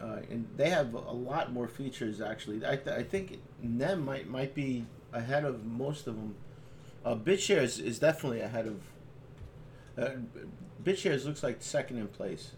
Uh, 0.00 0.20
and 0.30 0.48
they 0.56 0.70
have 0.70 0.94
a 0.94 0.98
lot 1.12 1.52
more 1.52 1.66
features 1.66 2.20
actually. 2.20 2.64
I, 2.64 2.76
th- 2.76 2.96
I 2.96 3.02
think 3.02 3.40
Nem 3.62 4.04
might 4.04 4.28
might 4.28 4.54
be 4.54 4.86
ahead 5.12 5.44
of 5.44 5.64
most 5.64 6.06
of 6.06 6.14
them. 6.14 6.34
Uh, 7.04 7.16
BitShares 7.16 7.82
is 7.82 7.98
definitely 7.98 8.40
ahead 8.40 8.66
of. 8.66 8.80
Uh, 9.98 10.10
BitShares 10.84 11.24
looks 11.24 11.42
like 11.42 11.56
second 11.60 11.98
in 11.98 12.06
place. 12.08 12.52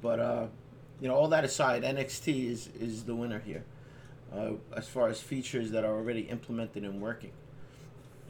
But 0.00 0.20
uh, 0.20 0.46
you 1.00 1.08
know, 1.08 1.14
all 1.14 1.28
that 1.28 1.44
aside, 1.44 1.82
NXT 1.82 2.50
is 2.50 2.68
is 2.80 3.04
the 3.04 3.14
winner 3.14 3.40
here, 3.40 3.64
uh, 4.34 4.52
as 4.74 4.88
far 4.88 5.08
as 5.08 5.20
features 5.20 5.70
that 5.70 5.84
are 5.84 5.94
already 5.94 6.22
implemented 6.22 6.84
and 6.84 7.00
working. 7.00 7.32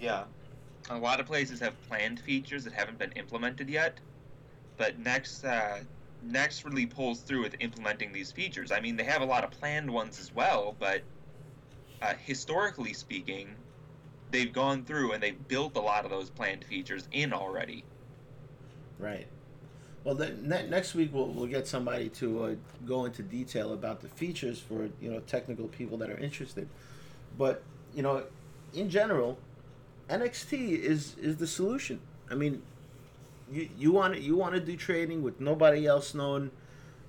Yeah. 0.00 0.24
A 0.90 0.98
lot 0.98 1.18
of 1.18 1.26
places 1.26 1.58
have 1.60 1.74
planned 1.88 2.20
features 2.20 2.62
that 2.64 2.72
haven't 2.72 2.98
been 2.98 3.12
implemented 3.12 3.68
yet, 3.68 3.98
but 4.76 5.02
NXT 5.02 5.44
uh, 5.44 5.78
NXT 6.28 6.64
really 6.64 6.86
pulls 6.86 7.20
through 7.20 7.42
with 7.42 7.56
implementing 7.60 8.12
these 8.12 8.32
features. 8.32 8.72
I 8.72 8.80
mean, 8.80 8.96
they 8.96 9.04
have 9.04 9.22
a 9.22 9.24
lot 9.24 9.44
of 9.44 9.50
planned 9.50 9.90
ones 9.90 10.18
as 10.18 10.34
well, 10.34 10.74
but 10.78 11.02
uh, 12.02 12.14
historically 12.14 12.92
speaking, 12.92 13.54
they've 14.30 14.52
gone 14.52 14.84
through 14.84 15.12
and 15.12 15.22
they've 15.22 15.48
built 15.48 15.76
a 15.76 15.80
lot 15.80 16.04
of 16.04 16.10
those 16.10 16.30
planned 16.30 16.64
features 16.64 17.08
in 17.12 17.32
already. 17.32 17.84
Right. 18.98 19.26
Well, 20.06 20.14
the, 20.14 20.30
ne- 20.40 20.68
next 20.68 20.94
week 20.94 21.12
we'll, 21.12 21.26
we'll 21.26 21.48
get 21.48 21.66
somebody 21.66 22.08
to 22.10 22.44
uh, 22.44 22.54
go 22.86 23.06
into 23.06 23.24
detail 23.24 23.72
about 23.72 24.02
the 24.02 24.08
features 24.08 24.60
for 24.60 24.88
you 25.00 25.10
know 25.10 25.18
technical 25.26 25.66
people 25.66 25.98
that 25.98 26.08
are 26.08 26.16
interested. 26.16 26.68
But 27.36 27.64
you 27.92 28.04
know, 28.04 28.22
in 28.72 28.88
general, 28.88 29.36
NXT 30.08 30.78
is 30.78 31.16
is 31.20 31.38
the 31.38 31.46
solution. 31.48 31.98
I 32.30 32.36
mean, 32.36 32.62
you 33.50 33.68
you 33.76 33.90
want 33.90 34.20
you 34.20 34.36
want 34.36 34.54
to 34.54 34.60
do 34.60 34.76
trading 34.76 35.24
with 35.24 35.40
nobody 35.40 35.88
else 35.88 36.14
known, 36.14 36.52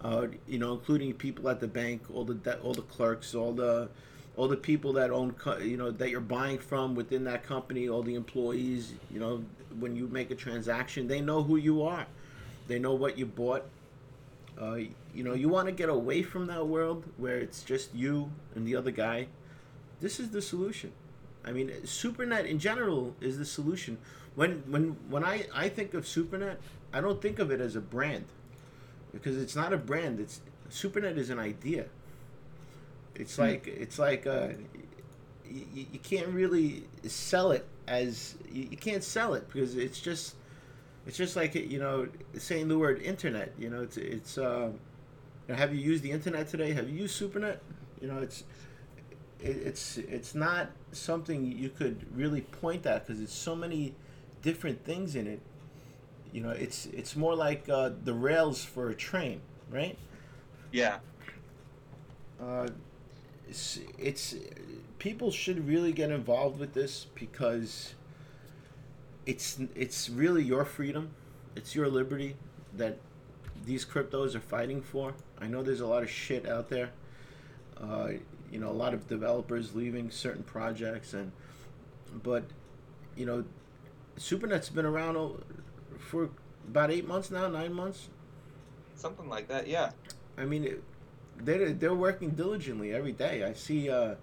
uh, 0.01 0.25
you 0.47 0.57
know, 0.57 0.73
including 0.73 1.13
people 1.13 1.49
at 1.49 1.59
the 1.59 1.67
bank, 1.67 2.01
all 2.11 2.25
the 2.25 2.33
de- 2.33 2.57
all 2.61 2.73
the 2.73 2.81
clerks, 2.81 3.35
all 3.35 3.53
the 3.53 3.89
all 4.35 4.47
the 4.47 4.57
people 4.57 4.93
that 4.93 5.11
own, 5.11 5.33
co- 5.33 5.59
you 5.59 5.77
know, 5.77 5.91
that 5.91 6.09
you're 6.09 6.19
buying 6.19 6.57
from 6.57 6.95
within 6.95 7.25
that 7.25 7.43
company, 7.43 7.87
all 7.89 8.01
the 8.01 8.15
employees. 8.15 8.93
You 9.11 9.19
know, 9.19 9.43
when 9.79 9.95
you 9.95 10.07
make 10.07 10.31
a 10.31 10.35
transaction, 10.35 11.07
they 11.07 11.21
know 11.21 11.43
who 11.43 11.57
you 11.57 11.83
are, 11.83 12.07
they 12.67 12.79
know 12.79 12.93
what 12.93 13.17
you 13.17 13.25
bought. 13.25 13.65
Uh, 14.59 14.75
you 15.13 15.23
know, 15.23 15.33
you 15.33 15.49
want 15.49 15.67
to 15.67 15.71
get 15.71 15.89
away 15.89 16.23
from 16.23 16.47
that 16.47 16.67
world 16.67 17.05
where 17.17 17.37
it's 17.37 17.63
just 17.63 17.93
you 17.93 18.31
and 18.55 18.67
the 18.67 18.75
other 18.75 18.91
guy. 18.91 19.27
This 19.99 20.19
is 20.19 20.31
the 20.31 20.41
solution. 20.41 20.91
I 21.45 21.51
mean, 21.51 21.69
SuperNet 21.83 22.45
in 22.45 22.59
general 22.59 23.15
is 23.21 23.37
the 23.37 23.45
solution. 23.45 23.97
When 24.35 24.63
when 24.67 24.97
when 25.09 25.23
I 25.23 25.45
I 25.53 25.69
think 25.69 25.93
of 25.93 26.05
SuperNet, 26.05 26.57
I 26.93 27.01
don't 27.01 27.21
think 27.21 27.39
of 27.39 27.51
it 27.51 27.61
as 27.61 27.75
a 27.75 27.81
brand 27.81 28.25
because 29.11 29.37
it's 29.37 29.55
not 29.55 29.73
a 29.73 29.77
brand. 29.77 30.19
It's 30.19 30.41
SuperNet 30.69 31.17
is 31.17 31.29
an 31.29 31.39
idea. 31.39 31.85
It's 33.15 33.39
like 33.39 33.67
it's 33.67 33.97
like 33.97 34.27
uh, 34.27 34.49
you, 35.49 35.85
you 35.91 35.99
can't 35.99 36.27
really 36.27 36.83
sell 37.05 37.51
it 37.51 37.65
as 37.87 38.35
you, 38.51 38.67
you 38.71 38.77
can't 38.77 39.03
sell 39.03 39.33
it 39.33 39.47
because 39.51 39.75
it's 39.75 39.99
just 39.99 40.35
it's 41.07 41.17
just 41.17 41.35
like 41.35 41.55
you 41.55 41.79
know 41.79 42.07
saying 42.37 42.67
the 42.67 42.77
word 42.77 43.01
internet. 43.01 43.53
You 43.57 43.69
know, 43.69 43.81
it's 43.81 43.97
it's. 43.97 44.37
Uh, 44.37 44.71
you 45.47 45.53
know, 45.53 45.55
have 45.55 45.73
you 45.73 45.79
used 45.79 46.03
the 46.03 46.11
internet 46.11 46.49
today? 46.49 46.73
Have 46.73 46.89
you 46.89 47.03
used 47.03 47.19
SuperNet? 47.19 47.59
You 48.01 48.09
know, 48.09 48.19
it's 48.19 48.43
it, 49.39 49.57
it's 49.57 49.97
it's 49.97 50.35
not 50.35 50.69
something 50.91 51.49
you 51.49 51.69
could 51.69 52.05
really 52.15 52.41
point 52.41 52.85
at 52.85 53.07
because 53.07 53.21
it's 53.21 53.33
so 53.33 53.55
many 53.55 53.95
different 54.41 54.83
things 54.83 55.15
in 55.15 55.27
it. 55.27 55.39
You 56.33 56.41
know, 56.41 56.51
it's 56.51 56.87
it's 56.87 57.15
more 57.15 57.35
like 57.35 57.69
uh, 57.69 57.91
the 58.03 58.13
rails 58.13 58.63
for 58.63 58.89
a 58.89 58.95
train, 58.95 59.39
right? 59.71 59.97
Yeah. 60.73 60.97
Uh, 62.41 62.67
it's, 63.49 63.79
it's 63.97 64.35
people 64.99 65.31
should 65.31 65.65
really 65.67 65.93
get 65.93 66.11
involved 66.11 66.59
with 66.59 66.73
this 66.73 67.07
because 67.15 67.95
it's 69.27 69.59
it's 69.75 70.09
really 70.09 70.43
your 70.43 70.65
freedom, 70.65 71.11
it's 71.55 71.75
your 71.75 71.89
liberty 71.89 72.37
that 72.75 72.99
these 73.65 73.85
cryptos 73.85 74.35
are 74.35 74.41
fighting 74.41 74.81
for. 74.81 75.15
I 75.39 75.47
know 75.47 75.63
there's 75.63 75.81
a 75.81 75.87
lot 75.87 76.03
of 76.03 76.09
shit 76.09 76.47
out 76.47 76.69
there. 76.69 76.91
Uh, 77.81 78.11
you 78.51 78.59
know, 78.59 78.69
a 78.69 78.79
lot 78.85 78.93
of 78.93 79.07
developers 79.07 79.75
leaving 79.75 80.11
certain 80.11 80.43
projects, 80.43 81.13
and 81.13 81.33
but 82.23 82.45
you 83.15 83.25
know, 83.25 83.45
SuperNet's 84.17 84.69
been 84.69 84.85
around 84.85 85.43
for 85.99 86.29
about 86.67 86.91
eight 86.91 87.07
months 87.07 87.31
now, 87.31 87.47
nine 87.49 87.73
months. 87.73 88.09
Something 88.95 89.29
like 89.29 89.47
that. 89.49 89.67
Yeah. 89.67 89.91
I 90.37 90.45
mean, 90.45 90.65
it, 90.65 90.83
they're 91.37 91.73
they're 91.73 91.95
working 91.95 92.31
diligently 92.31 92.93
every 92.93 93.13
day. 93.13 93.43
I 93.43 93.53
see 93.53 93.89
uh, 93.89 94.15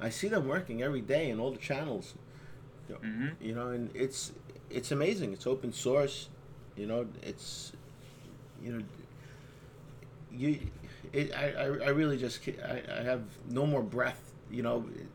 I 0.00 0.10
see 0.10 0.28
them 0.28 0.48
working 0.48 0.82
every 0.82 1.02
day 1.02 1.30
in 1.30 1.40
all 1.40 1.52
the 1.52 1.58
channels. 1.58 2.14
hmm 3.02 3.28
You 3.40 3.54
know, 3.54 3.68
and 3.68 3.90
it's 3.94 4.32
it's 4.74 4.92
amazing. 4.92 5.32
It's 5.32 5.46
open 5.46 5.72
source. 5.72 6.28
You 6.76 6.86
know, 6.86 7.06
it's 7.22 7.72
you 8.62 8.72
know 8.72 8.84
you 10.32 10.58
it, 11.12 11.32
I, 11.34 11.52
I, 11.52 11.64
I 11.64 11.88
really 11.90 12.16
just 12.18 12.40
I, 12.64 12.82
I 12.98 13.02
have 13.02 13.22
no 13.48 13.66
more 13.66 13.82
breath. 13.82 14.32
You 14.50 14.62
know, 14.62 14.86
it, 14.96 15.06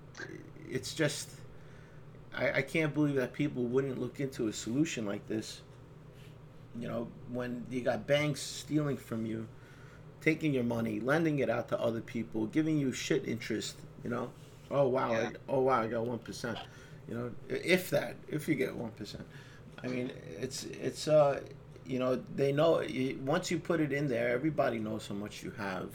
it's 0.70 0.94
just 0.94 1.30
I, 2.36 2.52
I 2.52 2.62
can't 2.62 2.94
believe 2.94 3.16
that 3.16 3.34
people 3.34 3.64
wouldn't 3.64 4.00
look 4.00 4.20
into 4.20 4.48
a 4.48 4.54
solution 4.54 5.06
like 5.06 5.28
this. 5.28 5.62
You 6.80 6.88
know, 6.88 7.08
when 7.32 7.66
you 7.70 7.82
got 7.82 8.08
banks 8.08 8.42
stealing 8.42 8.96
from 8.98 9.26
you, 9.26 9.48
taking 10.22 10.54
your 10.54 10.64
money, 10.64 11.00
lending 11.00 11.40
it 11.40 11.50
out 11.50 11.70
to 11.70 11.80
other 11.80 12.02
people, 12.02 12.46
giving 12.48 12.78
you 12.78 12.92
shit 12.94 13.28
interest. 13.28 13.78
You 14.04 14.10
know, 14.12 14.32
oh 14.72 14.88
wow, 14.88 15.12
Yeah. 15.12 15.30
I, 15.30 15.32
oh 15.50 15.62
wow, 15.62 15.82
I 15.82 15.88
got 15.88 16.06
one 16.06 16.20
percent. 16.20 16.58
You 17.10 17.16
know, 17.16 17.32
if 17.50 17.90
that, 17.92 18.16
if 18.30 18.48
you 18.48 18.56
get 18.56 18.76
one 18.76 18.92
percent. 18.92 19.26
I 19.84 19.88
mean, 19.88 20.12
it's 20.40 20.66
it's 20.66 21.08
uh, 21.08 21.42
you 21.86 22.00
know, 22.00 22.22
they 22.36 22.52
know 22.52 22.84
once 23.24 23.50
you 23.52 23.60
put 23.60 23.80
it 23.80 23.92
in 23.92 24.08
there, 24.08 24.30
everybody 24.30 24.80
knows 24.80 25.08
how 25.08 25.16
much 25.16 25.44
you 25.44 25.52
have. 25.52 25.90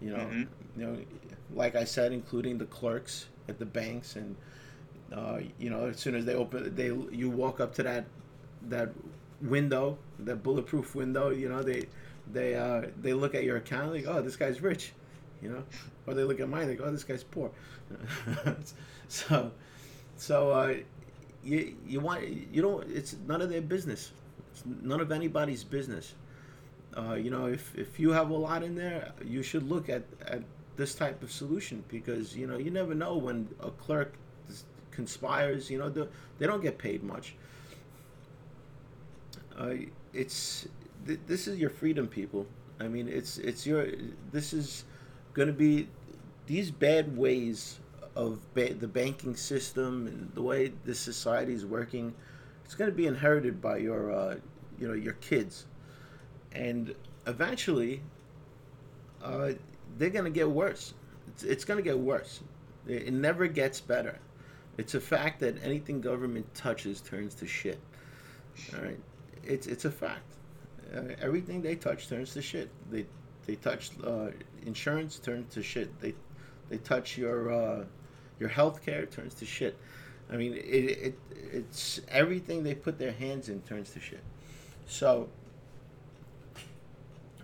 You 0.00 0.10
know, 0.10 0.18
Mhm. 0.18 0.46
you 0.76 0.86
know, 0.86 0.96
like 1.54 1.74
I 1.76 1.84
said, 1.84 2.12
including 2.12 2.58
the 2.58 2.66
clerks 2.66 3.26
at 3.48 3.58
the 3.58 3.66
banks, 3.66 4.16
and 4.16 4.36
uh, 5.12 5.40
you 5.58 5.70
know, 5.70 5.86
as 5.86 5.98
soon 5.98 6.14
as 6.14 6.24
they 6.24 6.34
open, 6.34 6.74
they 6.74 6.86
you 6.86 7.30
walk 7.30 7.60
up 7.60 7.74
to 7.76 7.82
that 7.82 8.06
that 8.68 8.90
window, 9.42 9.98
that 10.20 10.42
bulletproof 10.42 10.94
window. 10.94 11.30
You 11.30 11.48
know, 11.48 11.62
they 11.62 11.86
they 12.32 12.54
uh, 12.54 12.82
they 13.00 13.12
look 13.12 13.34
at 13.34 13.44
your 13.44 13.56
account, 13.56 13.92
like, 13.92 14.06
oh, 14.06 14.22
this 14.22 14.36
guy's 14.36 14.60
rich, 14.62 14.92
you 15.42 15.50
know, 15.50 15.64
or 16.06 16.14
they 16.14 16.24
look 16.24 16.40
at 16.40 16.48
mine, 16.48 16.68
like, 16.68 16.80
oh, 16.82 16.90
this 16.90 17.04
guy's 17.04 17.24
poor. 17.24 17.50
so, 19.08 19.50
so 20.16 20.50
uh, 20.50 20.74
you 21.44 21.74
you 21.86 22.00
want 22.00 22.26
you 22.52 22.62
don't. 22.62 22.88
It's 22.90 23.16
none 23.26 23.42
of 23.42 23.50
their 23.50 23.62
business. 23.62 24.12
It's 24.52 24.62
none 24.82 25.00
of 25.00 25.12
anybody's 25.12 25.64
business. 25.64 26.14
Uh, 26.96 27.14
you 27.14 27.30
know, 27.30 27.46
if 27.46 27.76
if 27.76 28.00
you 28.00 28.10
have 28.12 28.30
a 28.30 28.36
lot 28.36 28.62
in 28.62 28.74
there, 28.74 29.12
you 29.24 29.42
should 29.42 29.68
look 29.68 29.88
at 29.88 30.04
at 30.26 30.42
this 30.76 30.94
type 30.94 31.22
of 31.22 31.30
solution 31.32 31.84
because 31.88 32.36
you 32.36 32.46
know 32.46 32.58
you 32.58 32.70
never 32.70 32.94
know 32.94 33.16
when 33.16 33.48
a 33.60 33.70
clerk 33.70 34.14
conspires. 34.92 35.70
You 35.70 35.78
know, 35.78 35.88
the, 35.88 36.08
they 36.38 36.46
don't 36.46 36.62
get 36.62 36.78
paid 36.78 37.02
much. 37.02 37.34
Uh, 39.58 39.74
it's 40.12 40.68
th- 41.06 41.20
this 41.26 41.48
is 41.48 41.58
your 41.58 41.70
freedom, 41.70 42.06
people. 42.06 42.46
I 42.78 42.88
mean, 42.88 43.08
it's 43.08 43.38
it's 43.38 43.66
your 43.66 43.88
this 44.32 44.52
is 44.52 44.84
going 45.34 45.48
to 45.48 45.54
be 45.54 45.88
these 46.46 46.70
bad 46.70 47.16
ways 47.16 47.79
of 48.16 48.38
ba- 48.54 48.74
the 48.74 48.88
banking 48.88 49.34
system 49.36 50.06
and 50.06 50.30
the 50.34 50.42
way 50.42 50.72
this 50.84 50.98
society 50.98 51.54
is 51.54 51.64
working. 51.64 52.14
It's 52.64 52.74
going 52.74 52.90
to 52.90 52.96
be 52.96 53.06
inherited 53.06 53.60
by 53.60 53.78
your 53.78 54.12
uh, 54.12 54.36
you 54.78 54.88
know 54.88 54.94
your 54.94 55.14
kids, 55.14 55.66
and 56.52 56.94
eventually, 57.26 58.02
uh, 59.22 59.52
they're 59.98 60.10
going 60.10 60.24
to 60.24 60.30
get 60.30 60.48
worse. 60.48 60.94
It's, 61.28 61.42
it's 61.42 61.64
going 61.64 61.78
to 61.78 61.82
get 61.82 61.98
worse. 61.98 62.40
It, 62.86 63.02
it 63.08 63.12
never 63.12 63.46
gets 63.46 63.80
better. 63.80 64.18
It's 64.78 64.94
a 64.94 65.00
fact 65.00 65.40
that 65.40 65.62
anything 65.62 66.00
government 66.00 66.52
touches 66.54 67.00
turns 67.00 67.34
to 67.36 67.46
shit. 67.46 67.78
All 68.74 68.82
right, 68.82 68.98
it's 69.44 69.66
it's 69.66 69.84
a 69.84 69.90
fact. 69.90 70.34
Uh, 70.94 71.14
everything 71.20 71.62
they 71.62 71.76
touch 71.76 72.08
turns 72.08 72.32
to 72.34 72.42
shit. 72.42 72.70
They 72.90 73.06
they 73.46 73.56
touch 73.56 73.90
uh, 74.04 74.28
insurance 74.64 75.18
turns 75.18 75.52
to 75.54 75.62
shit. 75.62 75.98
They 76.00 76.14
they 76.68 76.78
touch 76.78 77.18
your 77.18 77.52
uh, 77.52 77.84
your 78.40 78.48
health 78.50 78.84
care 78.84 79.06
turns 79.06 79.34
to 79.36 79.46
shit. 79.46 79.78
I 80.32 80.36
mean, 80.36 80.54
it, 80.54 80.58
it 80.60 81.18
it's 81.52 82.00
everything 82.08 82.64
they 82.64 82.74
put 82.74 82.98
their 82.98 83.12
hands 83.12 83.48
in 83.48 83.62
turns 83.62 83.90
to 83.92 84.00
shit. 84.00 84.22
So, 84.86 85.28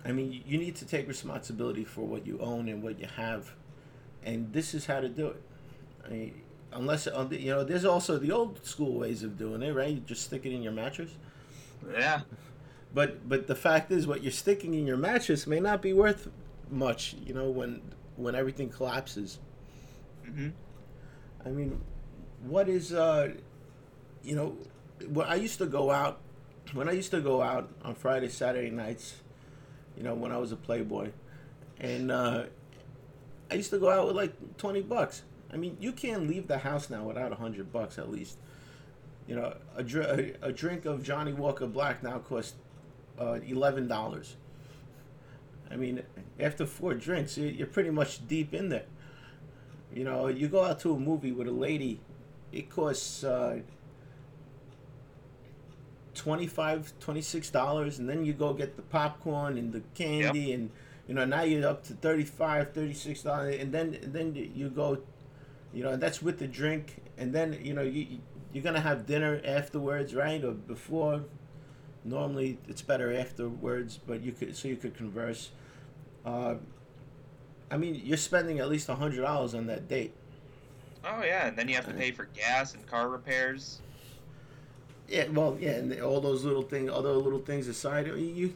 I 0.05 0.12
mean, 0.12 0.42
you- 0.47 0.59
need 0.59 0.76
to 0.76 0.86
take 0.86 1.09
responsibility 1.09 1.84
for 1.84 2.03
what 2.07 2.26
you 2.26 2.38
own 2.38 2.68
and 2.68 2.82
what 2.82 3.01
you 3.01 3.07
have, 3.16 3.55
and 4.24 4.53
this 4.53 4.74
is 4.74 4.86
how 4.86 5.01
to 5.01 5.09
do 5.09 5.28
it. 5.28 5.42
I 6.05 6.09
mean, 6.11 6.42
unless 6.72 7.07
uh, 7.07 7.26
you 7.30 7.53
know, 7.53 7.64
there's 7.64 7.84
also 7.84 8.18
the 8.18 8.32
old 8.32 8.64
school 8.66 8.94
ways 9.01 9.22
of 9.22 9.38
doing 9.38 9.62
it, 9.62 9.72
right? 9.74 9.90
You 9.90 10.01
just 10.01 10.24
stick 10.24 10.47
it 10.47 10.53
in 10.53 10.62
your 10.62 10.72
mattress. 10.72 11.11
Yeah. 11.92 12.22
But 12.94 13.28
but 13.28 13.47
the 13.49 13.55
fact 13.57 13.92
is, 13.92 14.07
what 14.07 14.22
you're 14.22 14.32
sticking 14.32 14.74
in 14.74 14.86
your 14.86 14.97
mattress 14.99 15.47
may 15.47 15.61
not 15.61 15.82
be 15.82 15.92
worth 15.92 16.28
much. 16.70 17.16
You 17.26 17.34
know, 17.34 17.51
when 17.51 17.82
when 18.16 18.34
everything 18.34 18.70
collapses. 18.70 19.38
hmm 20.24 20.51
I 21.47 21.51
mean, 21.51 21.80
what 22.42 22.68
is 22.68 22.92
uh, 22.92 23.32
you 24.24 24.34
know, 24.34 24.57
when 25.09 25.26
I 25.28 25.36
used 25.36 25.59
to 25.59 25.66
go 25.66 25.92
out, 25.92 26.18
when 26.72 26.88
I 26.88 26.92
used 26.92 27.12
to 27.12 27.20
go 27.20 27.40
out 27.40 27.70
on 27.84 27.94
Friday, 27.94 28.28
Saturday 28.28 28.70
nights, 28.70 29.14
you 29.97 30.03
know, 30.03 30.14
when 30.14 30.32
I 30.32 30.38
was 30.38 30.51
a 30.51 30.57
playboy, 30.57 31.11
and 31.78 32.11
uh, 32.11 32.44
I 33.49 33.55
used 33.55 33.70
to 33.70 33.78
go 33.78 33.88
out 33.88 34.09
with 34.09 34.16
like 34.16 34.59
twenty 34.59 34.82
bucks. 34.82 35.22
I 35.53 35.57
mean, 35.57 35.76
you 35.80 35.92
can't 35.92 36.28
leave 36.28 36.49
the 36.49 36.59
house 36.59 36.90
now 36.90 37.05
without 37.05 37.30
a 37.30 37.36
hundred 37.36 37.72
bucks 37.72 37.97
at 37.97 38.11
least. 38.11 38.38
You 39.28 39.36
know, 39.36 39.57
a, 39.76 39.82
dr- 39.82 40.36
a, 40.42 40.53
drink 40.53 40.84
of 40.84 41.03
Johnnie 41.03 41.32
Walker 41.32 41.66
Black 41.66 42.03
now 42.03 42.18
costs 42.18 42.55
uh, 43.20 43.38
eleven 43.47 43.86
dollars. 43.86 44.36
I 45.70 45.76
mean, 45.76 46.03
after 46.40 46.66
four 46.66 46.94
drinks, 46.94 47.38
you're 47.38 47.66
pretty 47.66 47.90
much 47.90 48.26
deep 48.26 48.53
in 48.53 48.68
there. 48.68 48.86
You 49.95 50.05
know, 50.05 50.26
you 50.28 50.49
go 50.49 50.64
out 50.64 50.80
to 50.80 50.95
a 50.95 50.99
movie 50.99 51.32
with 51.32 51.49
a 51.49 51.53
lady, 51.53 52.01
it 52.53 52.68
costs 52.70 53.24
uh, 53.24 53.61
25 56.14 56.93
$26, 57.01 57.99
and 57.99 58.09
then 58.09 58.24
you 58.24 58.32
go 58.32 58.53
get 58.53 58.76
the 58.76 58.82
popcorn 58.82 59.59
and 59.59 59.72
the 59.72 59.82
candy, 59.95 60.53
and 60.53 60.70
you 61.07 61.14
know, 61.14 61.24
now 61.24 61.43
you're 61.43 61.68
up 61.68 61.84
to 61.84 61.95
35 61.95 62.72
$36, 62.72 63.61
and 63.61 63.72
then 63.72 63.95
and 64.03 64.12
then 64.12 64.34
you 64.55 64.68
go, 64.68 64.99
You 65.72 65.84
know, 65.84 65.97
that's 65.97 66.20
with 66.22 66.39
the 66.39 66.49
drink, 66.49 67.03
and 67.16 67.32
then 67.32 67.59
you 67.62 67.74
know 67.74 67.82
you 67.82 68.18
you're 68.53 68.64
gonna 68.64 68.80
have 68.80 69.07
dinner 69.07 69.41
afterwards, 69.45 70.14
right, 70.14 70.43
or 70.43 70.53
before. 70.53 71.24
Normally, 72.05 72.59
it's 72.68 72.82
better 72.82 73.14
afterwards, 73.14 73.99
but 74.07 74.22
you 74.22 74.32
could 74.32 74.57
so 74.57 74.68
you 74.68 74.76
could 74.76 74.97
converse. 74.97 75.51
Uh, 76.24 76.55
I 77.70 77.76
mean, 77.76 78.00
you're 78.04 78.16
spending 78.16 78.60
at 78.60 78.68
least 78.68 78.88
a 78.88 78.94
hundred 78.94 79.22
dollars 79.22 79.54
on 79.54 79.66
that 79.66 79.88
date. 79.88 80.14
Oh 81.04 81.22
yeah, 81.24 81.46
and 81.46 81.56
then 81.56 81.68
you 81.68 81.74
have 81.74 81.86
to 81.86 81.94
pay 81.94 82.10
for 82.10 82.24
gas 82.26 82.74
and 82.74 82.86
car 82.86 83.08
repairs. 83.08 83.80
Yeah, 85.08 85.28
well, 85.28 85.56
yeah, 85.60 85.72
and 85.72 86.00
all 86.00 86.20
those 86.20 86.44
little 86.44 86.62
things, 86.62 86.90
other 86.90 87.12
little 87.12 87.38
things 87.38 87.68
aside, 87.68 88.08
you, 88.08 88.16
you, 88.16 88.54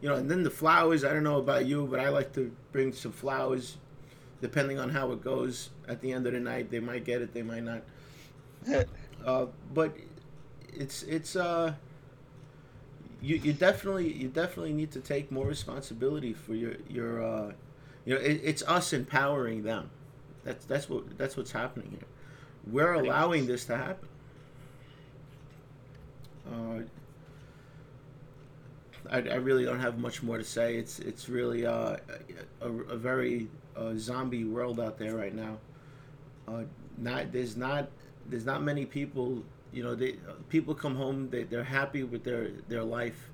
you 0.00 0.08
know, 0.08 0.14
and 0.14 0.30
then 0.30 0.44
the 0.44 0.50
flowers. 0.50 1.04
I 1.04 1.12
don't 1.12 1.24
know 1.24 1.38
about 1.38 1.66
you, 1.66 1.86
but 1.86 1.98
I 1.98 2.10
like 2.10 2.32
to 2.34 2.54
bring 2.70 2.92
some 2.92 3.10
flowers, 3.12 3.76
depending 4.40 4.78
on 4.78 4.90
how 4.90 5.10
it 5.12 5.22
goes. 5.22 5.70
At 5.88 6.00
the 6.00 6.12
end 6.12 6.26
of 6.26 6.32
the 6.32 6.40
night, 6.40 6.70
they 6.70 6.80
might 6.80 7.04
get 7.04 7.22
it, 7.22 7.34
they 7.34 7.42
might 7.42 7.64
not. 7.64 7.82
Uh, 9.24 9.46
but 9.72 9.96
it's 10.74 11.02
it's 11.04 11.34
uh. 11.34 11.72
You, 13.22 13.36
you 13.36 13.54
definitely 13.54 14.12
you 14.12 14.28
definitely 14.28 14.74
need 14.74 14.90
to 14.92 15.00
take 15.00 15.32
more 15.32 15.46
responsibility 15.46 16.34
for 16.34 16.54
your 16.54 16.74
your 16.90 17.24
uh, 17.24 17.52
you 18.04 18.14
know 18.14 18.20
it, 18.20 18.40
it's 18.42 18.62
us 18.62 18.92
empowering 18.92 19.62
them. 19.62 19.90
That's 20.44 20.64
that's 20.66 20.88
what 20.88 21.16
that's 21.16 21.36
what's 21.36 21.52
happening 21.52 21.90
here. 21.90 22.08
We're 22.70 22.94
allowing 22.94 23.46
this 23.46 23.64
to 23.66 23.76
happen. 23.76 24.08
Uh, 26.50 26.80
I, 29.10 29.16
I 29.16 29.34
really 29.36 29.64
don't 29.64 29.80
have 29.80 29.98
much 29.98 30.22
more 30.22 30.38
to 30.38 30.44
say. 30.44 30.76
It's 30.76 30.98
it's 30.98 31.28
really 31.28 31.66
uh, 31.66 31.96
a, 32.60 32.70
a 32.70 32.96
very 32.96 33.48
uh, 33.76 33.92
zombie 33.96 34.44
world 34.44 34.80
out 34.80 34.98
there 34.98 35.14
right 35.14 35.34
now. 35.34 35.58
Uh, 36.48 36.62
not 36.98 37.32
there's 37.32 37.56
not 37.56 37.88
there's 38.26 38.44
not 38.44 38.62
many 38.62 38.86
people. 38.86 39.42
You 39.72 39.82
know, 39.82 39.94
they 39.94 40.16
people 40.48 40.74
come 40.74 40.94
home. 40.94 41.28
They 41.30 41.44
they're 41.44 41.64
happy 41.64 42.02
with 42.02 42.24
their 42.24 42.50
their 42.68 42.84
life. 42.84 43.30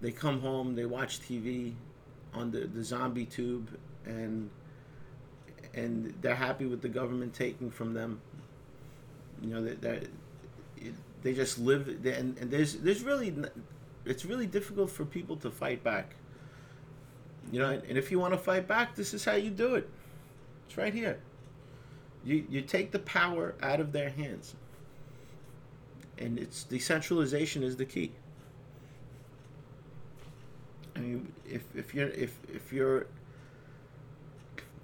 They 0.00 0.10
come 0.10 0.40
home. 0.40 0.74
They 0.74 0.86
watch 0.86 1.20
TV 1.20 1.74
on 2.32 2.50
the 2.50 2.60
the 2.60 2.82
zombie 2.82 3.26
tube, 3.26 3.68
and 4.06 4.50
and 5.74 6.14
they're 6.20 6.34
happy 6.34 6.66
with 6.66 6.82
the 6.82 6.88
government 6.88 7.34
taking 7.34 7.70
from 7.70 7.94
them. 7.94 8.20
You 9.42 9.50
know, 9.50 9.64
that 9.64 9.80
they, 9.80 10.02
they 11.22 11.34
just 11.34 11.58
live. 11.58 11.88
And, 11.88 12.38
and 12.38 12.50
there's 12.50 12.76
there's 12.76 13.02
really 13.02 13.34
it's 14.04 14.24
really 14.24 14.46
difficult 14.46 14.90
for 14.90 15.04
people 15.04 15.36
to 15.38 15.50
fight 15.50 15.82
back. 15.82 16.14
You 17.52 17.60
know, 17.60 17.70
and 17.70 17.98
if 17.98 18.10
you 18.10 18.18
want 18.18 18.32
to 18.32 18.38
fight 18.38 18.66
back, 18.66 18.94
this 18.94 19.12
is 19.14 19.24
how 19.24 19.34
you 19.34 19.50
do 19.50 19.74
it. 19.74 19.88
It's 20.66 20.76
right 20.76 20.94
here. 20.94 21.18
You 22.24 22.46
you 22.48 22.62
take 22.62 22.90
the 22.92 23.00
power 23.00 23.54
out 23.62 23.80
of 23.80 23.92
their 23.92 24.10
hands. 24.10 24.54
And 26.16 26.38
it's 26.38 26.62
decentralization 26.62 27.62
is 27.64 27.76
the 27.76 27.84
key. 27.84 28.12
I 30.96 31.00
mean, 31.00 31.32
if 31.48 31.62
if 31.74 31.92
you're 31.94 32.08
if 32.08 32.38
if 32.52 32.72
you're 32.72 33.06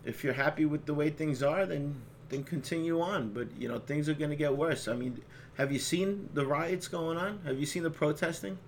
if 0.05 0.24
you're 0.24 0.34
happy 0.34 0.64
with 0.66 0.86
the 0.86 0.94
way 0.94 1.11
things 1.11 1.42
are, 1.42 1.66
then 1.66 2.03
then 2.28 2.44
continue 2.44 3.01
on. 3.01 3.32
But 3.32 3.48
you 3.59 3.68
know, 3.68 3.78
things 3.78 4.09
are 4.09 4.14
going 4.14 4.30
to 4.30 4.36
get 4.36 4.57
worse. 4.57 4.88
I 4.88 4.94
mean, 4.94 5.22
have 5.55 5.72
you 5.72 5.78
seen 5.78 6.28
the 6.34 6.46
riots 6.46 6.88
going 6.88 7.18
on? 7.18 7.40
Have 7.44 7.59
you 7.59 7.66
seen 7.66 7.82
the 7.82 7.90
protesting? 7.90 8.59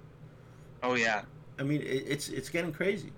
Oh 0.83 0.95
yeah. 0.95 1.23
I 1.59 1.63
mean, 1.63 1.81
it, 1.83 2.05
it's 2.07 2.29
it's 2.29 2.49
getting 2.49 2.73
crazy. 2.73 3.13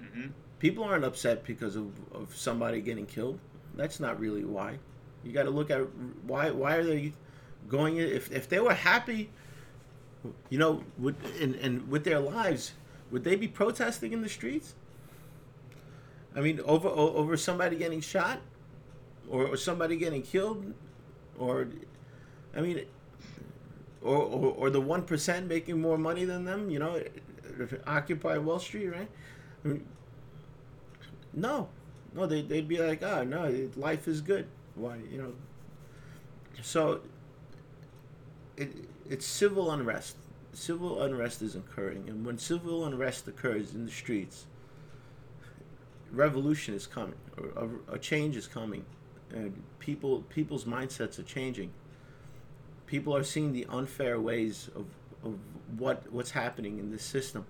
hmm 0.00 0.28
People 0.58 0.84
aren't 0.84 1.04
upset 1.04 1.44
because 1.44 1.76
of, 1.76 1.92
of 2.12 2.34
somebody 2.34 2.80
getting 2.80 3.06
killed. 3.06 3.38
That's 3.74 4.00
not 4.00 4.18
really 4.18 4.44
why. 4.44 4.78
You 5.22 5.32
got 5.32 5.42
to 5.44 5.50
look 5.50 5.70
at 5.70 5.80
why 6.26 6.50
why 6.50 6.76
are 6.76 6.84
they 6.84 7.12
going 7.68 7.98
if 7.98 8.30
if 8.32 8.48
they 8.48 8.60
were 8.60 8.74
happy, 8.74 9.30
you 10.48 10.58
know, 10.58 10.82
would 10.98 11.16
and 11.40 11.54
and 11.56 11.88
with 11.88 12.04
their 12.04 12.20
lives, 12.20 12.72
would 13.10 13.24
they 13.24 13.36
be 13.36 13.48
protesting 13.48 14.12
in 14.12 14.22
the 14.22 14.28
streets? 14.28 14.74
I 16.36 16.40
mean, 16.40 16.60
over 16.60 16.88
over 16.88 17.36
somebody 17.36 17.76
getting 17.76 18.00
shot, 18.00 18.40
or, 19.28 19.56
somebody 19.56 19.96
getting 19.96 20.22
killed, 20.22 20.74
or, 21.38 21.68
I 22.54 22.60
mean, 22.60 22.84
or 24.02 24.16
or, 24.16 24.52
or 24.52 24.70
the 24.70 24.80
one 24.80 25.02
percent 25.02 25.48
making 25.48 25.80
more 25.80 25.98
money 25.98 26.24
than 26.24 26.44
them. 26.44 26.70
You 26.70 26.78
know, 26.78 27.02
Occupy 27.86 28.38
Wall 28.38 28.58
Street, 28.58 28.88
right? 28.88 29.08
I 29.64 29.68
mean, 29.68 29.86
no, 31.32 31.68
no, 32.14 32.26
they 32.26 32.42
they'd 32.42 32.68
be 32.68 32.78
like, 32.78 33.02
oh 33.02 33.24
no, 33.24 33.70
life 33.76 34.06
is 34.06 34.20
good. 34.20 34.46
Why, 34.74 34.98
you 35.10 35.18
know? 35.18 35.32
So. 36.62 37.00
It 38.56 38.72
it's 39.10 39.26
civil 39.26 39.70
unrest. 39.70 40.16
Civil 40.54 41.02
unrest 41.02 41.42
is 41.42 41.56
occurring, 41.56 42.08
and 42.08 42.24
when 42.24 42.38
civil 42.38 42.86
unrest 42.86 43.28
occurs 43.28 43.74
in 43.74 43.84
the 43.84 43.92
streets, 43.92 44.46
revolution 46.12 46.74
is 46.74 46.86
coming, 46.86 47.16
a, 47.56 47.94
a 47.94 47.98
change 47.98 48.36
is 48.36 48.46
coming, 48.46 48.84
and 49.30 49.62
people 49.78 50.22
people's 50.28 50.64
mindsets 50.64 51.18
are 51.18 51.24
changing. 51.24 51.72
People 52.86 53.16
are 53.16 53.24
seeing 53.24 53.52
the 53.52 53.66
unfair 53.68 54.20
ways 54.20 54.70
of, 54.76 54.86
of 55.24 55.38
what 55.78 56.10
what's 56.12 56.30
happening 56.30 56.78
in 56.78 56.90
this 56.90 57.02
system. 57.02 57.44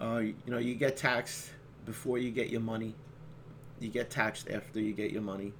Uh, 0.00 0.18
you 0.18 0.34
know, 0.46 0.58
you 0.58 0.74
get 0.74 0.96
taxed 0.96 1.50
before 1.84 2.18
you 2.18 2.30
get 2.30 2.48
your 2.48 2.62
money. 2.62 2.94
You 3.78 3.88
get 3.88 4.10
taxed 4.10 4.48
after 4.50 4.80
you 4.80 4.92
get 4.92 5.10
your 5.10 5.22
money. 5.22 5.52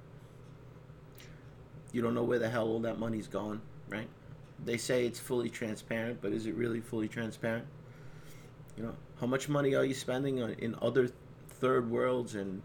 You 1.91 2.01
don't 2.01 2.15
know 2.15 2.23
where 2.23 2.39
the 2.39 2.49
hell 2.49 2.67
all 2.67 2.79
that 2.79 2.99
money's 2.99 3.27
gone, 3.27 3.61
right? 3.89 4.07
They 4.63 4.77
say 4.77 5.05
it's 5.05 5.19
fully 5.19 5.49
transparent, 5.49 6.21
but 6.21 6.31
is 6.31 6.45
it 6.45 6.55
really 6.55 6.79
fully 6.79 7.07
transparent? 7.07 7.65
You 8.77 8.83
know, 8.83 8.95
how 9.19 9.27
much 9.27 9.49
money 9.49 9.75
are 9.75 9.83
you 9.83 9.93
spending 9.93 10.41
on 10.41 10.51
in 10.53 10.75
other 10.81 11.09
third 11.61 11.89
worlds 11.89 12.35
and 12.35 12.61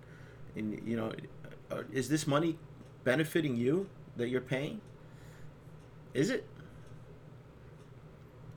in 0.56 0.82
you 0.84 0.96
know, 0.96 1.12
uh, 1.70 1.82
is 1.92 2.08
this 2.08 2.26
money 2.26 2.58
benefiting 3.04 3.56
you 3.56 3.88
that 4.16 4.28
you're 4.28 4.40
paying? 4.40 4.80
Is 6.14 6.30
it? 6.30 6.48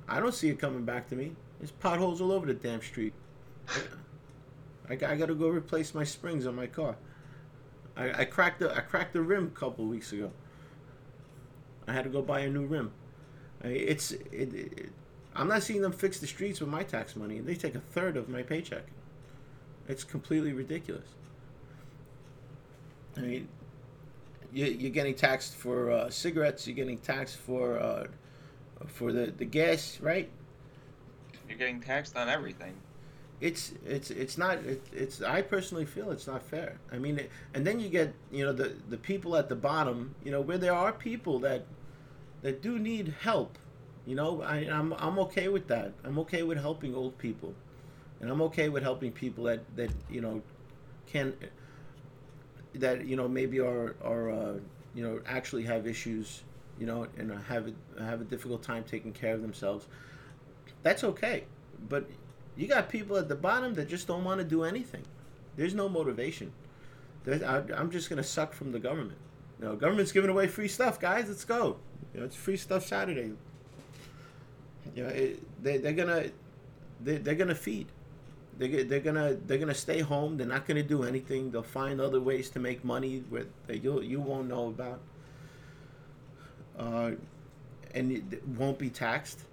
I 0.07 0.19
don't 0.19 0.33
see 0.33 0.49
it 0.49 0.59
coming 0.59 0.85
back 0.85 1.07
to 1.09 1.15
me. 1.15 1.35
There's 1.59 1.71
potholes 1.71 2.21
all 2.21 2.31
over 2.31 2.47
the 2.47 2.53
damn 2.53 2.81
street. 2.81 3.13
I, 4.89 4.93
I 4.93 5.15
got 5.15 5.27
to 5.27 5.35
go 5.35 5.49
replace 5.49 5.93
my 5.93 6.03
springs 6.03 6.47
on 6.47 6.55
my 6.55 6.67
car. 6.67 6.95
I, 7.95 8.21
I 8.21 8.25
cracked 8.25 8.59
the 8.59 8.75
I 8.75 8.79
cracked 8.79 9.13
the 9.13 9.21
rim 9.21 9.51
a 9.55 9.59
couple 9.59 9.85
weeks 9.85 10.13
ago. 10.13 10.31
I 11.87 11.93
had 11.93 12.05
to 12.05 12.09
go 12.09 12.21
buy 12.21 12.39
a 12.41 12.49
new 12.49 12.65
rim. 12.65 12.91
It's 13.63 14.11
it, 14.11 14.53
it, 14.53 14.89
I'm 15.35 15.47
not 15.47 15.63
seeing 15.63 15.81
them 15.81 15.91
fix 15.91 16.19
the 16.19 16.27
streets 16.27 16.61
with 16.61 16.69
my 16.69 16.83
tax 16.83 17.15
money, 17.15 17.37
and 17.37 17.47
they 17.47 17.55
take 17.55 17.75
a 17.75 17.79
third 17.79 18.15
of 18.15 18.29
my 18.29 18.41
paycheck. 18.41 18.85
It's 19.89 20.05
completely 20.05 20.53
ridiculous. 20.53 21.15
I 23.17 23.21
mean, 23.21 23.49
you, 24.51 24.65
you're 24.65 24.91
getting 24.91 25.15
taxed 25.15 25.55
for 25.55 25.91
uh, 25.91 26.09
cigarettes. 26.09 26.67
You're 26.67 26.75
getting 26.75 26.97
taxed 26.99 27.37
for 27.37 27.79
uh, 27.79 28.07
for 28.87 29.11
the, 29.13 29.27
the 29.37 29.45
gas, 29.45 29.99
right? 30.01 30.29
You're 31.49 31.57
getting 31.57 31.81
taxed 31.81 32.15
on 32.15 32.29
everything. 32.29 32.81
it's 33.41 33.73
it's 33.85 34.11
it's 34.11 34.37
not 34.37 34.57
it, 34.65 34.85
it's 34.93 35.21
I 35.21 35.41
personally 35.41 35.85
feel 35.85 36.11
it's 36.11 36.27
not 36.27 36.43
fair. 36.43 36.79
I 36.91 36.99
mean, 36.99 37.19
it, 37.19 37.31
and 37.53 37.65
then 37.67 37.79
you 37.79 37.89
get 37.89 38.13
you 38.31 38.45
know 38.45 38.53
the 38.53 38.75
the 38.89 38.97
people 38.97 39.35
at 39.37 39.49
the 39.49 39.55
bottom, 39.55 40.15
you 40.23 40.31
know, 40.31 40.41
where 40.41 40.57
there 40.57 40.73
are 40.73 40.91
people 40.93 41.39
that 41.39 41.65
that 42.41 42.61
do 42.61 42.79
need 42.79 43.15
help. 43.21 43.57
You 44.05 44.15
know, 44.15 44.41
I 44.41 44.57
I'm 44.71 44.93
I'm 44.93 45.19
okay 45.19 45.47
with 45.49 45.67
that. 45.69 45.93
I'm 46.03 46.19
okay 46.19 46.43
with 46.43 46.59
helping 46.59 46.95
old 46.95 47.17
people, 47.17 47.55
and 48.21 48.29
I'm 48.29 48.41
okay 48.43 48.69
with 48.69 48.83
helping 48.83 49.11
people 49.11 49.45
that 49.45 49.61
that 49.75 49.91
you 50.09 50.21
know 50.21 50.41
can 51.07 51.33
that 52.75 53.05
you 53.05 53.15
know 53.15 53.27
maybe 53.27 53.59
are 53.59 53.95
are 54.03 54.31
uh, 54.31 54.53
you 54.93 55.03
know 55.03 55.19
actually 55.25 55.63
have 55.63 55.87
issues, 55.87 56.43
you 56.79 56.85
know, 56.85 57.07
and 57.17 57.31
have 57.47 57.67
a, 57.67 58.03
have 58.03 58.21
a 58.21 58.25
difficult 58.25 58.63
time 58.63 58.83
taking 58.83 59.13
care 59.13 59.33
of 59.33 59.41
themselves. 59.41 59.87
That's 60.83 61.03
okay, 61.03 61.43
but 61.87 62.05
you 62.55 62.67
got 62.67 62.89
people 62.89 63.17
at 63.17 63.27
the 63.27 63.35
bottom 63.35 63.73
that 63.75 63.87
just 63.89 64.07
don't 64.07 64.23
want 64.23 64.39
to 64.39 64.45
do 64.45 64.63
anything. 64.63 65.03
There's 65.55 65.73
no 65.73 65.89
motivation. 65.89 66.51
I, 67.27 67.61
I'm 67.75 67.91
just 67.91 68.09
gonna 68.09 68.23
suck 68.23 68.53
from 68.53 68.71
the 68.71 68.79
government. 68.79 69.17
You 69.59 69.65
know, 69.65 69.75
government's 69.75 70.11
giving 70.11 70.29
away 70.29 70.47
free 70.47 70.67
stuff, 70.67 70.99
guys. 70.99 71.27
Let's 71.27 71.45
go. 71.45 71.77
You 72.13 72.21
know, 72.21 72.25
it's 72.25 72.35
free 72.35 72.57
stuff 72.57 72.85
Saturday. 72.85 73.31
You 74.95 75.03
know, 75.03 75.09
it, 75.09 75.63
they 75.63 75.77
they're 75.77 75.93
gonna 75.93 76.25
they, 77.01 77.17
they're 77.17 77.35
gonna 77.35 77.55
feed. 77.55 77.87
They 78.59 78.83
they're 78.83 78.99
gonna 78.99 79.35
they're 79.47 79.57
gonna 79.57 79.73
stay 79.73 80.01
home. 80.01 80.37
They're 80.37 80.47
not 80.47 80.67
gonna 80.67 80.83
do 80.83 81.03
anything. 81.03 81.51
They'll 81.51 81.63
find 81.63 82.01
other 82.01 82.21
ways 82.21 82.49
to 82.51 82.59
make 82.59 82.83
money 82.83 83.23
where 83.29 83.45
that 83.67 83.83
you 83.83 84.01
you 84.01 84.21
won't 84.21 84.49
know 84.49 84.67
about. 84.67 84.99
Uh, 86.77 87.11
and 87.95 88.11
it 88.11 88.47
won't 88.47 88.77
be 88.79 88.89
taxed 88.89 89.45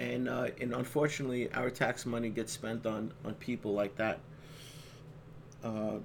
and 0.00 0.28
uh, 0.28 0.48
and 0.60 0.72
unfortunately, 0.74 1.52
our 1.52 1.70
tax 1.70 2.06
money 2.06 2.30
gets 2.30 2.52
spent 2.52 2.86
on 2.86 3.12
on 3.24 3.34
people 3.34 3.74
like 3.74 3.94
that. 3.96 4.18
Uh, 5.62 5.98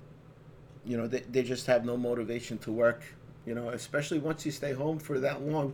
you 0.86 0.98
know, 0.98 1.08
they, 1.08 1.22
they 1.22 1.42
just 1.44 1.66
have 1.68 1.86
no 1.86 1.98
motivation 1.98 2.58
to 2.60 2.72
work. 2.72 3.04
You 3.46 3.56
know, 3.56 3.70
especially 3.70 4.20
once 4.20 4.46
you 4.46 4.52
stay 4.52 4.74
home 4.74 5.00
for 5.00 5.20
that 5.20 5.42
long. 5.42 5.74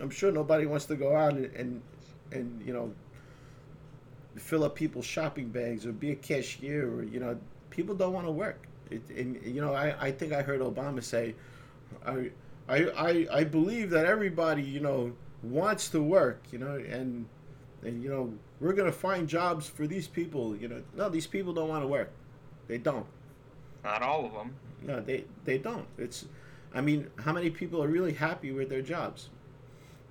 I'm 0.00 0.10
sure 0.10 0.32
nobody 0.32 0.66
wants 0.66 0.86
to 0.86 0.96
go 0.96 1.14
out 1.14 1.34
and 1.34 1.54
and, 1.54 1.82
and 2.32 2.62
you 2.66 2.72
know 2.72 2.92
fill 4.36 4.64
up 4.64 4.74
people's 4.74 5.04
shopping 5.04 5.48
bags 5.48 5.86
or 5.86 5.92
be 5.92 6.12
a 6.12 6.16
cashier 6.16 6.88
or 6.88 7.02
you 7.02 7.20
know 7.20 7.38
people 7.70 7.94
don't 7.94 8.12
want 8.12 8.26
to 8.26 8.32
work. 8.32 8.66
It, 8.90 9.02
and 9.10 9.40
you 9.44 9.60
know, 9.60 9.74
I, 9.74 10.06
I 10.06 10.10
think 10.12 10.32
I 10.32 10.42
heard 10.42 10.60
Obama 10.60 11.02
say, 11.02 11.34
I, 12.06 12.30
I 12.68 12.76
I 12.96 13.26
I 13.32 13.44
believe 13.44 13.90
that 13.90 14.06
everybody 14.06 14.62
you 14.62 14.80
know 14.80 15.12
wants 15.42 15.88
to 15.90 16.02
work. 16.02 16.42
You 16.50 16.58
know, 16.58 16.76
and 16.76 17.26
and 17.82 18.02
you 18.02 18.10
know 18.10 18.32
we're 18.60 18.74
gonna 18.74 18.92
find 18.92 19.28
jobs 19.28 19.68
for 19.68 19.86
these 19.86 20.06
people. 20.06 20.56
You 20.56 20.68
know, 20.68 20.82
no, 20.94 21.08
these 21.08 21.26
people 21.26 21.52
don't 21.52 21.68
want 21.68 21.82
to 21.82 21.88
work. 21.88 22.12
They 22.68 22.78
don't. 22.78 23.06
Not 23.82 24.02
all 24.02 24.26
of 24.26 24.32
them. 24.32 24.54
No, 24.82 25.00
they 25.00 25.24
they 25.44 25.58
don't. 25.58 25.86
It's, 25.98 26.26
I 26.74 26.80
mean, 26.80 27.10
how 27.16 27.32
many 27.32 27.50
people 27.50 27.82
are 27.82 27.88
really 27.88 28.12
happy 28.12 28.52
with 28.52 28.68
their 28.68 28.82
jobs? 28.82 29.30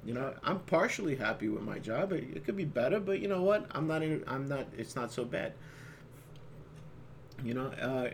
You 0.05 0.13
know, 0.15 0.33
I'm 0.43 0.59
partially 0.59 1.15
happy 1.15 1.47
with 1.47 1.61
my 1.63 1.77
job. 1.77 2.11
It, 2.11 2.23
it 2.35 2.45
could 2.45 2.57
be 2.57 2.65
better, 2.65 2.99
but 2.99 3.19
you 3.19 3.27
know 3.27 3.43
what? 3.43 3.67
I'm 3.71 3.87
not. 3.87 4.01
In, 4.01 4.23
I'm 4.27 4.47
not. 4.47 4.65
It's 4.77 4.95
not 4.95 5.11
so 5.11 5.23
bad. 5.23 5.53
You 7.43 7.53
know, 7.53 7.67
uh, 7.67 8.09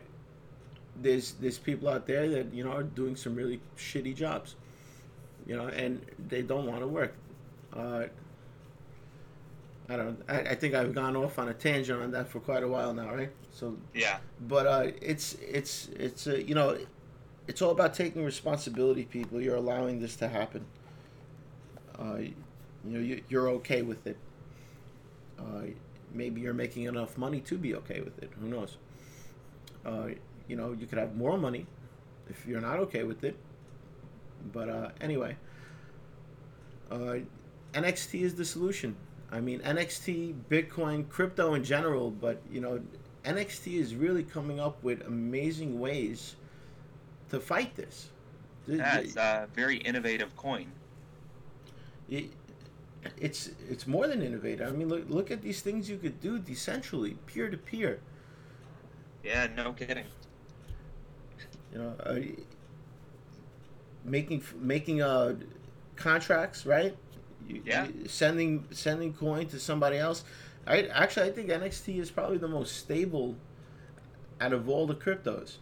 there's 1.02 1.34
there's 1.34 1.58
people 1.58 1.88
out 1.88 2.06
there 2.06 2.28
that 2.30 2.54
you 2.54 2.64
know 2.64 2.72
are 2.72 2.84
doing 2.84 3.16
some 3.16 3.36
really 3.36 3.62
shitty 3.78 4.16
jobs. 4.16 4.56
You 5.46 5.56
know, 5.56 5.68
and 5.68 6.02
they 6.28 6.42
don't 6.42 6.66
want 6.66 6.82
to 6.82 6.88
work. 6.88 7.14
Uh, 7.74 8.04
I 9.90 9.96
don't. 9.96 10.22
I, 10.28 10.40
I 10.42 10.56
think 10.56 10.74
I've 10.74 10.94
gone 10.94 11.16
off 11.16 11.40
on 11.40 11.48
a 11.48 11.54
tangent 11.54 12.02
on 12.02 12.12
that 12.12 12.28
for 12.28 12.42
quite 12.42 12.64
a 12.64 12.68
while 12.68 12.94
now, 12.94 13.14
right? 13.14 13.32
So 13.52 13.78
Yeah. 13.94 14.18
but 14.48 14.68
uh, 14.68 14.92
it's 15.02 15.36
it's 15.36 15.88
it's 15.96 16.28
uh, 16.28 16.36
you 16.36 16.54
know 16.54 16.78
it's 17.48 17.62
all 17.62 17.72
about 17.72 17.94
taking 17.94 18.24
responsibility 18.26 19.04
people 19.06 19.42
you're 19.42 19.56
allowing 19.56 20.02
this 20.02 20.18
to 20.18 20.28
happen 20.28 20.66
uh, 22.00 22.18
you 22.18 22.34
know 22.86 23.00
you, 23.00 23.22
you're 23.30 23.50
okay 23.50 23.82
with 23.82 24.08
it. 24.08 24.18
Uh, 25.39 25.68
maybe 26.14 26.41
you're 26.41 26.54
making 26.54 26.84
enough 26.84 27.18
money 27.18 27.39
to 27.41 27.58
be 27.58 27.76
okay 27.76 28.02
with 28.02 28.22
it. 28.22 28.32
Who 28.39 28.48
knows? 28.48 28.78
Uh, 29.86 30.10
you 30.48 30.56
know 30.56 30.72
you 30.74 30.86
could 30.88 30.98
have 30.98 31.16
more 31.16 31.38
money 31.38 31.66
if 32.30 32.45
you're 32.45 32.62
not 32.62 32.80
okay 32.80 33.04
with 33.04 33.24
it. 33.24 33.38
But 34.52 34.70
uh, 34.70 34.89
anyway 35.02 35.38
uh, 36.91 37.20
NXT 37.74 38.22
is 38.22 38.36
the 38.36 38.45
solution. 38.45 38.95
I 39.32 39.41
mean 39.41 39.60
NXT 39.62 40.34
Bitcoin 40.50 41.10
crypto 41.10 41.54
in 41.54 41.64
general 41.64 42.12
but 42.12 42.41
you 42.52 42.62
know 42.62 42.82
NXT 43.26 43.74
is 43.80 43.95
really 43.95 44.24
coming 44.24 44.60
up 44.60 44.82
with 44.84 45.06
amazing 45.06 45.80
ways 45.80 46.36
to 47.30 47.39
fight 47.39 47.76
this. 47.76 48.10
Th- 48.66 48.80
Yeah, 48.80 48.98
it's 49.00 49.16
a 49.16 49.48
very 49.54 49.78
innovative 49.78 50.36
coin. 50.36 50.72
It- 52.10 52.32
it's 53.20 53.51
it's 53.70 53.88
more 53.88 54.08
than 54.08 54.22
innovative. 54.22 54.68
I 54.68 54.72
mean, 54.72 54.89
look 54.89 55.10
look 55.10 55.32
at 55.32 55.41
these 55.41 55.62
things 55.62 55.89
you 55.89 55.97
could 55.97 56.20
do 56.20 56.39
decentrally, 56.39 57.16
peer 57.26 57.49
to 57.49 57.58
peer. 57.58 57.99
Yeah, 59.24 59.47
no 59.55 59.74
kidding. 59.74 60.05
You 61.72 61.80
know, 61.80 61.95
uh, 62.05 62.20
making 64.03 64.43
making 64.60 65.01
uh 65.01 65.36
contracts, 65.95 66.66
right? 66.66 66.95
You- 67.47 67.62
Yeah. 67.66 67.88
you- 67.88 68.08
sending 68.08 68.66
sending 68.72 69.14
coin 69.14 69.47
to 69.47 69.60
somebody 69.60 69.97
else. 69.97 70.24
I 70.66 70.84
actually 70.88 71.30
I 71.30 71.32
think 71.32 71.49
NXT 71.49 71.99
is 71.99 72.12
probably 72.12 72.38
the 72.38 72.47
most 72.47 72.76
stable 72.78 73.36
out 74.41 74.53
of 74.53 74.68
all 74.70 74.86
the 74.86 74.95
cryptos. 74.95 75.58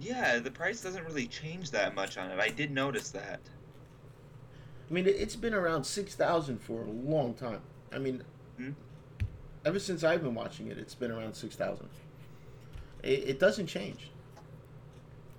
Yeah, 0.00 0.38
the 0.38 0.50
price 0.50 0.82
doesn't 0.82 1.04
really 1.04 1.26
change 1.26 1.70
that 1.70 1.94
much 1.94 2.18
on 2.18 2.30
it. 2.30 2.38
I 2.38 2.50
did 2.50 2.70
notice 2.70 3.10
that. 3.10 3.40
I 4.88 4.92
mean, 4.94 5.06
it- 5.06 5.16
it's 5.16 5.36
been 5.36 5.54
around 5.54 5.84
six 5.84 6.14
thousand 6.14 6.58
for 6.60 6.82
a 6.82 6.90
long 6.90 7.34
time. 7.34 7.60
I 7.92 7.98
mean, 7.98 8.22
Hmm. 8.56 8.70
ever 9.64 9.78
since 9.78 10.04
I've 10.04 10.22
been 10.22 10.34
watching 10.34 10.68
it, 10.68 10.78
it's 10.78 10.94
been 10.94 11.10
around 11.10 11.34
six 11.34 11.56
thousand. 11.56 11.88
It, 13.02 13.28
it 13.30 13.40
doesn't 13.40 13.66
change. 13.66 14.10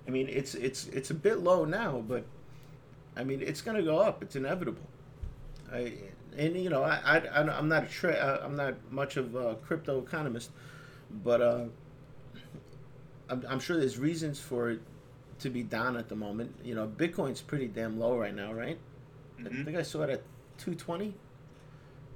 I 0.06 0.10
mean, 0.10 0.28
it's 0.28 0.54
it's 0.54 0.86
it's 0.88 1.10
a 1.10 1.14
bit 1.14 1.38
low 1.40 1.64
now, 1.64 2.02
but 2.06 2.24
I 3.16 3.24
mean, 3.24 3.42
it's 3.42 3.60
going 3.60 3.76
to 3.76 3.82
go 3.82 3.98
up. 3.98 4.22
It's 4.22 4.36
inevitable. 4.36 4.86
I 5.72 5.92
and 6.36 6.56
you 6.56 6.70
know, 6.70 6.82
I, 6.82 6.96
I 7.04 7.40
I'm 7.58 7.68
not 7.68 7.84
a 7.84 7.88
tra- 7.88 8.40
I'm 8.42 8.56
not 8.56 8.74
much 8.90 9.16
of 9.16 9.34
a 9.34 9.56
crypto 9.56 9.98
economist, 10.00 10.50
but 11.24 11.40
uh, 11.42 11.64
I'm, 13.28 13.44
I'm 13.48 13.60
sure 13.60 13.76
there's 13.78 13.98
reasons 13.98 14.40
for 14.40 14.70
it 14.70 14.80
to 15.40 15.50
be 15.50 15.62
down 15.62 15.96
at 15.96 16.08
the 16.08 16.16
moment. 16.16 16.54
You 16.64 16.74
know, 16.74 16.86
Bitcoin's 16.86 17.40
pretty 17.42 17.66
damn 17.68 17.98
low 17.98 18.16
right 18.16 18.34
now, 18.34 18.52
right? 18.52 18.78
I 19.46 19.48
Mhm. 19.48 19.64
think 19.64 19.76
I 19.76 19.82
saw 19.82 20.02
it 20.02 20.10
at 20.10 20.22
220 20.58 21.14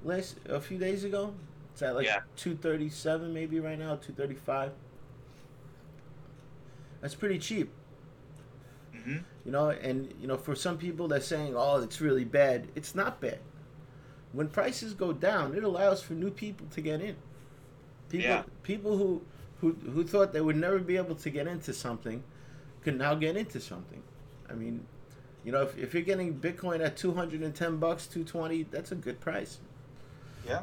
last 0.05 0.39
a 0.49 0.61
few 0.61 0.79
days 0.79 1.05
ago. 1.05 1.35
It's 1.73 1.83
at 1.83 1.95
like 1.95 2.09
Yeah. 2.09 2.21
237 2.37 3.33
maybe 3.33 3.61
right 3.61 3.79
now, 3.79 3.97
235. 3.97 4.73
That's 7.01 7.15
pretty 7.15 7.39
cheap, 7.39 7.71
hmm 8.93 9.25
you 9.45 9.53
know. 9.53 9.71
And 9.71 10.13
you 10.21 10.27
know, 10.27 10.37
for 10.37 10.55
some 10.55 10.79
people 10.79 11.09
they're 11.09 11.21
saying, 11.21 11.55
"Oh, 11.57 11.77
it's 11.83 12.01
really 12.01 12.25
bad." 12.25 12.69
It's 12.75 12.95
not 12.95 13.21
bad. 13.21 13.39
When 14.33 14.49
prices 14.49 14.95
go 14.95 15.13
down, 15.13 15.55
it 15.57 15.65
allows 15.65 16.03
for 16.03 16.15
new 16.15 16.31
people 16.31 16.67
to 16.69 16.81
get 16.81 17.01
in. 17.03 17.17
People, 18.11 18.29
Yeah. 18.29 18.45
people 18.63 18.99
who, 18.99 19.23
who 19.61 19.73
who 19.93 20.05
thought 20.05 20.33
they 20.33 20.41
would 20.41 20.57
never 20.57 20.79
be 20.81 20.97
able 20.97 21.17
to 21.17 21.31
get 21.31 21.47
into 21.47 21.73
something, 21.73 22.25
can 22.83 22.99
now 22.99 23.15
get 23.15 23.37
into 23.37 23.61
something. 23.61 24.03
I 24.51 24.55
mean, 24.55 24.87
you 25.45 25.53
know, 25.53 25.63
if, 25.63 25.77
if 25.77 25.95
you're 25.95 26.03
getting 26.03 26.35
Bitcoin 26.35 26.85
at 26.85 26.97
210 26.97 27.77
bucks, 27.79 28.07
220, 28.07 28.65
that's 28.71 28.93
a 28.93 28.95
good 28.95 29.21
price. 29.21 29.59
Yeah. 30.47 30.63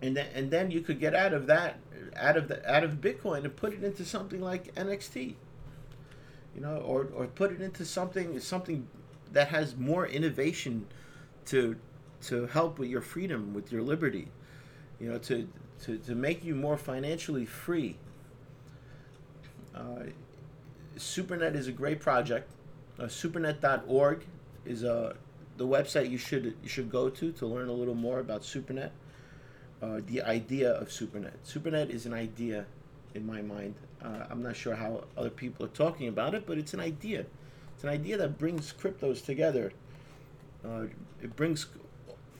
And 0.00 0.16
then 0.16 0.26
and 0.34 0.50
then 0.50 0.70
you 0.70 0.80
could 0.80 0.98
get 0.98 1.14
out 1.14 1.32
of 1.32 1.46
that 1.46 1.78
out 2.16 2.36
of 2.36 2.48
the 2.48 2.68
out 2.70 2.82
of 2.82 3.00
Bitcoin 3.00 3.44
and 3.44 3.54
put 3.54 3.72
it 3.72 3.84
into 3.84 4.04
something 4.04 4.40
like 4.40 4.74
NXT. 4.74 5.34
You 6.54 6.60
know, 6.60 6.76
or 6.78 7.08
or 7.14 7.26
put 7.26 7.52
it 7.52 7.60
into 7.60 7.84
something 7.84 8.38
something 8.40 8.88
that 9.32 9.48
has 9.48 9.76
more 9.76 10.06
innovation 10.06 10.86
to 11.46 11.76
to 12.22 12.46
help 12.46 12.78
with 12.78 12.88
your 12.88 13.00
freedom, 13.00 13.54
with 13.54 13.70
your 13.70 13.82
liberty. 13.82 14.28
You 14.98 15.12
know, 15.12 15.18
to 15.18 15.48
to, 15.84 15.98
to 15.98 16.14
make 16.14 16.44
you 16.44 16.54
more 16.54 16.76
financially 16.76 17.44
free. 17.44 17.96
Uh, 19.74 20.04
SuperNet 20.96 21.54
is 21.54 21.66
a 21.66 21.72
great 21.72 22.00
project. 22.00 22.50
Uh, 23.02 23.06
SuperNet.org 23.06 24.24
is 24.64 24.84
uh, 24.84 25.14
the 25.56 25.66
website 25.66 26.08
you 26.08 26.18
should 26.18 26.54
you 26.62 26.68
should 26.68 26.88
go 26.88 27.10
to 27.10 27.32
to 27.32 27.46
learn 27.46 27.68
a 27.68 27.72
little 27.72 27.96
more 27.96 28.20
about 28.20 28.42
SuperNet. 28.42 28.90
Uh, 29.82 30.00
the 30.06 30.22
idea 30.22 30.70
of 30.74 30.88
SuperNet. 30.88 31.32
SuperNet 31.44 31.90
is 31.90 32.06
an 32.06 32.14
idea, 32.14 32.64
in 33.14 33.26
my 33.26 33.42
mind. 33.42 33.74
Uh, 34.00 34.26
I'm 34.30 34.40
not 34.40 34.54
sure 34.54 34.76
how 34.76 35.02
other 35.16 35.30
people 35.30 35.66
are 35.66 35.70
talking 35.70 36.06
about 36.06 36.36
it, 36.36 36.46
but 36.46 36.58
it's 36.58 36.74
an 36.74 36.80
idea. 36.80 37.26
It's 37.74 37.82
an 37.82 37.90
idea 37.90 38.16
that 38.18 38.38
brings 38.38 38.72
cryptos 38.72 39.24
together. 39.24 39.72
Uh, 40.64 40.84
it 41.20 41.34
brings 41.34 41.66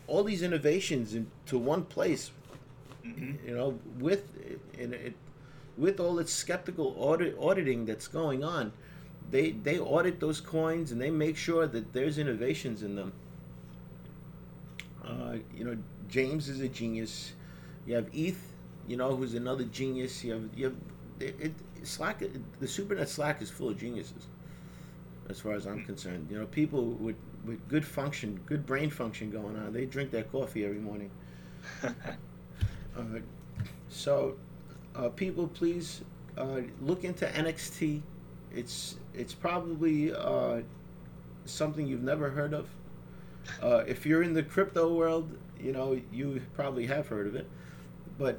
all 0.06 0.22
these 0.22 0.42
innovations 0.42 1.14
into 1.14 1.58
one 1.58 1.84
place. 1.84 2.30
hmm 3.02 3.32
You 3.44 3.56
know, 3.56 3.78
with 3.98 4.22
and 4.78 4.94
it, 4.94 5.14
with 5.76 5.98
all 5.98 6.20
its 6.20 6.32
skeptical 6.32 6.94
audit 6.96 7.36
auditing 7.40 7.84
that's 7.84 8.06
going 8.06 8.44
on, 8.44 8.72
they 9.30 9.52
they 9.52 9.78
audit 9.78 10.20
those 10.20 10.40
coins 10.40 10.92
and 10.92 11.00
they 11.00 11.10
make 11.10 11.36
sure 11.36 11.66
that 11.66 11.92
there's 11.92 12.18
innovations 12.18 12.82
in 12.82 12.94
them. 12.94 13.12
Uh, 15.04 15.36
you 15.56 15.64
know, 15.64 15.76
James 16.08 16.48
is 16.48 16.60
a 16.60 16.68
genius. 16.68 17.32
You 17.86 17.96
have 17.96 18.08
ETH, 18.12 18.52
you 18.86 18.96
know, 18.96 19.16
who's 19.16 19.34
another 19.34 19.64
genius. 19.64 20.22
You 20.22 20.32
have 20.34 20.48
you 20.54 20.64
have 20.66 20.76
it, 21.20 21.36
it 21.40 21.52
Slack. 21.86 22.20
The 22.20 22.66
SuperNet 22.66 23.08
Slack 23.08 23.42
is 23.42 23.50
full 23.50 23.70
of 23.70 23.78
geniuses, 23.78 24.26
as 25.28 25.40
far 25.40 25.54
as 25.54 25.66
I'm 25.66 25.84
concerned. 25.84 26.28
You 26.30 26.38
know, 26.38 26.46
people 26.46 26.84
with 26.84 27.16
with 27.44 27.66
good 27.68 27.84
function, 27.84 28.40
good 28.46 28.64
brain 28.66 28.90
function 28.90 29.30
going 29.30 29.56
on. 29.56 29.72
They 29.72 29.86
drink 29.86 30.10
their 30.10 30.24
coffee 30.24 30.64
every 30.64 30.78
morning. 30.78 31.10
Uh, 32.94 33.20
so, 33.88 34.36
uh, 34.94 35.08
people, 35.08 35.48
please 35.48 36.02
uh, 36.36 36.60
look 36.82 37.04
into 37.04 37.26
NXT. 37.26 38.02
It's 38.54 38.96
it's 39.14 39.34
probably 39.34 40.14
uh, 40.14 40.60
something 41.44 41.86
you've 41.86 42.02
never 42.02 42.30
heard 42.30 42.54
of. 42.54 42.68
Uh, 43.62 43.84
if 43.86 44.06
you're 44.06 44.22
in 44.22 44.34
the 44.34 44.42
crypto 44.42 44.94
world, 44.94 45.36
you 45.60 45.72
know 45.72 46.00
you 46.12 46.40
probably 46.54 46.86
have 46.86 47.08
heard 47.08 47.26
of 47.26 47.34
it. 47.34 47.48
But 48.18 48.38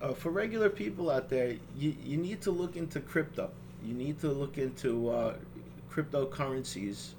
uh, 0.00 0.12
for 0.12 0.30
regular 0.30 0.68
people 0.68 1.10
out 1.10 1.28
there, 1.28 1.56
you, 1.76 1.94
you 2.04 2.16
need 2.16 2.40
to 2.42 2.50
look 2.50 2.76
into 2.76 3.00
crypto. 3.00 3.50
You 3.84 3.94
need 3.94 4.20
to 4.20 4.28
look 4.28 4.58
into 4.58 5.10
uh, 5.10 5.34
cryptocurrencies. 5.90 7.10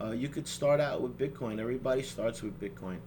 Uh, 0.00 0.10
you 0.10 0.28
could 0.28 0.46
start 0.46 0.80
out 0.80 1.00
with 1.00 1.18
Bitcoin. 1.18 1.60
Everybody 1.60 2.02
starts 2.02 2.42
with 2.42 2.58
Bitcoin. 2.60 2.98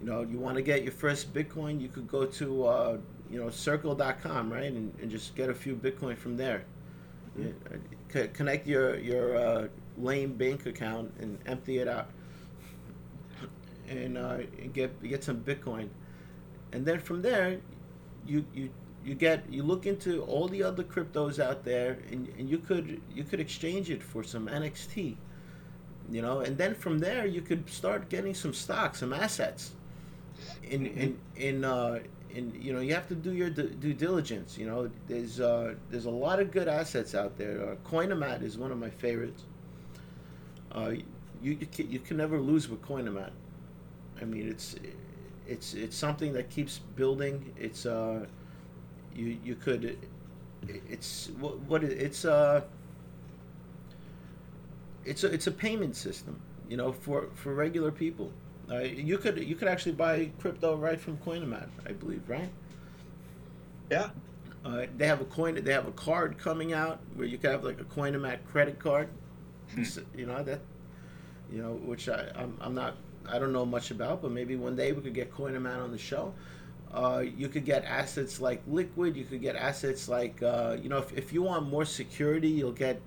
You 0.00 0.06
know, 0.06 0.22
you 0.22 0.38
want 0.38 0.56
to 0.56 0.62
get 0.62 0.82
your 0.82 0.92
first 0.92 1.34
Bitcoin, 1.34 1.80
you 1.80 1.88
could 1.88 2.08
go 2.08 2.24
to 2.24 2.64
uh, 2.64 2.96
you 3.30 3.38
know, 3.40 3.50
circle.com, 3.50 4.52
right? 4.52 4.64
And, 4.72 4.92
and 5.00 5.10
just 5.10 5.34
get 5.36 5.48
a 5.48 5.54
few 5.54 5.76
Bitcoin 5.76 6.16
from 6.16 6.36
there. 6.36 6.64
Uh, 7.38 7.76
c- 8.12 8.28
connect 8.28 8.66
your, 8.66 8.98
your 8.98 9.36
uh, 9.36 9.68
lame 9.96 10.34
bank 10.34 10.66
account 10.66 11.12
and 11.20 11.38
empty 11.46 11.78
it 11.78 11.88
out. 11.88 12.10
And 13.88 14.16
uh, 14.16 14.38
and 14.60 14.72
get 14.72 15.02
get 15.02 15.24
some 15.24 15.40
Bitcoin. 15.40 15.88
And 16.72 16.86
then 16.86 17.00
from 17.00 17.22
there, 17.22 17.58
you, 18.24 18.44
you 18.54 18.70
you 19.04 19.14
get 19.14 19.44
you 19.50 19.62
look 19.62 19.86
into 19.86 20.22
all 20.22 20.46
the 20.46 20.62
other 20.62 20.84
cryptos 20.84 21.38
out 21.38 21.64
there 21.64 21.98
and, 22.10 22.28
and 22.38 22.48
you 22.48 22.58
could 22.58 23.00
you 23.12 23.24
could 23.24 23.40
exchange 23.40 23.90
it 23.90 24.02
for 24.02 24.22
some 24.22 24.46
NXT 24.46 25.16
you 26.10 26.22
know 26.22 26.40
and 26.40 26.56
then 26.58 26.74
from 26.74 26.98
there 26.98 27.26
you 27.26 27.40
could 27.40 27.68
start 27.70 28.08
getting 28.08 28.34
some 28.34 28.52
stocks 28.52 29.00
some 29.00 29.12
assets 29.12 29.72
in 30.62 30.86
in 30.86 31.18
in 31.36 31.64
uh 31.64 31.98
in 32.34 32.54
you 32.60 32.72
know 32.72 32.80
you 32.80 32.94
have 32.94 33.08
to 33.08 33.14
do 33.14 33.32
your 33.32 33.50
due, 33.50 33.68
due 33.68 33.94
diligence 33.94 34.56
you 34.58 34.66
know. 34.66 34.90
There's 35.08 35.40
uh 35.40 35.74
there's 35.90 36.06
a 36.06 36.10
lot 36.10 36.40
of 36.40 36.50
good 36.50 36.68
assets 36.68 37.14
out 37.14 37.36
there. 37.36 37.72
Uh, 37.72 37.74
coinomat 37.88 38.42
is 38.42 38.58
one 38.58 38.72
of 38.72 38.78
my 38.78 38.90
favorites. 38.90 39.44
Uh 40.72 40.92
you 41.42 41.52
you 41.52 41.66
can, 41.66 41.90
you 41.90 41.98
can 41.98 42.16
never 42.16 42.38
lose 42.38 42.68
with 42.68 42.82
coinomat. 42.82 43.30
I 44.20 44.24
mean 44.24 44.48
it's 44.48 44.76
it's 45.46 45.74
it's 45.74 45.96
something 45.96 46.32
that 46.34 46.50
keeps 46.50 46.78
building. 46.96 47.52
It's 47.58 47.86
uh 47.86 48.26
you 49.14 49.38
you 49.44 49.54
could 49.54 49.98
it's 50.68 51.30
what 51.38 51.58
what 51.60 51.84
it's 51.84 52.24
uh 52.24 52.62
it's 55.04 55.24
a 55.24 55.32
it's 55.32 55.46
a 55.46 55.50
payment 55.50 55.96
system 55.96 56.38
you 56.68 56.76
know 56.76 56.92
for 56.92 57.28
for 57.34 57.54
regular 57.54 57.90
people 57.90 58.30
uh, 58.70 58.78
you 58.80 59.18
could 59.18 59.38
you 59.38 59.54
could 59.54 59.68
actually 59.68 59.92
buy 59.92 60.30
crypto 60.40 60.76
right 60.76 61.00
from 61.00 61.16
coinomat 61.18 61.68
i 61.86 61.92
believe 61.92 62.22
right? 62.28 62.50
Yeah. 63.90 64.10
uh, 64.64 64.86
they 64.96 65.06
have 65.06 65.20
a 65.20 65.24
coin 65.24 65.62
they 65.62 65.72
have 65.72 65.88
a 65.88 65.92
card 65.92 66.38
coming 66.38 66.72
out 66.72 67.00
where 67.14 67.26
you 67.26 67.38
can 67.38 67.50
have 67.50 67.64
like 67.64 67.80
a 67.80 67.84
coinomat 67.84 68.44
credit 68.50 68.78
card. 68.78 69.08
So, 69.84 70.02
you 70.16 70.26
know 70.26 70.42
that 70.42 70.60
you 71.50 71.62
know 71.62 71.72
which 71.74 72.08
I, 72.08 72.26
I'm, 72.34 72.56
I'm 72.60 72.74
not 72.74 72.96
i 73.28 73.38
don't 73.38 73.52
know 73.52 73.64
much 73.64 73.90
about 73.92 74.20
but 74.20 74.32
maybe 74.32 74.56
one 74.56 74.74
day 74.74 74.92
we 74.92 75.00
could 75.00 75.14
get 75.14 75.32
coinomat 75.32 75.82
on 75.82 75.92
the 75.92 75.98
show. 75.98 76.34
Uh, 76.92 77.22
you 77.36 77.48
could 77.48 77.64
get 77.64 77.84
assets 77.84 78.40
like 78.40 78.62
liquid 78.66 79.16
you 79.16 79.24
could 79.24 79.40
get 79.40 79.54
assets 79.54 80.08
like 80.08 80.42
uh, 80.42 80.76
you 80.82 80.88
know 80.88 80.98
if, 80.98 81.12
if 81.16 81.32
you 81.32 81.42
want 81.42 81.68
more 81.68 81.84
security 81.84 82.48
you'll 82.48 82.72
get 82.72 83.00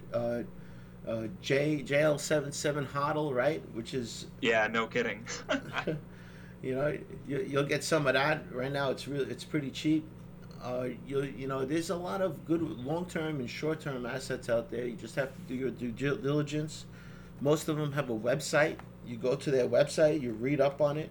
uh, 1.08 1.28
J, 1.42 1.84
JL77 1.86 2.88
HODL, 2.88 3.34
right? 3.34 3.62
Which 3.74 3.94
is 3.94 4.28
Yeah, 4.42 4.68
no 4.68 4.88
kidding. 4.88 5.26
you 6.62 6.76
know 6.76 6.98
you, 7.28 7.46
you'll 7.48 7.64
get 7.64 7.84
some 7.84 8.08
of 8.08 8.14
that. 8.14 8.44
Right 8.52 8.72
now 8.72 8.92
it's 8.92 9.08
really 9.08 9.30
it's 9.30 9.44
pretty 9.44 9.70
cheap. 9.70 10.06
Uh, 10.64 10.90
you 11.06 11.24
you 11.24 11.48
know 11.48 11.66
there's 11.66 11.90
a 11.90 11.96
lot 11.96 12.22
of 12.22 12.46
good 12.46 12.62
long-term 12.62 13.40
and 13.40 13.50
short-term 13.50 14.06
assets 14.06 14.50
out 14.50 14.72
there. 14.72 14.86
You 14.86 14.96
just 14.96 15.16
have 15.16 15.34
to 15.34 15.42
do 15.48 15.56
your 15.56 15.72
due 15.72 15.92
diligence. 15.92 16.86
Most 17.42 17.68
of 17.68 17.78
them 17.78 17.92
have 17.92 18.10
a 18.10 18.18
website. 18.18 18.78
You 19.06 19.18
go 19.18 19.36
to 19.36 19.52
their 19.52 19.68
website 19.68 20.22
you 20.22 20.32
read 20.32 20.62
up 20.62 20.80
on 20.80 20.98
it. 20.98 21.10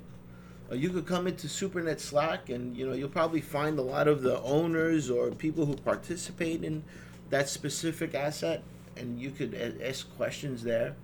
Uh, 0.70 0.74
you 0.74 0.88
could 0.88 1.06
come 1.06 1.26
into 1.26 1.46
supernet 1.48 2.00
slack 2.00 2.48
and 2.48 2.74
you 2.74 2.86
know 2.86 2.94
you'll 2.94 3.10
probably 3.10 3.42
find 3.42 3.78
a 3.78 3.82
lot 3.82 4.08
of 4.08 4.22
the 4.22 4.40
owners 4.40 5.10
or 5.10 5.30
people 5.32 5.66
who 5.66 5.74
participate 5.76 6.64
in 6.64 6.82
that 7.28 7.50
specific 7.50 8.14
asset 8.14 8.62
and 8.96 9.20
you 9.20 9.30
could 9.30 9.54
a- 9.54 9.88
ask 9.88 10.14
questions 10.16 10.62
there 10.62 10.94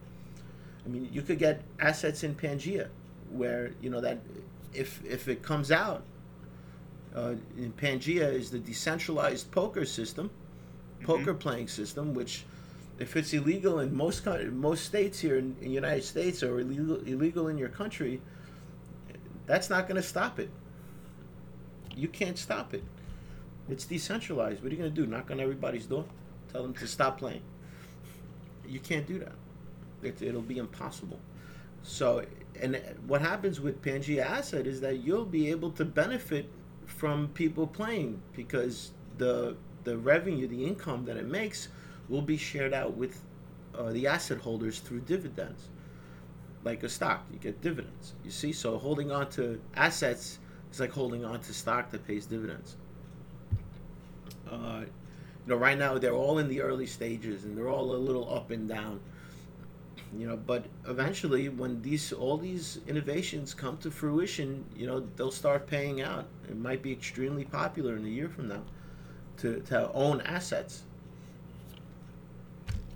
i 0.84 0.88
mean 0.88 1.08
you 1.12 1.22
could 1.22 1.38
get 1.38 1.62
assets 1.80 2.22
in 2.24 2.34
pangea 2.34 2.88
where 3.30 3.72
you 3.80 3.90
know 3.90 4.00
that 4.00 4.18
if 4.74 5.04
if 5.04 5.28
it 5.28 5.42
comes 5.42 5.70
out 5.70 6.02
uh, 7.14 7.34
in 7.56 7.72
Pangea 7.72 8.32
is 8.32 8.50
the 8.50 8.58
decentralized 8.58 9.50
poker 9.50 9.84
system, 9.84 10.30
poker 11.02 11.34
playing 11.34 11.68
system, 11.68 12.14
which 12.14 12.44
if 12.98 13.16
it's 13.16 13.32
illegal 13.32 13.80
in 13.80 13.96
most 13.96 14.26
most 14.52 14.84
states 14.84 15.20
here 15.20 15.38
in, 15.38 15.56
in 15.60 15.68
the 15.68 15.74
United 15.74 16.04
States 16.04 16.42
or 16.42 16.60
illegal 16.60 16.96
illegal 17.06 17.48
in 17.48 17.58
your 17.58 17.68
country, 17.68 18.20
that's 19.46 19.70
not 19.70 19.88
going 19.88 20.00
to 20.00 20.06
stop 20.06 20.38
it. 20.38 20.50
You 21.96 22.08
can't 22.08 22.38
stop 22.38 22.74
it. 22.74 22.84
It's 23.68 23.84
decentralized. 23.84 24.62
What 24.62 24.72
are 24.72 24.74
you 24.74 24.80
going 24.80 24.94
to 24.94 25.02
do? 25.02 25.06
Knock 25.06 25.30
on 25.30 25.40
everybody's 25.40 25.86
door? 25.86 26.04
Tell 26.52 26.62
them 26.62 26.74
to 26.74 26.86
stop 26.86 27.18
playing? 27.18 27.42
You 28.68 28.80
can't 28.80 29.06
do 29.06 29.18
that. 29.20 29.32
It, 30.02 30.22
it'll 30.22 30.42
be 30.42 30.58
impossible. 30.58 31.18
So, 31.82 32.24
and 32.60 32.80
what 33.06 33.20
happens 33.20 33.60
with 33.60 33.82
Pangea 33.82 34.24
Asset 34.24 34.66
is 34.66 34.80
that 34.80 34.98
you'll 34.98 35.24
be 35.24 35.50
able 35.50 35.70
to 35.72 35.84
benefit 35.84 36.50
from 36.86 37.28
people 37.28 37.66
playing 37.66 38.20
because 38.34 38.92
the 39.18 39.56
the 39.84 39.96
revenue, 39.96 40.46
the 40.46 40.64
income 40.64 41.04
that 41.06 41.16
it 41.16 41.26
makes, 41.26 41.68
will 42.08 42.22
be 42.22 42.36
shared 42.36 42.74
out 42.74 42.94
with 42.96 43.22
uh, 43.74 43.90
the 43.92 44.06
asset 44.06 44.38
holders 44.38 44.80
through 44.80 45.00
dividends. 45.00 45.68
Like 46.64 46.82
a 46.82 46.88
stock, 46.88 47.24
you 47.32 47.38
get 47.38 47.62
dividends. 47.62 48.14
You 48.24 48.30
see, 48.30 48.52
so 48.52 48.76
holding 48.78 49.10
on 49.12 49.30
to 49.30 49.60
assets 49.74 50.38
is 50.72 50.80
like 50.80 50.90
holding 50.90 51.24
on 51.24 51.40
to 51.40 51.54
stock 51.54 51.90
that 51.90 52.06
pays 52.06 52.26
dividends. 52.26 52.76
Uh, 54.50 54.82
you 55.48 55.54
know, 55.54 55.60
right 55.60 55.78
now 55.78 55.96
they're 55.96 56.12
all 56.12 56.38
in 56.38 56.48
the 56.48 56.60
early 56.60 56.86
stages 56.86 57.44
and 57.44 57.56
they're 57.56 57.70
all 57.70 57.94
a 57.94 57.96
little 57.96 58.32
up 58.34 58.50
and 58.50 58.68
down 58.68 59.00
you 60.16 60.26
know 60.26 60.36
but 60.36 60.64
eventually 60.86 61.48
when 61.48 61.80
these 61.82 62.12
all 62.12 62.36
these 62.36 62.80
innovations 62.86 63.52
come 63.52 63.76
to 63.78 63.90
fruition 63.90 64.64
you 64.76 64.86
know 64.86 65.00
they'll 65.16 65.30
start 65.30 65.66
paying 65.66 66.00
out. 66.00 66.26
It 66.48 66.56
might 66.56 66.82
be 66.82 66.92
extremely 66.92 67.44
popular 67.44 67.96
in 67.96 68.04
a 68.04 68.08
year 68.08 68.28
from 68.28 68.48
now 68.48 68.62
to, 69.38 69.60
to 69.60 69.92
own 69.92 70.20
assets. 70.22 70.82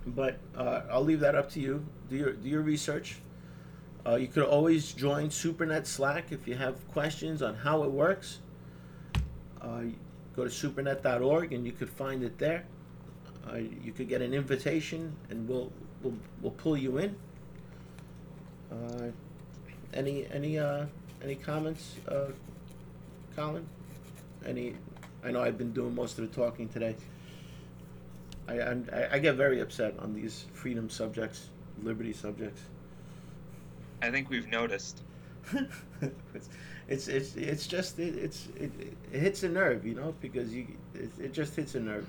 But 0.05 0.37
uh, 0.55 0.81
i'll 0.91 1.03
leave 1.03 1.21
that 1.21 1.35
up 1.35 1.49
to 1.51 1.59
you. 1.59 1.85
Do 2.09 2.15
your 2.15 2.33
do 2.33 2.49
your 2.49 2.61
research. 2.61 3.17
Uh, 4.05 4.15
you 4.15 4.27
could 4.27 4.43
always 4.43 4.91
join 4.91 5.29
supernet 5.29 5.85
slack 5.85 6.31
if 6.31 6.47
you 6.47 6.55
have 6.55 6.85
questions 6.89 7.41
on 7.41 7.55
how 7.55 7.83
it 7.83 7.91
works. 7.91 8.39
Uh, 9.61 9.83
go 10.35 10.43
to 10.43 10.49
supernet.org 10.49 11.53
and 11.53 11.65
you 11.65 11.71
could 11.71 11.89
find 11.89 12.23
it 12.23 12.37
there 12.37 12.65
uh, 13.51 13.57
you 13.57 13.91
could 13.91 14.07
get 14.07 14.21
an 14.21 14.33
invitation 14.33 15.15
and 15.29 15.47
we'll 15.47 15.71
we'll, 16.01 16.13
we'll 16.41 16.51
pull 16.51 16.77
you 16.77 16.97
in. 16.97 17.15
Uh, 18.71 19.07
any 19.93 20.25
any 20.31 20.57
uh, 20.57 20.85
any 21.23 21.35
comments, 21.35 21.95
uh, 22.07 22.27
Colin? 23.35 23.67
Any? 24.45 24.75
I 25.23 25.31
know 25.31 25.41
I've 25.41 25.57
been 25.57 25.73
doing 25.73 25.95
most 25.95 26.17
of 26.19 26.29
the 26.29 26.35
talking 26.35 26.69
today. 26.69 26.95
I 28.47 28.59
I, 28.59 29.07
I 29.13 29.19
get 29.19 29.35
very 29.35 29.59
upset 29.59 29.95
on 29.99 30.13
these 30.13 30.45
freedom 30.53 30.89
subjects, 30.89 31.49
liberty 31.81 32.13
subjects. 32.13 32.61
I 34.01 34.11
think 34.11 34.29
we've 34.29 34.47
noticed. 34.47 35.01
it's, 36.93 37.07
it's 37.07 37.35
it's 37.35 37.67
just 37.67 37.97
it, 37.99 38.15
it's 38.15 38.47
it, 38.55 38.71
it 39.11 39.19
hits 39.19 39.43
a 39.43 39.49
nerve, 39.49 39.85
you 39.85 39.95
know, 39.95 40.13
because 40.21 40.53
you 40.53 40.67
it, 40.93 41.09
it 41.19 41.33
just 41.33 41.55
hits 41.55 41.75
a 41.75 41.79
nerve. 41.79 42.07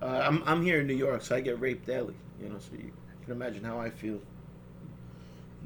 Uh, 0.00 0.20
I'm 0.26 0.42
I'm 0.44 0.62
here 0.62 0.80
in 0.80 0.86
New 0.88 0.96
York, 0.96 1.22
so 1.22 1.36
I 1.36 1.40
get 1.40 1.60
raped 1.60 1.86
daily, 1.86 2.14
you 2.42 2.48
know, 2.48 2.58
so 2.58 2.70
you 2.72 2.90
can 3.22 3.32
imagine 3.32 3.62
how 3.64 3.78
I 3.78 3.90
feel. 3.90 4.20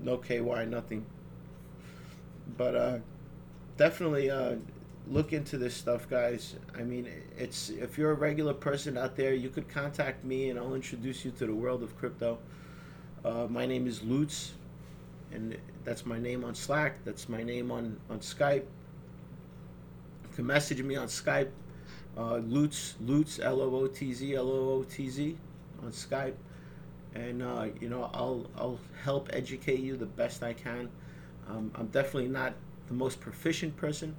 No 0.03 0.19
KY, 0.19 0.67
nothing. 0.67 1.07
But 2.59 2.75
uh, 2.75 2.99
definitely 3.79 4.31
uh, 4.31 4.57
look 5.09 5.33
into 5.33 5.57
this 5.57 5.75
stuff, 5.75 6.09
guys. 6.11 6.57
I 6.79 6.83
mean, 6.83 7.09
it's 7.39 7.71
if 7.71 7.97
you're 7.97 8.11
a 8.11 8.15
regular 8.15 8.53
person 8.53 8.99
out 8.99 9.17
there, 9.17 9.33
you 9.33 9.49
could 9.49 9.69
contact 9.69 10.23
me, 10.23 10.51
and 10.51 10.59
I'll 10.59 10.75
introduce 10.75 11.25
you 11.25 11.31
to 11.33 11.47
the 11.47 11.55
world 11.55 11.83
of 11.83 11.97
crypto. 11.97 12.39
Uh, 13.25 13.47
my 13.49 13.65
name 13.65 13.87
is 13.87 14.01
LooTz, 14.01 14.51
and 15.33 15.57
that's 15.87 16.05
my 16.05 16.19
name 16.19 16.45
on 16.45 16.55
Slack. 16.55 17.03
That's 17.05 17.29
my 17.29 17.43
name 17.43 17.71
on 17.71 17.99
on 18.11 18.19
Skype. 18.19 18.65
You 20.25 20.35
can 20.35 20.47
message 20.47 20.83
me 20.83 20.97
on 20.97 21.07
Skype. 21.07 21.51
Uh, 22.17 22.41
LooTz, 22.41 22.95
LooTz, 23.05 23.43
L 23.43 23.61
O 23.63 23.75
O 23.77 23.87
T 23.87 24.13
Z, 24.13 24.35
L 24.35 24.51
O 24.51 24.71
O 24.79 24.83
T 24.83 25.09
Z, 25.09 25.39
on 25.83 25.93
Skype, 25.93 26.35
and 27.15 27.41
uh, 27.43 27.67
you 27.81 27.89
know 27.89 28.11
I'll 28.13 28.51
I'll 28.59 28.81
help 29.05 29.31
educate 29.33 29.79
you 29.81 29.97
the 29.97 30.07
best 30.07 30.43
I 30.43 30.53
can. 30.53 30.91
Um, 31.49 31.71
I'm 31.77 31.87
definitely 31.87 32.29
not 32.29 32.55
the 32.89 32.95
most 32.95 33.21
proficient 33.21 33.77
person 33.77 34.17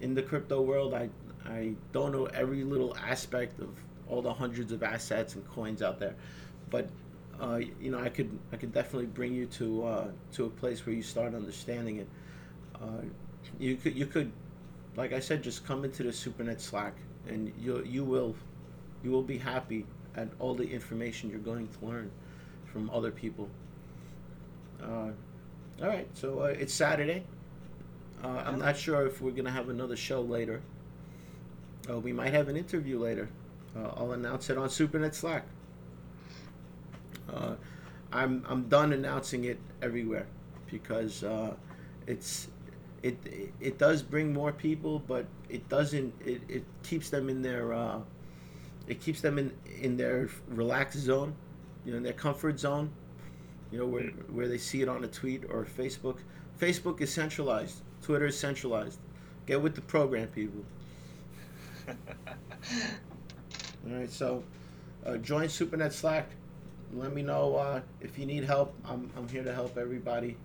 in 0.00 0.14
the 0.14 0.22
crypto 0.22 0.62
world. 0.62 0.94
I 0.94 1.10
I 1.44 1.74
don't 1.92 2.10
know 2.10 2.24
every 2.26 2.64
little 2.64 2.96
aspect 2.96 3.60
of 3.60 3.68
all 4.08 4.22
the 4.22 4.32
hundreds 4.32 4.72
of 4.72 4.82
assets 4.82 5.34
and 5.34 5.46
coins 5.50 5.82
out 5.82 5.98
there, 5.98 6.14
but 6.70 6.88
uh, 7.40 7.60
you 7.80 7.90
know 7.90 7.98
I 7.98 8.08
could 8.08 8.38
I 8.52 8.56
could 8.56 8.72
definitely 8.72 9.06
bring 9.06 9.34
you 9.34 9.46
to 9.46 9.86
uh, 9.86 10.08
to 10.32 10.44
a 10.46 10.50
place 10.50 10.84
where 10.86 10.94
you 10.94 11.02
start 11.02 11.34
understanding 11.34 11.98
it. 11.98 12.08
Uh, 12.74 13.02
you 13.58 13.76
could 13.76 13.96
you 13.96 14.06
could 14.06 14.32
like 14.96 15.12
I 15.12 15.20
said, 15.20 15.42
just 15.42 15.66
come 15.66 15.84
into 15.84 16.02
the 16.02 16.10
SuperNet 16.10 16.60
Slack, 16.60 16.94
and 17.28 17.52
you 17.58 17.84
you 17.84 18.04
will 18.04 18.34
you 19.04 19.10
will 19.10 19.22
be 19.22 19.38
happy 19.38 19.86
at 20.16 20.28
all 20.38 20.54
the 20.54 20.68
information 20.68 21.30
you're 21.30 21.38
going 21.38 21.68
to 21.68 21.86
learn 21.86 22.10
from 22.64 22.90
other 22.90 23.10
people. 23.10 23.48
Uh, 24.82 25.10
all 25.82 25.88
right, 25.88 26.08
so 26.14 26.40
uh, 26.40 26.44
it's 26.46 26.72
Saturday. 26.72 27.24
Uh, 28.24 28.42
I'm 28.46 28.58
not 28.58 28.76
sure 28.76 29.06
if 29.06 29.20
we're 29.20 29.32
gonna 29.32 29.50
have 29.50 29.68
another 29.68 29.96
show 29.96 30.22
later. 30.22 30.62
we 32.02 32.12
might 32.12 32.32
have 32.32 32.48
an 32.48 32.56
interview 32.56 32.98
later. 32.98 33.28
I'll 33.76 34.12
announce 34.12 34.48
it 34.48 34.56
on 34.56 34.68
SuperNet 34.70 35.14
Slack. 35.14 35.44
Uh, 37.32 37.54
I'm 38.12 38.44
I'm 38.48 38.68
done 38.68 38.92
announcing 38.92 39.44
it 39.44 39.58
everywhere 39.82 40.26
because 40.70 41.24
uh, 41.24 41.54
it's 42.06 42.48
it 43.02 43.18
it 43.60 43.78
does 43.78 44.02
bring 44.02 44.32
more 44.32 44.52
people, 44.52 45.00
but 45.00 45.26
it 45.48 45.68
doesn't. 45.68 46.14
It, 46.24 46.42
it 46.48 46.64
keeps 46.82 47.10
them 47.10 47.28
in 47.28 47.42
their 47.42 47.72
uh, 47.72 48.00
it 48.86 49.00
keeps 49.00 49.20
them 49.20 49.38
in 49.38 49.52
in 49.80 49.96
their 49.96 50.28
relaxed 50.48 50.98
zone, 50.98 51.34
you 51.84 51.92
know, 51.92 51.98
in 51.98 52.02
their 52.02 52.12
comfort 52.12 52.58
zone. 52.58 52.90
You 53.70 53.78
know 53.78 53.86
where 53.86 54.08
where 54.30 54.48
they 54.48 54.58
see 54.58 54.82
it 54.82 54.88
on 54.88 55.04
a 55.04 55.08
tweet 55.08 55.44
or 55.48 55.64
Facebook. 55.64 56.18
Facebook 56.60 57.00
is 57.00 57.12
centralized. 57.12 57.82
Twitter 58.02 58.26
is 58.26 58.38
centralized. 58.38 58.98
Get 59.46 59.60
with 59.60 59.74
the 59.74 59.82
program, 59.82 60.28
people. 60.28 60.64
All 61.88 61.94
right, 63.92 64.10
so 64.10 64.42
uh, 65.04 65.16
join 65.18 65.46
SuperNet 65.46 65.92
Slack. 65.92 66.28
Let 66.94 67.12
me 67.12 67.22
know 67.22 67.56
uh, 67.56 67.80
if 68.00 68.18
you 68.18 68.26
need 68.26 68.44
help. 68.44 68.74
I'm, 68.84 69.10
I'm 69.16 69.28
here 69.28 69.42
to 69.44 69.52
help 69.52 69.76
everybody. 69.76 70.36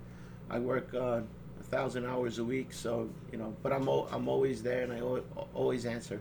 I 0.49 0.59
work 0.59 0.93
uh, 0.93 1.21
a 1.59 1.63
thousand 1.63 2.05
hours 2.05 2.39
a 2.39 2.43
week, 2.43 2.73
so 2.73 3.09
you 3.31 3.37
know, 3.37 3.55
but 3.63 3.71
I'm 3.71 3.87
o- 3.87 4.07
I'm 4.11 4.27
always 4.27 4.61
there 4.63 4.83
and 4.83 4.91
I 4.91 5.01
always 5.53 5.85
answer. 5.85 6.19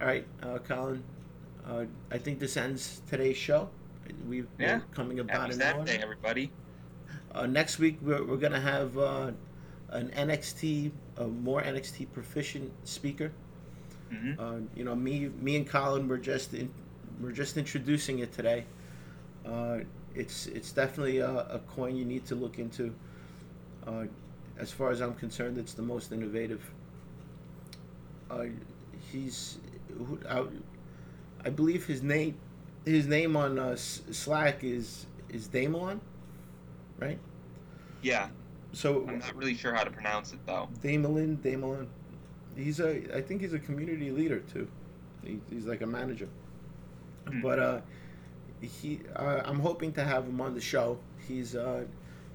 All 0.00 0.06
right, 0.06 0.26
uh, 0.42 0.58
Colin. 0.58 1.02
Uh, 1.66 1.84
I 2.10 2.18
think 2.18 2.40
this 2.40 2.56
ends 2.56 3.00
today's 3.08 3.36
show. 3.36 3.68
We've 4.28 4.48
Yeah. 4.58 4.78
we're 4.78 4.84
coming 4.94 5.20
about 5.20 5.50
Happy 5.50 5.54
an 5.54 5.62
hour. 5.62 5.86
Saturday, 5.86 6.02
everybody. 6.02 6.50
Uh, 7.34 7.46
next 7.46 7.78
week 7.78 7.98
we're, 8.02 8.22
we're 8.24 8.36
gonna 8.36 8.60
have 8.60 8.98
uh, 8.98 9.30
an 9.90 10.08
NXT, 10.10 10.90
a 11.18 11.26
more 11.28 11.62
NXT 11.62 12.12
proficient 12.12 12.70
speaker. 12.84 13.30
hmm 14.10 14.32
Uh, 14.38 14.56
you 14.74 14.84
know, 14.84 14.94
me, 14.96 15.30
me 15.40 15.56
and 15.56 15.66
Colin, 15.66 16.08
we're 16.08 16.16
just 16.18 16.52
in, 16.52 16.68
we're 17.22 17.32
just 17.32 17.56
introducing 17.56 18.20
it 18.20 18.32
today. 18.32 18.66
Uh, 19.46 19.80
it's 20.14 20.46
it's 20.46 20.72
definitely 20.72 21.18
a, 21.18 21.30
a 21.30 21.60
coin 21.68 21.96
you 21.96 22.04
need 22.04 22.26
to 22.26 22.34
look 22.34 22.58
into. 22.58 22.94
Uh, 23.86 24.04
as 24.58 24.70
far 24.70 24.90
as 24.90 25.00
I'm 25.00 25.14
concerned, 25.14 25.58
it's 25.58 25.74
the 25.74 25.82
most 25.82 26.12
innovative. 26.12 26.62
Uh, 28.30 28.46
he's, 29.10 29.58
who- 29.96 30.20
I, 30.28 30.44
I 31.44 31.50
believe 31.50 31.86
his 31.86 32.02
name, 32.02 32.36
his 32.84 33.06
name 33.06 33.36
on 33.36 33.58
uh, 33.58 33.76
Slack 33.76 34.64
is 34.64 35.06
is 35.28 35.48
Damelon, 35.48 36.00
right? 36.98 37.18
Yeah, 38.02 38.28
So 38.72 39.06
I'm 39.08 39.18
not 39.18 39.34
really 39.36 39.54
sure 39.54 39.74
how 39.74 39.84
to 39.84 39.90
pronounce 39.90 40.32
it 40.32 40.40
though. 40.46 40.68
Damelin, 40.82 41.38
Damelin. 41.38 41.86
He's 42.56 42.80
a, 42.80 43.16
I 43.16 43.22
think 43.22 43.40
he's 43.40 43.52
a 43.54 43.58
community 43.58 44.10
leader 44.10 44.40
too. 44.40 44.68
He, 45.24 45.40
he's 45.50 45.66
like 45.66 45.82
a 45.82 45.86
manager. 45.86 46.28
Hmm. 47.28 47.40
But 47.40 47.58
uh, 47.58 47.80
he, 48.60 49.00
uh, 49.16 49.42
I'm 49.44 49.60
hoping 49.60 49.92
to 49.94 50.04
have 50.04 50.24
him 50.24 50.40
on 50.40 50.54
the 50.54 50.60
show. 50.60 50.98
He's, 51.26 51.54
uh, 51.54 51.84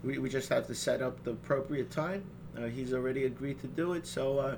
we, 0.03 0.17
we 0.17 0.29
just 0.29 0.49
have 0.49 0.67
to 0.67 0.75
set 0.75 1.01
up 1.01 1.23
the 1.23 1.31
appropriate 1.31 1.91
time. 1.91 2.23
Uh, 2.57 2.65
he's 2.65 2.93
already 2.93 3.25
agreed 3.25 3.59
to 3.61 3.67
do 3.67 3.93
it. 3.93 4.07
So, 4.07 4.39
uh, 4.39 4.55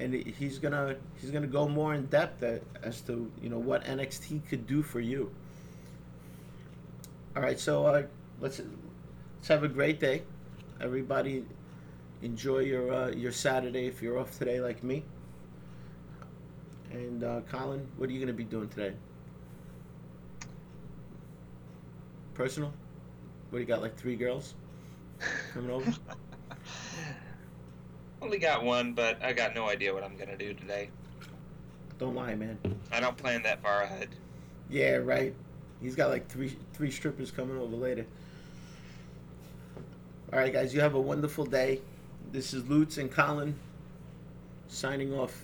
and 0.00 0.14
he's 0.14 0.58
gonna, 0.58 0.96
he's 1.20 1.30
gonna 1.30 1.46
go 1.46 1.68
more 1.68 1.94
in 1.94 2.06
depth 2.06 2.42
as 2.82 3.00
to 3.02 3.30
you 3.40 3.48
know 3.48 3.58
what 3.58 3.84
NXT 3.84 4.48
could 4.48 4.66
do 4.66 4.82
for 4.82 5.00
you. 5.00 5.30
All 7.36 7.42
right, 7.42 7.58
so 7.58 7.86
uh, 7.86 8.02
let's 8.40 8.60
let's 9.38 9.48
have 9.48 9.64
a 9.64 9.68
great 9.68 10.00
day, 10.00 10.22
everybody 10.80 11.44
enjoy 12.22 12.60
your 12.60 12.92
uh, 12.92 13.10
your 13.10 13.32
Saturday 13.32 13.86
if 13.86 14.00
you're 14.02 14.18
off 14.18 14.38
today 14.38 14.60
like 14.60 14.82
me. 14.82 15.02
And 16.90 17.24
uh, 17.24 17.40
Colin, 17.50 17.86
what 17.96 18.08
are 18.08 18.12
you 18.12 18.20
gonna 18.20 18.32
be 18.32 18.44
doing 18.44 18.68
today? 18.68 18.94
Personal? 22.42 22.72
What 23.50 23.58
do 23.58 23.60
you 23.60 23.66
got? 23.66 23.82
Like 23.82 23.96
three 23.96 24.16
girls 24.16 24.54
coming 25.54 25.70
over? 25.70 25.94
Only 28.20 28.38
got 28.38 28.64
one, 28.64 28.94
but 28.94 29.22
I 29.22 29.32
got 29.32 29.54
no 29.54 29.68
idea 29.68 29.94
what 29.94 30.02
I'm 30.02 30.16
gonna 30.16 30.36
do 30.36 30.52
today. 30.52 30.90
Don't 32.00 32.16
lie, 32.16 32.34
man. 32.34 32.58
I 32.90 32.98
don't 32.98 33.16
plan 33.16 33.44
that 33.44 33.62
far 33.62 33.82
ahead. 33.82 34.08
Yeah, 34.68 34.96
right. 34.96 35.32
He's 35.80 35.94
got 35.94 36.10
like 36.10 36.26
three 36.28 36.56
three 36.72 36.90
strippers 36.90 37.30
coming 37.30 37.56
over 37.56 37.76
later. 37.76 38.06
All 40.32 40.40
right, 40.40 40.52
guys, 40.52 40.74
you 40.74 40.80
have 40.80 40.94
a 40.96 41.00
wonderful 41.00 41.44
day. 41.44 41.80
This 42.32 42.52
is 42.52 42.64
LooTz 42.64 42.98
and 42.98 43.08
Colin 43.08 43.54
signing 44.66 45.14
off. 45.14 45.40